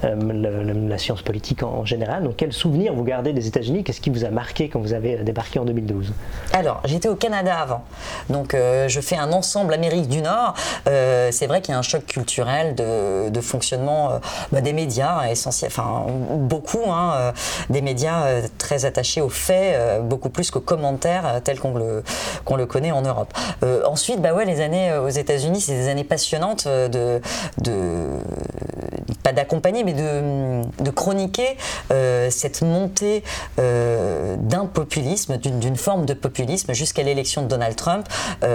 euh, 0.04 0.89
la 0.89 0.98
science 0.98 1.22
politique 1.22 1.63
en, 1.63 1.86
général. 1.86 2.24
Donc 2.24 2.34
quel 2.36 2.52
souvenir 2.52 2.93
vous 2.93 3.06
gardez 3.06 3.32
des 3.32 3.48
États-Unis? 3.48 3.86
Qu'est-ce 3.86 4.02
qui 4.02 4.10
vous 4.10 4.26
a 4.26 4.30
marqué 4.30 4.67
quand 4.67 4.82
vous 4.82 4.93
avez 4.93 5.15
débarqué 5.19 5.60
en 5.60 5.63
2012 5.63 6.12
Alors 6.52 6.82
j'étais 6.84 7.08
au 7.08 7.15
Canada 7.15 7.56
avant. 7.56 7.86
Donc 8.30 8.54
euh, 8.54 8.72
euh, 8.72 8.72
je 8.88 8.99
fais 8.99 9.15
un 9.15 9.31
ensemble 9.31 9.73
Amérique 9.73 10.07
du 10.07 10.21
Nord, 10.21 10.53
euh, 10.88 11.29
c'est 11.31 11.47
vrai 11.47 11.62
qu'il 11.62 11.73
y 11.73 11.75
a 11.75 11.79
un 11.79 11.83
choc 11.83 12.05
culturel 12.05 12.75
de, 12.75 13.41
fonctionnement 13.41 14.12
euh, 14.12 14.19
bah, 14.51 14.62
des 14.62 14.73
médias, 14.73 15.23
enfin 15.67 16.05
beaucoup, 16.31 16.89
hein, 16.89 17.33
des 17.69 17.81
médias 17.81 18.41
très 18.57 18.86
attachés 18.86 19.21
aux 19.21 19.29
faits, 19.29 20.01
beaucoup 20.03 20.29
plus 20.29 20.49
qu'aux 20.51 20.62
commentaires 20.62 21.41
tels 21.43 21.59
qu'on 21.59 21.73
le, 21.73 22.65
connaît 22.65 22.91
en 22.91 23.01
Europe. 23.01 23.33
ensuite, 23.86 24.21
bah 24.21 24.33
ouais, 24.33 24.45
les 24.45 24.62
années 24.62 24.95
aux 24.97 25.09
États-Unis, 25.09 25.62
c'est 25.62 25.73
des 25.73 25.89
années 25.89 26.03
passionnantes 26.03 26.67
de, 26.67 27.21
pas 29.23 29.33
d'accompagner, 29.33 29.83
mais 29.83 29.93
de, 29.93 30.91
chroniquer 30.91 31.57
cette 32.29 32.62
montée 32.62 33.23
d'un 33.57 34.65
populisme, 34.65 35.38
d'une 35.38 35.75
forme 35.75 36.05
de 36.05 36.13
populisme 36.13 36.73
jusqu'à 36.73 37.03
l'élection 37.03 37.41
de 37.41 37.47
Donald 37.47 37.75
Trump. 37.75 38.07
Euh, 38.43 38.52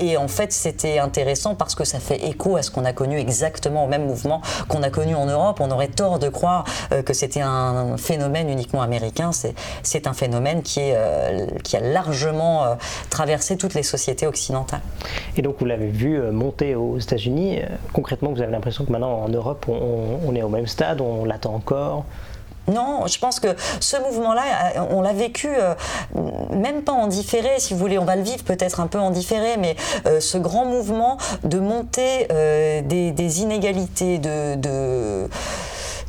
et 0.00 0.16
en 0.16 0.28
fait, 0.28 0.52
c'était 0.52 0.98
intéressant 0.98 1.54
parce 1.56 1.74
que 1.74 1.84
ça 1.84 1.98
fait 1.98 2.24
écho 2.24 2.56
à 2.56 2.62
ce 2.62 2.70
qu'on 2.70 2.84
a 2.84 2.92
connu 2.92 3.18
exactement 3.18 3.84
au 3.84 3.88
même 3.88 4.06
mouvement 4.06 4.40
qu'on 4.68 4.82
a 4.82 4.90
connu 4.90 5.14
en 5.14 5.26
Europe. 5.26 5.58
On 5.60 5.70
aurait 5.70 5.88
tort 5.88 6.18
de 6.18 6.28
croire 6.28 6.64
euh, 6.92 7.02
que 7.02 7.12
c'était 7.12 7.40
un 7.40 7.96
phénomène 7.96 8.48
uniquement 8.48 8.82
américain. 8.82 9.30
C'est 9.82 10.06
un 10.06 10.12
phénomène 10.12 10.62
qui, 10.62 10.80
euh, 10.82 11.46
qui 11.64 11.76
a 11.76 11.80
largement 11.80 12.76
traversé 13.10 13.56
toutes 13.56 13.74
les 13.74 13.82
sociétés 13.82 14.26
occidentales. 14.26 14.80
Et 15.36 15.42
donc, 15.42 15.56
vous 15.58 15.66
l'avez 15.66 15.88
vu 15.88 16.20
monter 16.30 16.74
aux 16.74 16.98
États-Unis. 16.98 17.60
Concrètement, 17.92 18.30
vous 18.30 18.40
avez 18.40 18.52
l'impression 18.52 18.84
que 18.84 18.92
maintenant 18.92 19.22
en 19.22 19.28
Europe, 19.28 19.66
on 19.68 20.34
est 20.34 20.42
au 20.42 20.48
même 20.48 20.66
stade, 20.66 21.00
on 21.00 21.24
l'attend 21.24 21.54
encore? 21.54 22.04
Non, 22.68 23.06
je 23.06 23.18
pense 23.18 23.40
que 23.40 23.48
ce 23.80 23.96
mouvement-là, 23.96 24.42
euh, 24.76 24.80
on 24.90 25.00
l'a 25.00 25.12
vécu 25.12 25.48
euh, 25.48 25.74
même 26.50 26.82
pas 26.82 26.92
en 26.92 27.06
différé, 27.06 27.58
si 27.58 27.72
vous 27.72 27.78
voulez, 27.78 27.98
on 27.98 28.04
va 28.04 28.16
le 28.16 28.22
vivre 28.22 28.44
peut-être 28.44 28.80
un 28.80 28.86
peu 28.86 28.98
en 28.98 29.10
différé, 29.10 29.56
mais 29.56 29.76
euh, 30.06 30.20
ce 30.20 30.38
grand 30.38 30.64
mouvement 30.64 31.18
de 31.44 31.58
montée 31.58 32.26
des, 32.84 33.42
inégalités, 33.42 34.18
de 34.18 34.54
de 34.56 35.28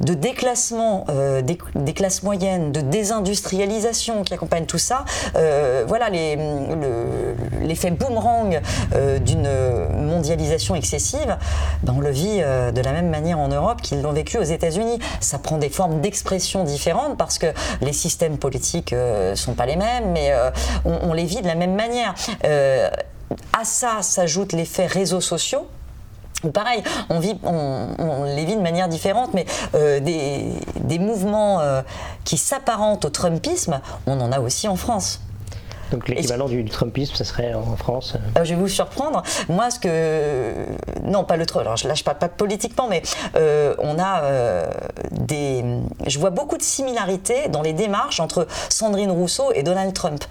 déclassement 0.01 1.05
euh, 1.09 1.41
des, 1.41 1.93
classes 1.93 2.23
moyennes, 2.23 2.71
de 2.71 2.81
désindustrialisation 2.81 4.23
qui 4.23 4.33
accompagne 4.33 4.65
tout 4.65 4.77
ça, 4.77 5.05
euh, 5.35 5.83
voilà 5.87 6.09
l'effet 6.09 7.91
boomerang 7.91 8.61
euh, 8.95 9.19
d'une 9.19 9.49
mondialisation 10.05 10.75
excessive, 10.75 11.37
ben, 11.83 11.93
on 11.97 12.01
le 12.01 12.09
vit 12.11 12.39
de 12.39 12.81
la 12.81 12.91
même 12.91 13.09
manière 13.09 13.39
en 13.39 13.47
Europe 13.47 13.81
qu'ils 13.81 14.01
l'ont 14.01 14.11
vécu 14.11 14.37
aux 14.37 14.43
États-Unis. 14.43 14.99
Ça 15.19 15.39
prend 15.39 15.57
des 15.57 15.69
formes 15.69 16.01
d'expression 16.01 16.63
différentes 16.63 17.17
parce 17.17 17.37
que 17.37 17.47
les 17.81 17.93
systèmes 17.93 18.37
politiques 18.37 18.93
ne 18.93 19.35
sont 19.35 19.53
pas 19.53 19.65
les 19.65 19.75
mêmes, 19.75 20.11
mais 20.11 20.31
on, 20.85 21.09
on, 21.09 21.13
les 21.13 21.25
vit 21.25 21.41
de 21.41 21.47
la 21.47 21.55
même 21.55 21.75
manière. 21.75 22.13
à 22.43 23.63
ça 23.63 24.01
s'ajoutent 24.01 24.53
l'effet 24.53 24.85
réseaux 24.85 25.21
sociaux 25.21 25.67
Pareil, 26.53 26.83
on, 27.09 27.19
vit, 27.19 27.35
on, 27.43 28.23
les 28.23 28.45
vit 28.45 28.55
de 28.55 28.61
manière 28.61 28.87
différente, 28.87 29.33
mais 29.33 29.45
euh, 29.75 29.99
des, 29.99 30.99
mouvements 30.99 31.59
euh, 31.59 31.81
qui 32.23 32.37
s'apparentent 32.37 33.05
au 33.05 33.09
Trumpisme, 33.09 33.81
on 34.07 34.19
en 34.21 34.31
a 34.31 34.39
aussi 34.39 34.67
en 34.67 34.75
France. 34.75 35.21
Donc 35.91 36.07
l'équivalent 36.07 36.47
du, 36.47 36.63
Trumpisme, 36.65 37.15
ça 37.15 37.23
serait 37.23 37.53
en 37.53 37.75
France 37.75 38.13
euh 38.15 38.39
euh, 38.39 38.43
Je 38.43 38.53
vais 38.53 38.59
vous 38.59 38.67
surprendre. 38.67 39.23
Moi, 39.47 39.71
ce 39.71 39.79
que. 39.79 40.53
Non, 41.03 41.23
pas 41.23 41.37
le 41.37 41.45
Trump. 41.45 41.65
Alors, 41.65 41.77
là, 41.83 41.93
je 41.93 42.03
parle 42.03 42.17
pas 42.17 42.29
politiquement, 42.29 42.87
mais 42.87 43.01
euh, 43.35 43.73
on 43.79 43.97
a 43.99 44.23
des. 45.11 45.63
Je 46.05 46.19
vois 46.19 46.29
beaucoup 46.29 46.57
de 46.57 46.63
similarités 46.63 47.47
dans 47.49 47.61
les 47.61 47.73
démarches 47.73 48.19
entre 48.19 48.47
Sandrine 48.69 49.11
Rousseau 49.11 49.51
et 49.53 49.63
Donald 49.63 49.93
Trump. 49.93 50.23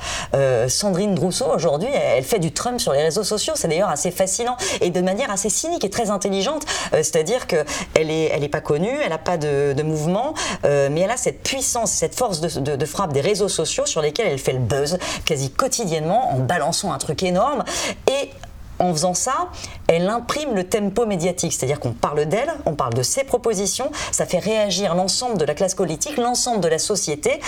Sandrine 0.68 1.18
Rousseau, 1.18 1.46
aujourd'hui, 1.54 1.88
elle 1.92 2.24
fait 2.24 2.38
du 2.38 2.52
Trump 2.52 2.80
sur 2.80 2.92
les 2.92 3.02
réseaux 3.02 3.24
sociaux. 3.24 3.54
C'est 3.56 3.68
d'ailleurs 3.68 3.88
assez 3.88 4.10
fascinant 4.10 4.56
et 4.80 4.90
de 4.90 5.00
manière 5.00 5.30
assez 5.30 5.50
cynique 5.50 5.84
et 5.84 5.90
très 5.90 6.10
intelligente. 6.10 6.64
C'est-à-dire 6.92 7.46
qu'elle 7.46 8.06
n'est 8.06 8.26
elle 8.26 8.44
est 8.44 8.48
pas 8.48 8.60
connue, 8.60 8.98
elle 9.02 9.10
n'a 9.10 9.18
pas 9.18 9.36
de, 9.36 9.82
mouvement, 9.82 10.34
mais 10.64 11.00
elle 11.00 11.10
a 11.10 11.16
cette 11.16 11.42
puissance, 11.42 11.90
cette 11.90 12.14
force 12.14 12.40
de, 12.40 12.76
de 12.76 12.86
frappe 12.86 13.12
des 13.12 13.20
réseaux 13.20 13.48
sociaux 13.48 13.86
sur 13.86 14.02
lesquels 14.02 14.28
elle 14.28 14.38
fait 14.38 14.52
le 14.52 14.58
buzz 14.58 14.98
quasi 15.24 15.47
quotidiennement 15.50 16.32
en 16.32 16.38
balançant 16.38 16.92
un 16.92 16.98
truc 16.98 17.22
énorme 17.22 17.64
et 18.06 18.30
en 18.78 18.92
faisant 18.92 19.14
ça, 19.14 19.48
elle 19.88 20.08
imprime 20.08 20.54
le 20.54 20.64
tempo 20.64 21.04
médiatique, 21.04 21.52
c'est-à-dire 21.52 21.80
qu'on 21.80 21.92
parle 21.92 22.26
d'elle, 22.26 22.52
on 22.64 22.74
parle 22.74 22.94
de 22.94 23.02
ses 23.02 23.24
propositions, 23.24 23.90
ça 24.12 24.24
fait 24.24 24.38
réagir 24.38 24.94
l'ensemble 24.94 25.36
de 25.36 25.44
la 25.44 25.54
classe 25.54 25.74
politique, 25.74 26.16
l'ensemble 26.16 26.60
de 26.60 26.68
la 26.68 26.78
société, 26.78 27.40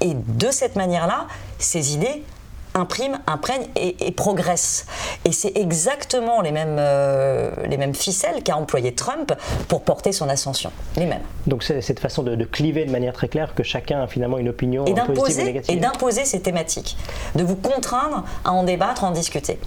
et 0.00 0.12
de 0.14 0.50
cette 0.50 0.76
manière-là, 0.76 1.26
ses 1.58 1.94
idées 1.94 2.22
imprime, 2.76 3.18
imprègne 3.26 3.66
et, 3.74 4.12
progresse. 4.12 4.86
Et 5.24 5.32
c'est 5.32 5.56
exactement 5.56 6.40
les 6.40 6.52
mêmes, 6.52 6.76
euh, 6.78 7.50
les 7.68 7.76
mêmes 7.76 7.94
ficelles 7.94 8.42
qu'a 8.42 8.56
employé 8.56 8.94
Trump 8.94 9.32
pour 9.68 9.82
porter 9.82 10.12
son 10.12 10.28
ascension. 10.28 10.70
Les 10.96 11.06
mêmes. 11.06 11.22
Donc 11.46 11.62
c'est 11.62 11.80
cette 11.80 12.00
façon 12.00 12.22
de, 12.22 12.44
cliver 12.44 12.84
de 12.84 12.90
manière 12.90 13.12
très 13.12 13.28
claire 13.28 13.54
que 13.54 13.62
chacun 13.62 14.02
a 14.02 14.06
finalement 14.06 14.38
une 14.38 14.48
opinion 14.48 14.84
et 14.84 14.94
positive 14.94 15.40
et 15.40 15.44
négative. 15.44 15.76
Et 15.76 15.80
d'imposer 15.80 16.24
ces 16.24 16.40
thématiques, 16.40 16.96
de 17.34 17.42
vous 17.42 17.56
contraindre 17.56 18.24
à 18.44 18.52
en 18.52 18.62
débattre, 18.62 19.04
à 19.04 19.08
en 19.08 19.10
discuter. 19.10 19.58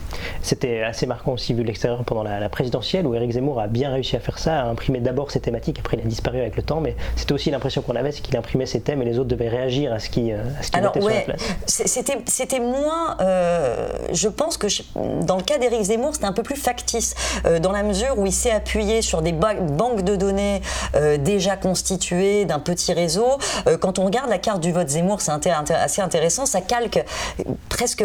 C'était 0.41 0.83
assez 0.83 1.05
marquant 1.05 1.33
aussi 1.33 1.53
vu 1.53 1.63
de 1.63 1.67
l'extérieur 1.67 2.03
pendant 2.03 2.23
la, 2.23 2.49
présidentielle 2.49 3.05
où 3.05 3.15
Éric 3.15 3.31
Zemmour 3.31 3.59
a 3.59 3.67
bien 3.67 3.91
réussi 3.91 4.15
à 4.15 4.19
faire 4.19 4.39
ça, 4.39 4.61
à 4.61 4.65
imprimer 4.65 4.99
d'abord 4.99 5.31
ces 5.31 5.39
thématiques, 5.39 5.79
après 5.79 5.97
il 5.97 6.03
a 6.03 6.07
disparu 6.07 6.39
avec 6.39 6.55
le 6.55 6.63
temps, 6.63 6.81
mais 6.81 6.95
c'était 7.15 7.33
aussi 7.33 7.51
l'impression 7.51 7.81
qu'on 7.81 7.95
avait, 7.95 8.11
c'est 8.11 8.21
qu'il 8.21 8.35
imprimait 8.37 8.65
ses 8.65 8.81
thèmes 8.81 9.01
et 9.01 9.05
les 9.05 9.19
autres 9.19 9.29
devaient 9.29 9.49
réagir 9.49 9.93
à 9.93 9.99
ce 9.99 10.09
qui, 10.09 10.31
euh, 10.31 10.43
à 10.59 10.63
ce 10.63 10.71
qui 10.71 10.77
Alors, 10.77 10.93
sur 10.93 11.09
la 11.09 11.21
place. 11.21 11.41
C'était 11.65 12.59
moins, 12.59 12.98
euh, 13.19 13.89
je 14.11 14.27
pense 14.27 14.57
que 14.57 14.67
dans 14.95 15.37
le 15.37 15.43
cas 15.43 15.57
d'Éric 15.57 15.81
Zemmour, 15.83 16.13
c'était 16.13 16.25
un 16.25 16.33
peu 16.33 16.43
plus 16.43 16.55
factice, 16.55 17.15
euh, 17.45 17.59
dans 17.59 17.71
la 17.71 17.83
mesure 17.83 18.17
où 18.17 18.25
il 18.25 18.33
s'est 18.33 18.51
appuyé 18.51 19.01
sur 19.01 19.21
des 19.21 19.31
banques 19.31 20.01
de 20.01 20.15
données 20.15 20.61
déjà 21.19 21.55
constituées 21.55 22.45
d'un 22.45 22.59
petit 22.59 22.93
réseau. 22.93 23.37
quand 23.79 23.99
on 23.99 24.05
regarde 24.05 24.29
la 24.29 24.37
carte 24.37 24.59
du 24.59 24.71
vote 24.71 24.89
Zemmour, 24.89 25.21
c'est 25.21 25.31
assez 25.71 26.01
intéressant, 26.01 26.45
ça 26.45 26.61
calque 26.61 27.03
presque 27.69 28.03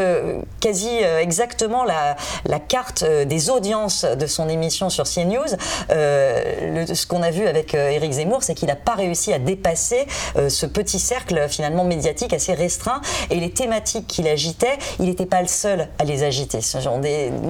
quasi 0.61 0.88
exactement 1.20 1.84
la, 1.84 2.16
la 2.45 2.59
carte 2.59 3.05
des 3.05 3.51
audiences 3.51 4.05
de 4.05 4.26
son 4.26 4.49
émission 4.49 4.90
sur 4.90 5.05
CNews. 5.05 5.57
ce 5.88 7.07
qu'on 7.07 7.22
a 7.22 7.30
vu 7.30 7.47
avec 7.47 7.74
Éric 7.74 8.12
Zemmour, 8.12 8.42
c'est 8.42 8.55
qu'il 8.55 8.68
n'a 8.68 8.76
pas 8.76 8.95
réussi 8.95 9.32
à 9.32 9.38
dépasser 9.38 10.07
ce 10.49 10.66
petit 10.66 10.99
cercle 10.99 11.49
finalement 11.49 11.84
médiatique 11.84 12.32
assez 12.32 12.55
restreint 12.55 13.01
et 13.30 13.36
les 13.36 13.51
thématiques 13.51 14.07
qu'il 14.07 14.28
agitait, 14.28 14.78
il 14.99 15.07
n'était 15.07 15.26
pas 15.26 15.41
le 15.43 15.49
seul 15.49 15.89
à 15.99 16.05
les 16.05 16.22
agiter. 16.22 16.61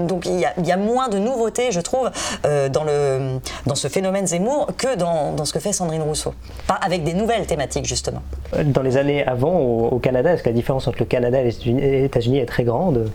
Donc 0.09 0.27
il 0.27 0.41
y, 0.41 0.73
a, 0.73 0.77
moins 0.77 1.09
de 1.09 1.19
nouveautés, 1.19 1.71
je 1.71 1.81
trouve, 1.81 2.11
euh, 2.45 2.69
dans, 2.69 2.85
le, 2.85 3.39
dans 3.67 3.75
ce 3.75 3.89
phénomène 3.89 4.27
Zemmour 4.27 4.69
que 4.77 4.97
dans, 4.97 5.33
dans 5.33 5.45
ce 5.45 5.53
que 5.53 5.61
fait 5.61 5.73
Sandrine 5.73 6.03
Rousseau. 6.03 6.35
Pas 6.67 6.75
avec 6.75 7.05
des 7.05 7.15
nouvelles 7.15 7.47
thématiques, 7.47 7.87
justement. 7.87 8.23
Dans 8.65 8.83
les 8.83 8.97
années 8.97 9.25
avant, 9.27 9.59
au, 9.59 9.99
Canada, 9.99 10.33
est-ce 10.33 10.43
que 10.43 10.49
la 10.49 10.55
différence 10.55 10.89
entre 10.89 10.99
le 11.01 11.07
Canada 11.07 11.41
et 11.41 11.45
les 11.45 12.05
États-Unis 12.05 12.39
est 12.39 12.47
très 12.47 12.65
grande? 12.65 13.11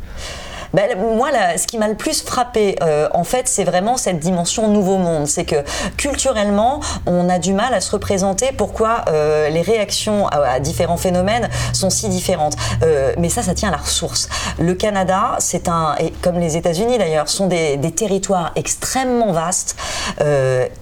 Ben, 0.73 0.97
moi, 0.97 1.29
ce 1.57 1.67
qui 1.67 1.77
m'a 1.77 1.87
le 1.87 1.95
plus 1.95 2.21
frappé, 2.21 2.75
euh, 2.81 3.07
en 3.13 3.23
fait, 3.23 3.47
c'est 3.47 3.63
vraiment 3.63 3.97
cette 3.97 4.19
dimension 4.19 4.67
nouveau 4.67 4.97
monde. 4.97 5.27
C'est 5.27 5.45
que 5.45 5.63
culturellement, 5.97 6.79
on 7.05 7.29
a 7.29 7.39
du 7.39 7.53
mal 7.53 7.73
à 7.73 7.81
se 7.81 7.91
représenter 7.91 8.51
pourquoi 8.51 9.05
euh, 9.07 9.49
les 9.49 9.61
réactions 9.61 10.27
à, 10.27 10.59
différents 10.59 10.97
phénomènes 10.97 11.49
sont 11.73 11.89
si 11.89 12.09
différentes. 12.09 12.55
Euh, 12.83 13.13
mais 13.17 13.29
ça, 13.29 13.41
ça 13.41 13.53
tient 13.53 13.69
à 13.69 13.71
la 13.71 13.77
ressource. 13.77 14.29
Le 14.59 14.73
Canada, 14.73 15.35
c'est 15.39 15.67
un, 15.67 15.95
et 15.99 16.11
comme 16.21 16.39
les 16.39 16.57
États-Unis 16.57 16.97
d'ailleurs, 16.97 17.29
sont 17.29 17.47
des, 17.47 17.77
des, 17.77 17.91
territoires 17.91 18.51
extrêmement 18.55 19.31
vastes 19.31 19.75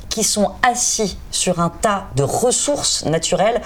qui 0.10 0.24
sont 0.24 0.52
assis 0.62 1.18
sur 1.32 1.60
un 1.60 1.70
tas 1.70 2.06
de 2.16 2.24
ressources 2.24 3.06
naturelles 3.06 3.62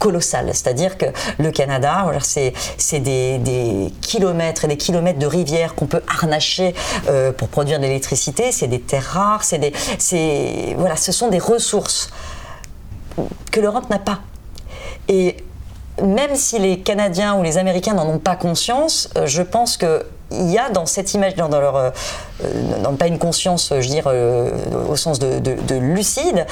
colossal. 0.00 0.48
C'est-à-dire 0.52 0.98
que 0.98 1.06
le 1.38 1.52
Canada, 1.52 2.10
c'est 2.20 2.98
des, 2.98 3.92
kilomètres 4.00 4.64
et 4.64 4.68
des 4.68 4.76
kilomètres 4.76 5.20
de 5.20 5.26
rivières 5.26 5.76
qu'on 5.76 5.86
peut 5.86 6.02
harnacher 6.08 6.74
euh, 7.08 7.30
pour 7.30 7.46
produire 7.48 7.78
de 7.78 7.84
l'électricité. 7.84 8.50
C'est 8.50 8.66
des 8.66 8.80
terres 8.80 9.04
rares. 9.04 9.44
Des, 9.52 10.74
voilà, 10.76 10.96
ce 10.96 11.12
sont 11.12 11.28
des 11.28 11.38
ressources 11.38 12.10
que 13.52 13.60
l'Europe 13.60 13.88
n'a 13.90 13.98
pas. 13.98 14.20
Et 15.08 15.36
même 16.02 16.34
si 16.34 16.58
les 16.58 16.80
Canadiens 16.80 17.34
ou 17.36 17.42
les 17.42 17.58
Américains 17.58 17.94
n'en 17.94 18.08
ont 18.08 18.18
pas 18.18 18.36
conscience, 18.36 19.10
euh, 19.16 19.26
je 19.26 19.42
pense 19.42 19.76
que 19.76 20.04
il 20.32 20.50
y 20.50 20.58
a 20.58 20.70
dans 20.70 20.86
cette 20.86 21.14
image, 21.14 21.34
dans, 21.34 21.48
leur, 21.48 21.76
euh, 21.76 21.90
euh, 22.44 22.92
pas 22.98 23.06
une 23.06 23.18
conscience, 23.18 23.68
je 23.70 23.74
veux 23.74 23.94
dire, 23.94 24.04
euh, 24.06 24.50
au 24.88 24.96
sens 24.96 25.18
de, 25.18 25.74
lucide, 25.74 26.46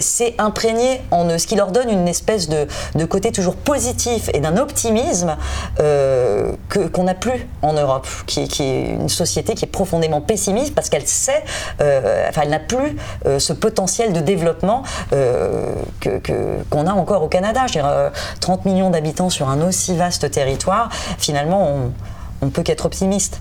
c'est 0.00 0.34
imprégné 0.38 1.02
en 1.10 1.28
eux, 1.28 1.38
ce 1.38 1.46
qui 1.46 1.56
leur 1.56 1.72
donne 1.72 1.90
une 1.90 2.08
espèce 2.08 2.48
de, 2.48 2.66
côté 3.06 3.32
toujours 3.32 3.56
positif 3.56 4.30
et 4.32 4.40
d'un 4.40 4.56
optimisme 4.56 5.36
qu'on 5.78 7.04
n'a 7.04 7.14
plus 7.14 7.48
en 7.62 7.72
Europe, 7.72 8.06
qui, 8.26 8.40
est 8.40 8.58
une 8.60 9.08
société 9.08 9.54
qui 9.54 9.64
est 9.64 9.68
profondément 9.68 10.20
pessimiste 10.20 10.74
parce 10.74 10.88
qu'elle 10.88 11.06
sait, 11.06 11.42
enfin, 11.80 12.42
elle 12.42 12.50
n'a 12.50 12.60
plus 12.60 12.96
ce 13.38 13.52
potentiel 13.52 14.12
de 14.12 14.20
développement 14.20 14.82
qu'on 16.00 16.86
a 16.86 16.92
encore 16.92 17.22
au 17.22 17.28
Canada. 17.28 17.62
Je 17.66 17.78
veux 17.78 17.84
dire, 17.84 18.10
30 18.40 18.64
millions 18.64 18.90
d'habitants 18.90 19.30
sur 19.30 19.48
un 19.48 19.60
aussi 19.66 19.96
vaste 19.96 20.30
territoire, 20.30 20.90
finalement, 21.18 21.68
on 21.68 21.92
on 22.42 22.46
ne 22.46 22.50
peut 22.50 22.62
qu'être 22.62 22.86
optimiste. 22.86 23.40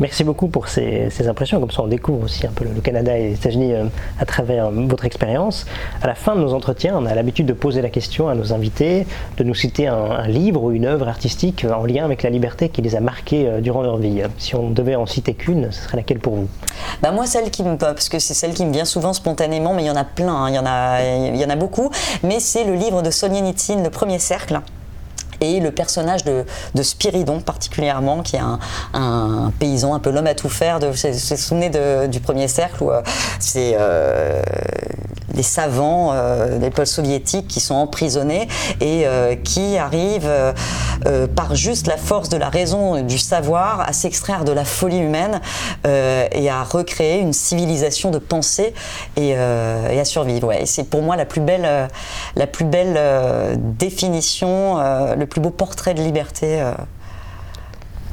Merci 0.00 0.24
beaucoup 0.24 0.48
pour 0.48 0.68
ces, 0.68 1.10
impressions. 1.28 1.60
Comme 1.60 1.70
ça, 1.70 1.82
on 1.82 1.88
découvre 1.88 2.24
aussi 2.24 2.46
un 2.46 2.50
peu 2.50 2.64
le, 2.64 2.80
Canada 2.80 3.16
et 3.16 3.30
les 3.30 3.34
États-Unis 3.34 3.74
euh, 3.74 3.84
à 4.18 4.24
travers 4.24 4.70
votre 4.70 5.04
expérience. 5.04 5.66
À 6.02 6.06
la 6.06 6.14
fin 6.14 6.36
de 6.36 6.40
nos 6.40 6.54
entretiens, 6.54 6.96
on 6.96 7.06
a 7.06 7.14
l'habitude 7.14 7.46
de 7.46 7.52
poser 7.52 7.82
la 7.82 7.90
question 7.90 8.28
à 8.28 8.34
nos 8.34 8.52
invités, 8.52 9.06
de 9.36 9.44
nous 9.44 9.54
citer 9.54 9.86
un, 9.86 10.26
livre 10.26 10.62
ou 10.62 10.72
une 10.72 10.86
œuvre 10.86 11.08
artistique 11.08 11.64
en 11.64 11.84
lien 11.84 12.04
avec 12.04 12.22
la 12.22 12.30
liberté 12.30 12.68
qui 12.68 12.82
les 12.82 12.96
a 12.96 13.00
marqués 13.00 13.48
euh, 13.48 13.60
durant 13.60 13.82
leur 13.82 13.98
vie. 13.98 14.22
Si 14.38 14.54
on 14.54 14.70
devait 14.70 14.96
en 14.96 15.06
citer 15.06 15.34
qu'une, 15.34 15.70
ce 15.72 15.82
serait 15.82 15.96
laquelle 15.96 16.18
pour 16.18 16.34
vous? 16.34 16.48
Bah 17.02 17.12
Moi, 17.12 17.26
celle 17.26 17.50
qui 17.50 17.62
me. 17.62 17.76
Parce 17.76 18.08
que 18.08 18.18
c'est 18.18 18.34
celle 18.34 18.54
qui 18.54 18.64
me 18.64 18.72
vient 18.72 18.84
souvent 18.84 19.12
spontanément, 19.12 19.74
mais 19.74 19.84
il 19.84 19.86
y 19.86 19.90
en 19.90 19.96
a 19.96 20.04
plein, 20.04 20.34
hein. 20.34 20.48
il, 20.48 20.54
y 20.54 20.58
en 20.58 20.66
a, 20.66 21.00
il 21.02 21.36
y 21.36 21.44
en 21.44 21.50
a 21.50 21.56
beaucoup. 21.56 21.90
Mais 22.22 22.40
c'est 22.40 22.64
le 22.64 22.74
livre 22.74 23.02
de 23.02 23.10
Sonia 23.10 23.40
Nitsin, 23.40 23.82
Le 23.82 23.90
premier 23.90 24.18
cercle 24.18 24.60
et 25.40 25.60
le 25.60 25.70
personnage 25.70 26.24
de, 26.24 26.44
Spiridon 26.82 27.40
particulièrement, 27.40 28.22
qui 28.22 28.36
est 28.36 28.42
un, 28.94 29.52
paysan, 29.58 29.94
un 29.94 29.98
peu 29.98 30.10
l'homme 30.10 30.26
à 30.26 30.34
tout 30.34 30.48
faire. 30.48 30.78
De, 30.78 30.86
vous 30.86 30.92
vous 30.92 31.36
souvenez 31.36 31.70
du 32.08 32.20
premier 32.20 32.48
cercle 32.48 32.82
où 32.82 32.90
euh, 32.90 33.02
c'est 33.38 33.76
euh, 33.78 34.42
des 35.38 35.44
savants 35.44 36.10
euh, 36.12 36.58
des 36.58 36.70
peuples 36.70 36.84
soviétiques 36.84 37.46
qui 37.46 37.60
sont 37.60 37.76
emprisonnés 37.76 38.48
et 38.80 39.06
qui 39.44 39.78
arrivent 39.78 40.30
par 41.36 41.54
juste 41.54 41.86
la 41.86 41.96
force 41.96 42.28
de 42.28 42.36
la 42.36 42.48
raison, 42.48 43.02
du 43.02 43.18
savoir, 43.18 43.80
à 43.80 43.92
s'extraire 43.92 44.44
de 44.44 44.52
la 44.52 44.64
folie 44.64 44.98
humaine 44.98 45.40
et 45.84 46.50
à 46.50 46.62
recréer 46.62 47.20
une 47.20 47.32
civilisation 47.32 48.10
de 48.10 48.18
pensée 48.18 48.74
et, 49.16 49.36
à 49.36 50.04
survivre. 50.04 50.48
Ouais. 50.48 50.66
C'est 50.66 50.84
pour 50.84 51.02
moi 51.02 51.16
la 51.16 51.24
plus 51.24 51.40
belle, 51.40 51.88
la 52.36 52.46
plus 52.46 52.64
belle 52.64 52.98
définition, 53.78 54.78
le 55.14 55.26
plus 55.26 55.40
beau 55.40 55.50
portrait 55.50 55.94
de 55.94 56.02
liberté. 56.02 56.60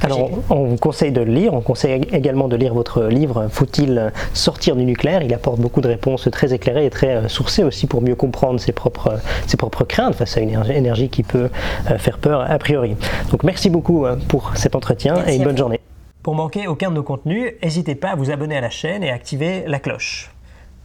Euh, 0.02 0.06
alors, 0.06 0.30
on 0.50 0.64
vous 0.64 0.76
conseille 0.76 1.12
de 1.12 1.20
le 1.20 1.32
lire. 1.32 1.54
On 1.54 1.60
conseille 1.60 2.00
également 2.12 2.48
de 2.48 2.56
lire 2.56 2.74
votre 2.74 3.04
livre 3.04 3.48
Faut-il 3.50 4.12
sortir 4.32 4.76
du 4.76 4.84
nucléaire? 4.84 5.22
Il 5.22 5.32
apporte 5.34 5.60
beaucoup 5.60 5.80
de 5.80 5.88
réponses 5.88 6.28
très 6.30 6.52
éclairées 6.52 6.86
et 6.86 6.90
très 6.90 7.16
euh, 7.16 7.28
sourcées 7.28 7.64
aussi 7.64 7.86
pour 7.86 8.02
mieux 8.02 8.14
comprendre 8.14 8.60
ses 8.60 8.72
propres, 8.72 9.18
ses 9.46 9.56
propres 9.56 9.84
craintes 9.84 10.14
face 10.14 10.36
à 10.36 10.40
une 10.40 10.50
énergie 10.70 11.08
qui 11.08 11.22
peut 11.22 11.48
euh, 11.90 11.98
faire 11.98 12.18
peur 12.18 12.50
a 12.50 12.58
priori. 12.58 12.96
Donc, 13.30 13.42
merci 13.42 13.70
beaucoup 13.70 14.06
pour 14.28 14.56
cet 14.56 14.74
entretien 14.74 15.24
et 15.26 15.36
une 15.36 15.44
bonne 15.44 15.56
journée. 15.56 15.80
Pour 16.22 16.34
manquer 16.34 16.66
aucun 16.66 16.90
de 16.90 16.96
nos 16.96 17.02
contenus, 17.02 17.52
n'hésitez 17.62 17.94
pas 17.94 18.10
à 18.10 18.14
vous 18.16 18.30
abonner 18.30 18.56
à 18.56 18.60
la 18.60 18.70
chaîne 18.70 19.04
et 19.04 19.10
à 19.10 19.14
activer 19.14 19.64
la 19.66 19.78
cloche. 19.78 20.30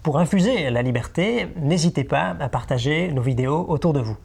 Pour 0.03 0.17
infuser 0.19 0.69
la 0.69 0.81
liberté, 0.81 1.47
n'hésitez 1.61 2.03
pas 2.03 2.35
à 2.39 2.49
partager 2.49 3.11
nos 3.11 3.21
vidéos 3.21 3.65
autour 3.67 3.93
de 3.93 3.99
vous. 3.99 4.17